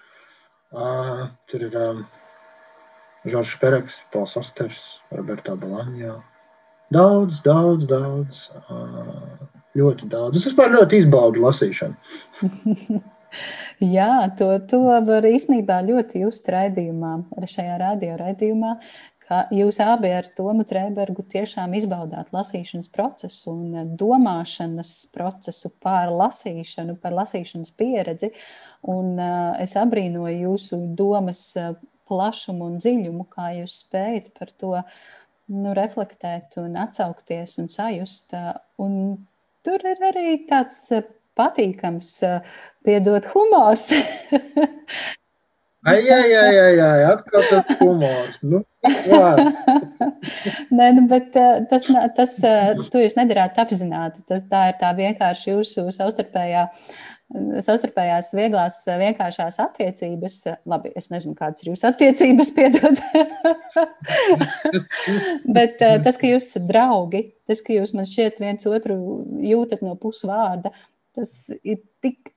Uh, 0.73 1.29
tur 1.53 1.67
ir 1.69 1.77
um, 1.77 2.01
Žoržs 3.29 3.61
Pereks, 3.61 4.01
Pauls 4.13 4.37
Osters, 4.41 4.81
Roberta 5.13 5.59
Balaņā. 5.61 6.17
Daudz, 6.95 7.41
daudz, 7.43 7.87
daudz. 7.91 8.47
Ļoti 9.77 10.07
daudz. 10.09 10.39
Es 10.39 10.47
vispār 10.49 10.71
ļoti 10.73 11.03
izbaudu 11.03 11.43
lasīšanu. 11.43 13.03
Jā, 13.97 14.13
to, 14.39 14.49
to 14.71 14.81
var 15.05 15.27
īstenībā 15.29 15.83
ļoti 15.85 16.23
just 16.23 16.47
raidījumā, 16.49 17.19
šajā 17.43 17.75
radio 17.83 18.15
raidījumā, 18.21 18.77
ka 19.27 19.43
jūs 19.53 19.81
abi 19.83 20.13
ar 20.15 20.29
Tomu 20.39 20.65
Trēbergu 20.69 21.27
tiešām 21.33 21.75
izbaudāt 21.77 22.31
lasīšanas 22.33 22.89
procesu 22.95 23.53
un 23.53 23.91
domāšanas 23.99 24.95
procesu 25.13 25.73
par 25.83 26.15
lasīšanu, 26.15 26.97
par 27.03 27.19
lasīšanas 27.19 27.75
pieredzi. 27.77 28.31
Un 28.87 29.19
es 29.61 29.75
abrīnoju 29.77 30.39
jūsu 30.47 30.81
domas 30.97 31.43
plašumu 32.07 32.71
un 32.71 32.81
dziļumu, 32.81 33.27
kā 33.33 33.51
jūs 33.59 33.81
spējat 33.83 34.31
par 34.39 34.55
to 34.55 34.77
nu, 35.53 35.75
reflektēt, 35.77 36.57
un 36.63 36.77
atsaukties 36.81 37.59
un 37.63 37.71
sajust. 37.73 38.35
Un 38.83 38.97
tur 39.67 39.85
ir 39.87 40.03
arī 40.11 40.41
tāds 40.49 40.81
patīkams 41.37 42.17
piedod 42.87 43.29
humors. 43.35 43.91
Ai, 45.87 46.01
ai, 46.11 46.33
ai, 46.35 46.55
ai, 46.59 46.79
ai, 46.83 47.03
atkal 47.13 47.45
tas 47.47 47.77
humors. 47.79 48.41
Nu, 48.43 48.65
Nē, 50.77 50.89
nu, 50.97 51.05
bet 51.11 51.37
tas, 51.71 51.87
tas 52.17 52.33
to 52.91 53.03
jūs 53.03 53.15
nedarāt 53.19 53.59
apzināti. 53.63 54.23
Tas 54.27 54.43
tā 54.51 54.65
ir 54.73 54.81
tā 54.81 54.91
vienkārši 54.99 55.53
jūsu 55.53 55.87
savstarpējā. 55.95 56.65
Savstarpējās 57.35 58.29
vieglās, 58.39 58.77
vienkāršās 58.87 59.57
attiecības. 59.65 60.37
Labi, 60.71 60.93
es 60.95 61.09
nezinu, 61.11 61.35
kādas 61.39 61.65
ir 61.65 61.73
jūsu 61.73 61.89
attiecības, 61.89 62.53
piedod. 62.59 63.01
Bet 65.57 65.83
eh, 65.83 65.97
tas, 66.05 66.21
ka 66.21 66.31
jūs 66.31 66.47
esat 66.47 66.69
draugi, 66.69 67.25
tas, 67.51 67.65
ka 67.67 67.75
jūs 67.75 67.97
man 67.99 68.07
šķiet 68.07 68.39
viens 68.45 68.71
otru 68.71 68.99
jūtat 69.43 69.83
no 69.83 69.97
pusvārda, 69.99 70.71
tas 71.19 71.35
ir 71.67 71.83
tik 72.05 72.31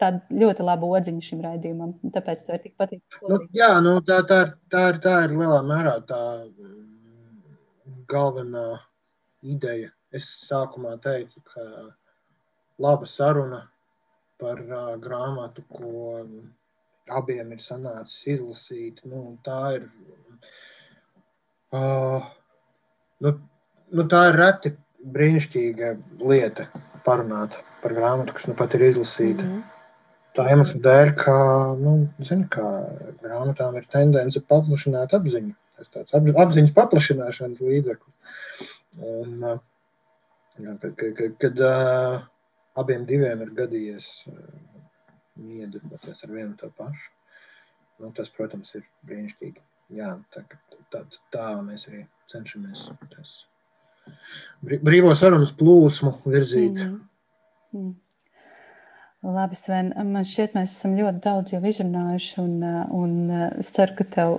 tā 0.00 0.10
ļoti 0.30 0.64
laba 0.64 0.88
odziņa 0.96 1.26
šim 1.28 1.44
raidījumam. 1.44 1.92
Tāpēc 2.14 2.46
to 2.46 2.56
ir 2.56 2.64
tik 2.64 2.74
patīkami. 2.80 3.28
Nu, 3.28 3.40
jā, 3.56 3.70
nu, 3.84 3.98
tā, 4.06 4.22
tā, 4.28 4.40
tā, 4.72 4.86
ir, 4.94 5.02
tā 5.04 5.18
ir 5.26 5.36
lielā 5.36 5.60
mērā 5.66 5.98
tā 6.08 6.22
mm, 6.46 8.00
galvenā 8.08 8.66
ideja. 9.44 9.92
Es 10.16 10.30
sākumā 10.46 10.96
teicu, 11.04 11.42
ka 11.52 11.66
laba 12.78 13.06
saruna 13.06 13.62
par 14.40 14.60
uh, 14.60 14.96
grāmatu, 15.00 15.64
ko 15.72 16.24
abiem 17.08 17.52
ir 17.54 17.62
sanācis 17.62 18.24
izlasīt, 18.36 19.00
nu, 19.08 19.36
tā 19.46 19.60
ir. 19.78 19.86
Uh, 21.74 22.26
nu, 23.24 23.32
nu, 23.92 24.06
tā 24.10 24.26
ir 24.30 24.38
reti 24.40 24.74
brīnišķīga 25.16 25.94
lieta 26.22 26.66
parunāt 27.06 27.56
par 27.82 27.94
grāmatu, 27.94 28.34
kas 28.36 28.48
nu 28.50 28.56
pat 28.58 28.74
ir 28.74 28.86
izlasīta. 28.90 29.42
Mm 29.42 29.56
-hmm. 29.56 29.72
Tā 30.36 30.44
iemesla 30.52 30.80
dēļ, 30.84 31.10
ka 31.16 31.34
nu, 31.80 31.92
zin, 32.20 32.42
grāmatām 32.52 33.76
ir 33.76 33.86
tendence 33.92 34.40
paplašināt 34.40 35.14
apziņu. 35.16 35.54
Tas 35.76 35.88
tāds 35.94 36.16
apziņas 36.16 36.74
paplašināšanas 36.76 37.60
līdzeklis. 37.60 38.18
Un, 38.96 39.60
kad 40.82 40.92
kad, 40.96 41.32
kad 41.40 41.60
uh, 41.60 42.20
abiem 42.82 43.06
diviem 43.08 43.42
ir 43.44 43.54
gadījies 43.56 44.10
uh, 44.30 44.38
miedarboties 45.40 46.22
ar 46.24 46.36
vienu 46.36 46.56
to 46.60 46.70
pašu, 46.78 47.10
nu, 48.02 48.12
tas, 48.16 48.30
protams, 48.36 48.74
ir 48.78 48.86
brīnišķīgi. 49.08 49.64
Jā, 49.96 50.16
tā, 50.34 50.42
tā, 50.92 51.04
tā 51.34 51.50
mēs 51.66 51.86
arī 51.90 52.06
cenšamies 52.32 52.88
tas 53.12 53.36
brīvo 54.62 55.14
sarunas 55.18 55.52
plūsmu 55.56 56.12
virzīt. 56.26 56.82
Mm. 56.82 56.98
Mm. 57.76 57.94
Labi, 59.36 59.58
Sven, 59.58 59.90
man 60.06 60.26
šķiet, 60.26 60.54
mēs 60.54 60.76
esam 60.76 60.94
ļoti 60.98 61.22
daudz 61.24 61.54
jau 61.54 61.62
izrunājuši, 61.66 62.36
un, 62.42 62.60
un 62.94 63.16
es 63.58 63.72
ceru, 63.74 63.96
ka 63.98 64.06
tev 64.12 64.36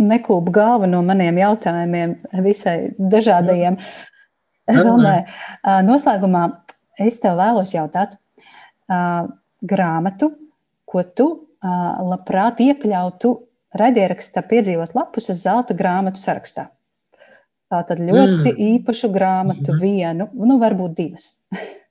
nekūp 0.00 0.48
galva 0.54 0.88
no 0.90 1.04
maniem 1.06 1.38
jautājumiem, 1.38 2.16
visai 2.42 2.78
dažādajiem. 2.98 3.78
Vēl 4.74 4.96
nē. 4.96 5.14
Noslēgumā 5.86 6.46
es 7.00 7.18
tev 7.22 7.38
vēlos 7.40 7.74
jautāt 7.74 8.18
grāmatu, 9.64 10.30
ko 10.84 11.02
tu 11.16 11.28
labprāt 11.64 12.60
iekļautu 12.60 13.34
raidierakstā 13.74 14.44
piedzīvot 14.46 14.94
lapus 14.94 15.30
zelta 15.34 15.74
grāmatu 15.74 16.20
sarakstā. 16.20 16.68
Tā 17.72 17.80
tad 17.88 18.02
ļoti 18.04 18.52
mm. 18.52 18.58
īpašu 18.76 19.10
grāmatu, 19.10 19.72
mm 19.72 19.80
vienu, 19.82 20.28
nu, 20.36 20.58
varbūt 20.60 20.94
divas. 20.98 21.30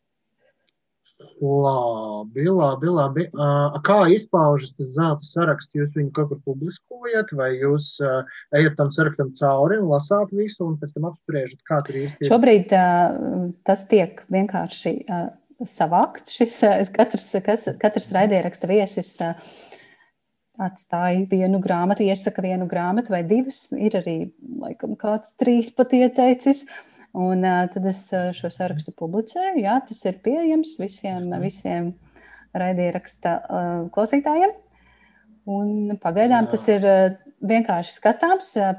Labi, 1.44 2.46
labi, 2.48 2.88
labi. 2.88 3.24
Uh, 3.36 3.76
kā 3.84 3.98
izpaužas 4.16 4.72
tas 4.78 4.94
zelta 4.96 5.28
saraksts? 5.28 5.76
Jūs 5.76 5.91
viņu 5.98 6.14
kaut 6.16 6.30
kur 6.32 6.39
publiskojat, 6.48 7.34
vai 7.36 7.50
jūs 7.58 7.98
uh, 8.00 8.22
ejat 8.56 8.78
tam 8.80 8.94
sarakstam 8.96 9.34
cauri 9.36 9.82
un 9.82 9.89
lasāt 9.91 10.32
visu, 10.32 10.64
un 10.70 10.78
pēc 10.80 10.94
tam 10.96 11.10
apspriežat, 11.10 11.60
kā 11.68 11.82
tur 11.84 12.00
ir? 12.00 12.14
Šobrīd 12.30 12.72
uh, 12.78 13.50
tas 13.68 13.84
tiek 13.91 14.24
vienkārši 14.32 14.96
uh, 15.04 15.28
savākts. 15.68 16.32
Šis 16.38 16.56
uh, 16.64 16.80
katrs, 16.96 17.28
kas, 17.44 17.68
katrs 17.82 18.10
raidieraksta 18.16 18.72
viesis. 18.72 19.12
Uh, 19.20 19.36
atstāja 20.62 21.26
vienu 21.32 21.60
grāmatu, 21.62 22.06
iesaka 22.06 22.44
vienu 22.46 22.68
grāmatu 22.70 23.14
vai 23.14 23.24
divas. 23.28 23.66
Ir 23.74 23.98
arī 24.00 24.18
laikam, 24.62 24.96
kāds 25.00 25.36
trīs 25.39 25.72
pat 25.76 25.96
ieteicis. 25.98 26.68
Un 27.14 27.45
uh, 27.45 27.66
tad 27.70 27.86
es 27.86 28.07
šo 28.09 28.49
sarakstu 28.49 28.93
publicēju. 28.97 29.61
Jā, 29.61 29.78
tas 29.86 29.99
ir 30.09 30.18
pieejams 30.26 30.78
visiem, 30.82 31.28
visiem 31.43 31.91
raidieraksta 32.57 33.36
uh, 33.38 33.74
klausītājiem. 33.93 34.55
Un 35.53 35.97
pagaidām 36.01 36.47
jā. 36.47 36.51
tas 36.53 36.66
ir 36.72 36.88
uh, 36.88 37.18
vienkārši 37.43 37.97
skatāms, 37.97 38.53
uh, 38.57 38.74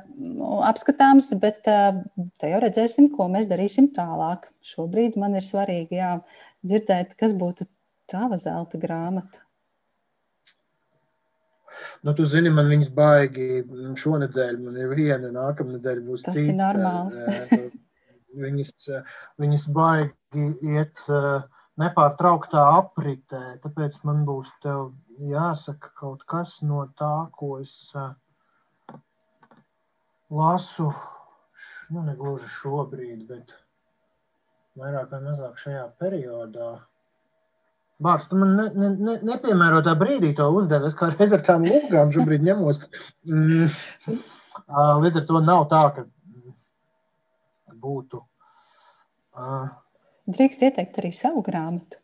apskatāms, 0.66 1.28
bet 1.40 1.68
uh, 1.70 2.00
te 2.40 2.50
jau 2.50 2.60
redzēsim, 2.64 3.10
ko 3.14 3.28
mēs 3.32 3.48
darīsim 3.50 3.90
tālāk. 3.94 4.48
Šobrīd 4.64 5.18
man 5.20 5.36
ir 5.36 5.44
svarīgi 5.44 6.00
jā, 6.00 6.16
dzirdēt, 6.64 7.14
kas 7.20 7.36
būtu 7.36 7.68
tava 8.10 8.40
zelta 8.40 8.80
grāmata. 8.80 9.44
Nu, 12.06 12.14
tu 12.14 12.24
zini, 12.28 12.52
man 12.54 12.68
viņas 12.70 12.90
baigi 12.94 13.64
šonadēļ, 13.98 14.58
man 14.62 14.76
ir 14.78 14.92
viena, 14.94 15.30
nākamā 15.34 15.76
nedēļa 15.76 16.04
būs 16.06 16.22
Tas 16.26 16.36
cita. 16.36 16.44
Tas 16.44 16.52
ir 16.52 16.60
normāli. 16.60 17.70
Viņas, 18.40 18.88
viņas 19.42 19.66
baigi 19.76 20.48
iet 20.74 21.02
nepārtrauktā 21.80 22.62
apritē, 22.78 23.42
tāpēc 23.64 23.98
man 24.06 24.22
būs 24.28 24.52
jāsaka 25.30 25.90
kaut 25.98 26.22
kas 26.30 26.60
no 26.62 26.84
tā, 26.98 27.14
ko 27.34 27.58
es 27.62 27.74
lasu, 30.30 30.88
nu, 31.90 32.02
negluži 32.06 32.48
šobrīd, 32.60 33.26
bet 33.28 33.54
vairāk 34.78 35.12
vai 35.12 35.22
mazāk 35.28 35.60
šajā 35.62 35.86
periodā. 36.00 36.74
Bārs, 38.02 38.26
tu 38.26 38.38
man 38.38 38.56
ne, 38.58 38.64
ne, 38.74 38.88
ne, 39.06 39.18
nepiemērotā 39.22 39.94
brīdī 39.98 40.32
to 40.36 40.48
uzdevi. 40.58 40.88
Es 40.90 40.96
kā 40.98 41.12
reiz 41.12 41.32
ar 41.36 41.44
tām 41.46 41.66
lūgām 41.68 42.10
šobrīd 42.14 42.42
ņemos. 42.42 42.80
Mm. 43.30 43.70
Līdz 45.04 45.20
ar 45.20 45.26
to 45.28 45.40
nav 45.42 45.68
tā, 45.70 45.82
ka 45.94 46.04
būtu. 47.84 48.22
Drīkst 50.34 50.64
ieteikt 50.64 50.98
arī 51.02 51.12
savu 51.12 51.44
grāmatu. 51.44 52.00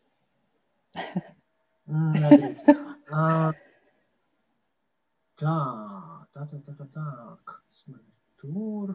Nedrīkst. 1.91 2.67
tā, 5.41 5.55
tā, 6.33 6.43
tā, 6.45 6.45
tā, 6.49 6.73
tā, 6.77 6.85
tā. 6.85 7.05
Kas 7.49 7.85
man 7.87 8.03
tur? 8.41 8.93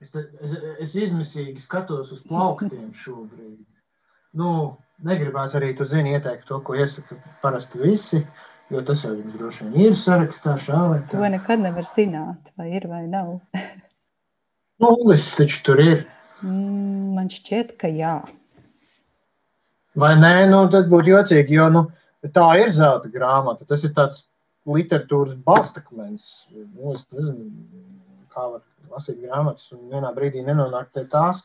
Es, 0.00 0.12
te, 0.12 0.26
es, 0.44 0.52
es 0.84 0.98
izmisīgi 1.06 1.62
skatos 1.64 2.12
uz 2.14 2.20
plauktiem 2.28 2.90
šobrīd. 3.04 3.64
Nu, 4.36 4.50
negribās 5.06 5.56
arī, 5.56 5.72
tu 5.76 5.86
zini, 5.88 6.12
ieteikt 6.16 6.44
to, 6.50 6.60
ko 6.64 6.76
iesaka 6.76 7.16
parasti 7.40 7.80
visi, 7.80 8.20
jo 8.72 8.82
tas 8.84 9.06
jau 9.06 9.14
jums 9.14 9.38
droši 9.38 9.70
vien 9.70 9.88
ir 9.88 9.96
sarakstā 9.96 10.58
šā 10.60 10.82
vai 10.90 11.00
tā. 11.06 11.16
To 11.16 11.32
nekad 11.32 11.64
nevar 11.64 11.88
zināt, 11.88 12.52
vai 12.60 12.68
ir 12.76 12.88
vai 12.90 13.06
nav. 13.08 13.38
Nulles 14.82 15.26
taču 15.38 15.62
tur 15.66 15.80
ir. 15.80 16.04
Mm, 16.42 17.14
man 17.16 17.30
šķiet, 17.32 17.76
ka 17.80 17.88
jā. 17.88 18.16
Vai 19.96 20.12
nē, 20.20 20.34
nu 20.52 20.66
tas 20.72 20.84
būtu 20.90 21.14
jocīgi, 21.14 21.56
jo 21.56 21.68
nu, 21.72 21.86
tā 22.36 22.46
ir 22.60 22.72
zelta 22.74 23.08
grāmata. 23.12 23.64
Tas 23.68 23.86
ir 23.88 23.94
tāds 23.96 24.26
literatūras 24.68 25.36
balstakmens. 25.46 26.46
Nu, 26.52 26.92
es 26.92 27.06
nezinu, 27.14 27.46
kā 28.34 28.48
var 28.50 28.64
lasīt 28.92 29.22
grāmatas 29.22 29.70
un 29.72 29.86
vienā 29.92 30.12
brīdī 30.16 30.44
nenonākt 30.44 30.92
pie 30.96 31.06
tās. 31.12 31.40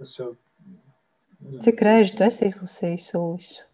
Tas 0.00 0.16
jau 0.16 0.32
Cik 1.64 1.80
reizi 1.84 2.16
tu 2.16 2.24
esi 2.26 2.48
izlasījis 2.50 3.12
visu? 3.16 3.69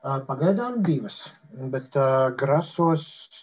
Pagaidām 0.00 0.78
divas, 0.80 1.26
bet 1.52 1.92
uh, 1.98 2.30
grasos 2.40 3.02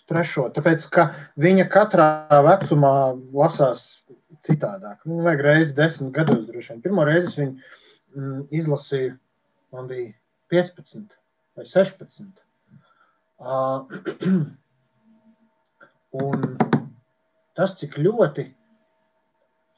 trešo. 0.10 0.48
Tāpēc, 0.56 0.88
ka 0.90 1.04
viņa 1.38 1.68
katrā 1.70 2.08
vecumā 2.48 2.94
lasās 3.30 3.84
citādāk. 4.48 5.04
Nu, 5.06 5.20
vajag 5.28 5.44
reizi 5.46 5.76
desmit 5.78 6.16
gados 6.16 6.48
droši 6.48 6.74
vien. 6.74 6.82
Pirmo 6.82 7.06
reizi 7.06 7.30
es 7.30 7.38
viņu 7.38 7.54
mm, 7.54 8.40
izlasīju, 8.58 9.14
man 9.76 9.92
bija 9.92 10.10
15 10.50 11.14
vai 11.60 11.68
16. 11.70 12.42
Uh, 13.38 13.86
un 16.26 16.50
tas, 17.54 17.78
cik 17.78 18.00
ļoti 18.02 18.48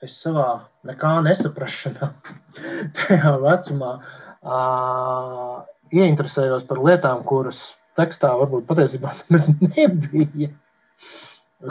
es 0.07 0.15
savā 0.15 0.47
nekā 0.87 1.17
nesaprašanā, 1.27 2.13
tajā 3.01 3.35
vecumā, 3.43 3.97
uh, 3.99 4.28
ieinteresējos 4.43 6.65
par 6.69 6.81
lietām, 6.85 7.23
kuras 7.27 7.73
tekstā 7.99 8.31
varbūt 8.39 8.67
patiesībā 8.69 9.13
nemaz 9.27 9.49
nebija, 9.51 10.51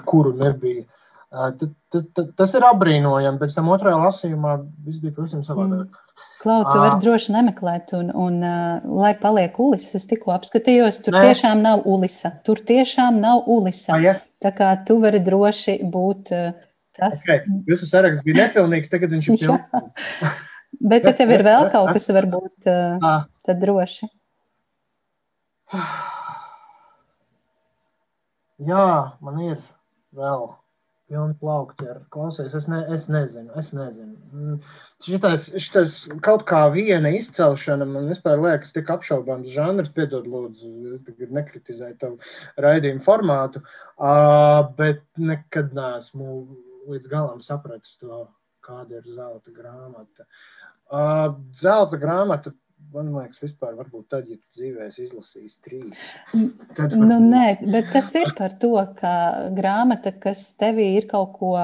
kuru 0.08 0.34
nebija. 0.36 0.84
Uh, 1.28 1.50
t, 1.52 1.66
t, 1.92 2.00
t, 2.16 2.22
tas 2.40 2.54
ir 2.56 2.64
apbrīnojami. 2.64 3.36
Pēc 3.40 3.56
tam 3.58 3.66
otrajā 3.74 3.98
lasījumā 4.00 4.54
viss 4.86 5.00
bija 5.02 5.12
pavisam 5.18 5.42
savādāk. 5.44 5.90
Mm. 5.90 6.22
Klau, 6.40 6.62
tu 6.64 6.78
vari 6.80 7.02
droši 7.02 7.34
nemeklēt, 7.34 7.92
un, 7.98 8.08
un 8.16 8.38
uh, 8.40 8.86
lai 9.02 9.12
paliek 9.20 9.58
ulis, 9.60 9.90
es 9.98 10.08
tikko 10.08 10.32
apskatījos, 10.38 11.02
tur 11.04 11.18
Nē. 11.18 11.26
tiešām 11.28 11.60
nav 11.60 11.84
ulisa. 11.90 12.32
Tur 12.46 12.62
tiešām 12.64 13.20
nav 13.20 13.44
ulisa. 13.50 13.98
A, 13.98 14.00
ja? 14.00 14.16
Tā 14.40 14.54
kā 14.56 14.70
tu 14.88 14.96
vari 15.02 15.20
droši 15.24 15.82
būt 15.84 16.32
uh, 16.32 16.56
tas. 16.96 17.20
Okay. 17.20 17.44
Jūsu 17.68 17.90
saraksts 17.90 18.24
bija 18.24 18.46
nepilnīgs, 18.46 18.94
tagad 18.94 19.12
viņš 19.12 19.28
ir 19.28 19.38
pilnīgs. 19.44 20.46
Bet, 20.78 21.04
ja 21.08 21.12
tev 21.16 21.30
ir 21.34 21.42
vēl 21.46 21.70
kaut 21.72 21.90
kas, 21.96 22.06
varbūt, 22.14 22.68
uh, 22.70 23.24
tad 23.46 23.58
droši. 23.62 24.06
Jā, 28.68 28.86
man 29.22 29.40
ir 29.42 29.58
vēl 30.18 30.48
pilni 31.08 31.34
plaukti 31.40 31.88
ar 31.88 32.00
klausies. 32.12 32.54
Es, 32.54 32.66
ne, 32.70 32.80
es 32.94 33.06
nezinu, 33.10 33.50
es 33.58 33.70
nezinu. 33.76 34.14
Mm, 34.34 34.56
šitais, 35.06 35.48
šitais 35.62 35.96
kaut 36.24 36.44
kā 36.48 36.64
viena 36.74 37.10
izcelšana 37.16 37.86
man 37.88 38.10
vispār 38.12 38.40
liekas 38.42 38.74
tik 38.76 38.90
apšaubāms 38.92 39.50
žanrs. 39.54 39.92
Piedod, 39.96 40.28
lūdzu, 40.28 40.72
es 40.94 41.04
tagad 41.06 41.34
nekritizēju 41.38 41.98
tavu 42.02 42.64
raidījumu 42.64 43.04
formātu, 43.06 43.62
uh, 43.64 44.60
bet 44.78 45.04
nekad 45.18 45.72
neesmu 45.76 46.42
līdz 46.88 47.10
galam 47.12 47.40
sapratis 47.44 47.96
to, 48.00 48.26
kāda 48.68 49.00
ir 49.00 49.10
zelta 49.16 49.54
grāmata. 49.56 50.28
Uh, 50.88 51.34
zelta 51.56 52.00
grāmata 52.00 52.54
man 52.94 53.10
liekas, 53.12 53.40
vispār 53.42 53.76
varbūt 53.78 54.08
tad, 54.12 54.28
ja 54.30 54.36
tu 54.38 54.60
dzīvēs 54.60 54.98
izlasīs 55.02 55.56
trīs. 55.64 56.02
Tad 56.76 56.94
varbūt... 56.94 57.08
nu, 57.10 57.18
nē, 57.24 57.46
bet 57.68 57.90
tas 57.92 58.10
ir 58.18 58.32
par 58.38 58.54
to, 58.62 58.74
ka 59.00 59.14
grāmata, 59.56 60.12
kas 60.22 60.50
tevī 60.60 60.90
ir 61.00 61.08
kaut 61.10 61.34
ko 61.38 61.54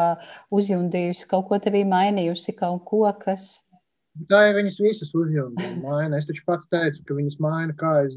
uzjundījusi, 0.54 1.28
kaut 1.30 1.48
ko 1.50 1.60
tevī 1.62 1.84
mainījusi, 1.88 2.56
kaut 2.58 2.84
ko, 2.88 3.06
kas. 3.20 3.62
Tā 4.30 4.44
ir 4.50 4.58
viņas 4.60 4.76
visas 4.78 5.14
uzjundījuma 5.16 5.80
maina. 5.82 6.20
Es 6.20 6.28
taču 6.28 6.44
pats 6.46 6.68
teicu, 6.70 7.00
ka 7.08 7.16
viņas 7.16 7.40
maina 7.42 7.74
kā 7.78 7.96
es, 8.04 8.14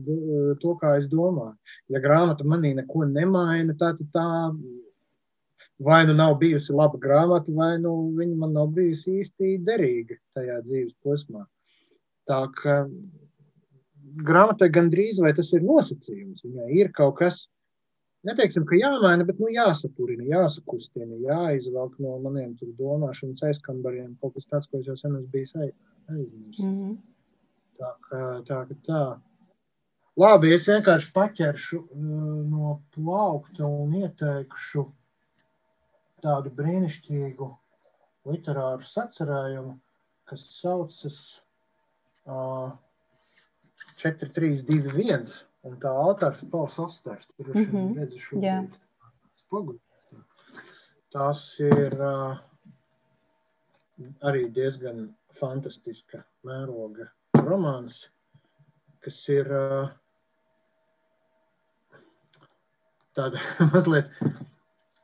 to, 0.62 0.76
kā 0.82 0.98
es 1.00 1.08
domāju. 1.10 1.56
Ja 1.94 2.04
grāmata 2.04 2.46
manī 2.46 2.76
neko 2.78 3.08
nemaina, 3.10 3.74
tad 3.80 4.04
tā, 4.14 4.14
tā 4.14 4.28
vai 5.80 6.06
nu 6.08 6.14
nav 6.18 6.38
bijusi 6.42 6.74
laba 6.74 6.98
grāmata, 7.02 7.54
vai 7.54 7.78
nu 7.82 7.94
viņa 8.18 8.36
man 8.42 8.56
nav 8.58 8.72
bijusi 8.78 9.20
īsti 9.22 9.58
derīga 9.66 10.18
tajā 10.38 10.62
dzīves 10.66 10.96
posmā. 11.06 11.46
Tā 12.28 12.40
kā 12.58 12.80
grāmatai 14.28 14.70
gandrīz 14.74 15.22
vai 15.22 15.34
tas 15.38 15.52
ir 15.54 15.66
nosacījums. 15.66 16.44
Viņai 16.46 16.72
ir 16.80 16.90
kaut 16.98 17.18
kas, 17.22 17.44
neteiksim, 18.28 18.66
ka 18.68 18.80
jāmaina, 18.80 19.28
bet 19.28 19.40
nu, 19.44 19.52
jāsapurina, 19.54 20.26
jāsakustina, 20.32 21.20
jāizvelk 21.28 22.00
no 22.04 22.18
maniem 22.26 22.56
domāšanas 22.80 23.46
aizkambariem 23.52 24.18
kaut 24.22 24.36
kas 24.36 24.50
tāds, 24.50 24.72
ko 24.72 24.82
es 24.82 24.90
jau 24.90 24.98
sen 24.98 25.16
esmu 25.20 25.32
bijis 25.34 25.56
aizmirsis. 25.56 26.66
Mm 26.66 26.76
-hmm. 26.82 26.98
Tā 27.78 27.94
kā 28.10 28.22
tā, 28.50 28.66
ka 28.68 28.76
tā. 28.90 29.04
Labi, 30.18 30.54
es 30.54 30.66
vienkārši 30.68 31.12
paķeršu 31.14 31.84
no 32.50 32.82
plaukta 32.96 33.66
un 33.66 33.94
ieteikšu 33.94 34.88
tādu 36.28 36.52
brīnišķīgu 36.60 37.48
literāru 38.28 38.88
sacerējumu, 38.88 39.78
kas 40.28 40.44
saucas 40.58 41.20
4, 42.28 44.32
3, 44.36 44.64
2, 44.68 44.92
1. 45.04 45.38
Un 45.68 45.76
tā 45.84 45.92
autors 45.92 46.44
Pauls 46.52 46.78
Osters. 46.80 47.28
Tur 47.38 47.56
mm 47.56 47.66
-hmm. 47.72 47.96
redzu 48.00 48.20
šobrīd 48.26 48.76
spoguļus. 49.42 49.84
Tas 51.12 51.42
ir 51.64 51.96
uh, 52.04 52.38
arī 54.30 54.44
diezgan 54.54 55.08
fantastiska 55.40 56.24
mēroga 56.46 57.08
romāns, 57.34 58.10
kas 59.00 59.30
ir 59.30 59.52
uh, 59.52 59.90
tāda 63.16 63.40
mazliet, 63.74 64.12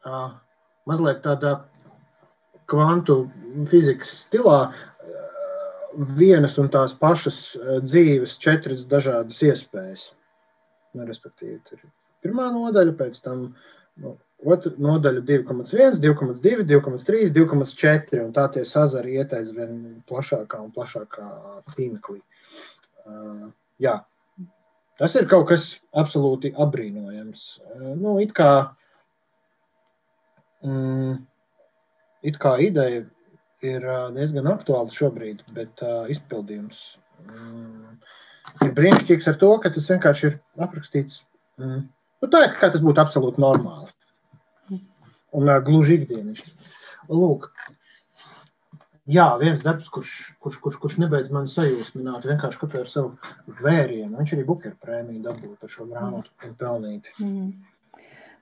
uh, 0.06 0.32
mazliet 0.90 1.22
tādā 1.26 1.58
kvantu 2.72 3.24
fizikas 3.70 4.12
stilā, 4.24 4.60
vienas 6.18 6.58
un 6.58 6.70
tās 6.74 6.94
pašas 6.98 7.40
eh, 7.56 7.80
dzīves, 7.86 8.38
četras 8.42 8.86
dažādas 8.90 9.42
iespējas. 9.46 10.12
Nu, 10.94 11.08
respektīvi, 11.10 11.60
tur 11.68 11.80
ir 11.80 11.90
pirmā 12.24 12.50
nodaļa, 12.54 12.94
pēc 12.98 13.20
tam 13.26 13.48
nu, 14.02 14.16
otra 14.46 14.74
nodaļa 14.78 15.24
2,1, 15.26 16.00
2,2, 16.04 16.66
2,3, 16.70 17.34
2,4. 17.36 18.22
Un 18.24 18.32
tā 18.36 18.48
tie 18.54 18.66
sazari 18.68 19.18
iet 19.18 19.34
aizvien 19.38 20.02
plašākā 20.10 20.62
un 20.62 20.72
plašākā 20.76 21.28
tīmeklī. 21.74 22.22
Uh, 23.04 23.50
jā, 23.84 23.98
tas 25.02 25.18
ir 25.20 25.28
kaut 25.32 25.50
kas 25.50 25.74
absolūti 26.00 26.54
apbrīnojams. 26.54 27.48
Uh, 27.74 27.90
nu, 28.00 28.16
it 28.24 28.32
kā, 28.38 28.52
mm, 28.62 28.83
it 32.24 32.38
kā 32.40 32.54
ideja 32.64 33.04
ir 33.64 33.88
diezgan 34.16 34.50
aktuāls 34.52 34.96
šobrīd, 34.98 35.44
bet 35.56 35.84
uh, 35.84 36.04
izpildījums 36.12 36.82
mm, 37.24 38.00
ir 38.68 38.74
brīnišķīgs 38.78 39.30
ar 39.32 39.38
to, 39.40 39.52
ka 39.64 39.72
tas 39.74 39.90
vienkārši 39.92 40.30
ir 40.30 40.40
aprakstīts. 40.66 41.22
Mm, 41.62 41.86
nu, 41.88 42.32
tā 42.32 42.46
ir 42.48 42.58
kā 42.60 42.72
tas 42.74 42.84
būtu 42.84 43.04
absolūti 43.04 43.44
normāli 43.44 43.92
un 45.34 45.50
uh, 45.50 45.62
gluži 45.66 46.02
ikdienišķi. 46.02 46.52
Lūk, 47.12 47.48
jā, 49.12 49.28
viens 49.42 49.64
darbs, 49.66 49.90
kurš, 49.94 50.12
kurš, 50.44 50.60
kurš, 50.64 50.80
kurš 50.84 50.98
nebeidz 51.04 51.32
mani 51.34 51.52
sajūsmināt, 51.52 52.28
vienkārši 52.30 52.62
kaut 52.62 52.76
ar 52.80 52.90
savu 52.90 53.16
vērienu. 53.64 54.16
Viņš 54.20 54.36
arī 54.36 54.48
Bukera 54.48 54.76
prēmiju 54.84 55.24
dabūja 55.26 55.60
par 55.60 55.72
šo 55.74 55.88
grāmatu 55.90 56.32
un 56.48 56.58
pelnīt. 56.60 57.10
Mm. 57.20 57.54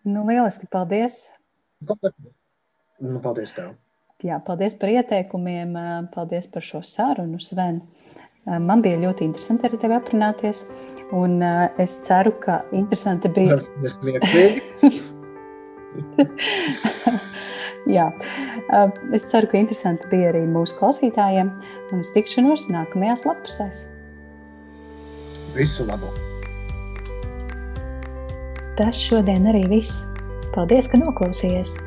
Nu, 0.10 0.26
lieliski, 0.26 0.70
paldies! 0.72 1.28
Nu, 3.02 3.20
paldies 3.24 3.54
tev! 3.58 3.74
Jā, 4.22 4.38
paldies 4.46 4.76
par 4.78 4.92
ieteikumiem, 4.94 5.74
paldies 6.14 6.46
par 6.52 6.62
šo 6.66 6.84
sarunu, 6.86 7.40
Sven. 7.42 7.82
Man 8.46 8.82
bija 8.86 9.00
ļoti 9.02 9.26
interesanti 9.26 9.66
ar 9.66 9.78
tevi 9.82 9.96
aprunāties, 9.98 10.64
un 11.18 11.42
es 11.82 11.96
ceru, 12.06 12.34
ka 12.42 12.62
interesanti 12.74 13.30
bija. 13.34 13.58
Jā, 17.90 18.08
es 19.18 19.26
ceru, 19.32 19.50
ka 19.50 19.58
interesanti 19.58 20.10
bija 20.14 20.30
arī 20.36 20.46
mūsu 20.50 20.78
klausītājiem, 20.78 21.50
un 21.90 22.06
uz 22.06 22.14
tikšanos 22.14 22.70
nākamajās 22.70 23.26
lapusēs. 23.26 23.78
Visu 25.58 25.90
labu! 25.90 26.14
Tas 28.78 28.96
šodien 28.98 29.50
arī 29.50 29.66
viss. 29.74 30.06
Paldies, 30.52 30.90
ka 30.92 30.98
noklausījies! 31.00 31.78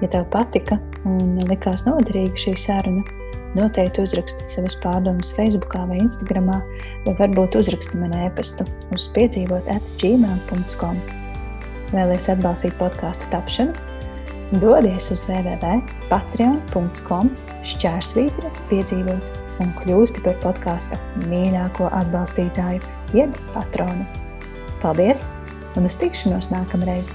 Ja 0.00 0.08
tev 0.08 0.24
patika 0.32 0.78
un 1.08 1.36
likās 1.50 1.82
noderīga 1.84 2.38
šī 2.40 2.54
saruna, 2.56 3.02
noteikti 3.58 4.00
uzraksti 4.00 4.46
savas 4.48 4.76
pārdomas 4.80 5.34
Facebook 5.36 5.74
vai 5.76 5.98
Instagram, 6.00 6.48
vai 7.04 7.14
varbūt 7.18 7.58
uzraksti 7.60 8.00
man 8.00 8.14
e-pastu 8.16 8.64
uz 8.96 9.04
piedzīvot 9.12 9.68
atgmail.com. 9.74 10.96
Vēlēs 11.92 12.30
atbalstīt 12.32 12.74
podkāstu 12.80 13.28
tapšanu? 13.34 13.72
Dodies 14.56 15.10
uz 15.12 15.20
www.patreon.com 15.28 17.26
šķērsvītra 17.68 18.48
piedzīvot 18.72 19.24
un 19.60 19.68
kļūsti 19.82 20.24
par 20.24 20.36
podkāsta 20.46 20.96
mīļāko 21.28 21.92
atbalstītāju, 21.92 22.80
jeb 23.12 23.30
patronu. 23.52 24.04
Paldies 24.80 25.28
un 25.76 25.84
uz 25.90 25.96
tikšanos 26.00 26.48
nākamreiz! 26.56 27.12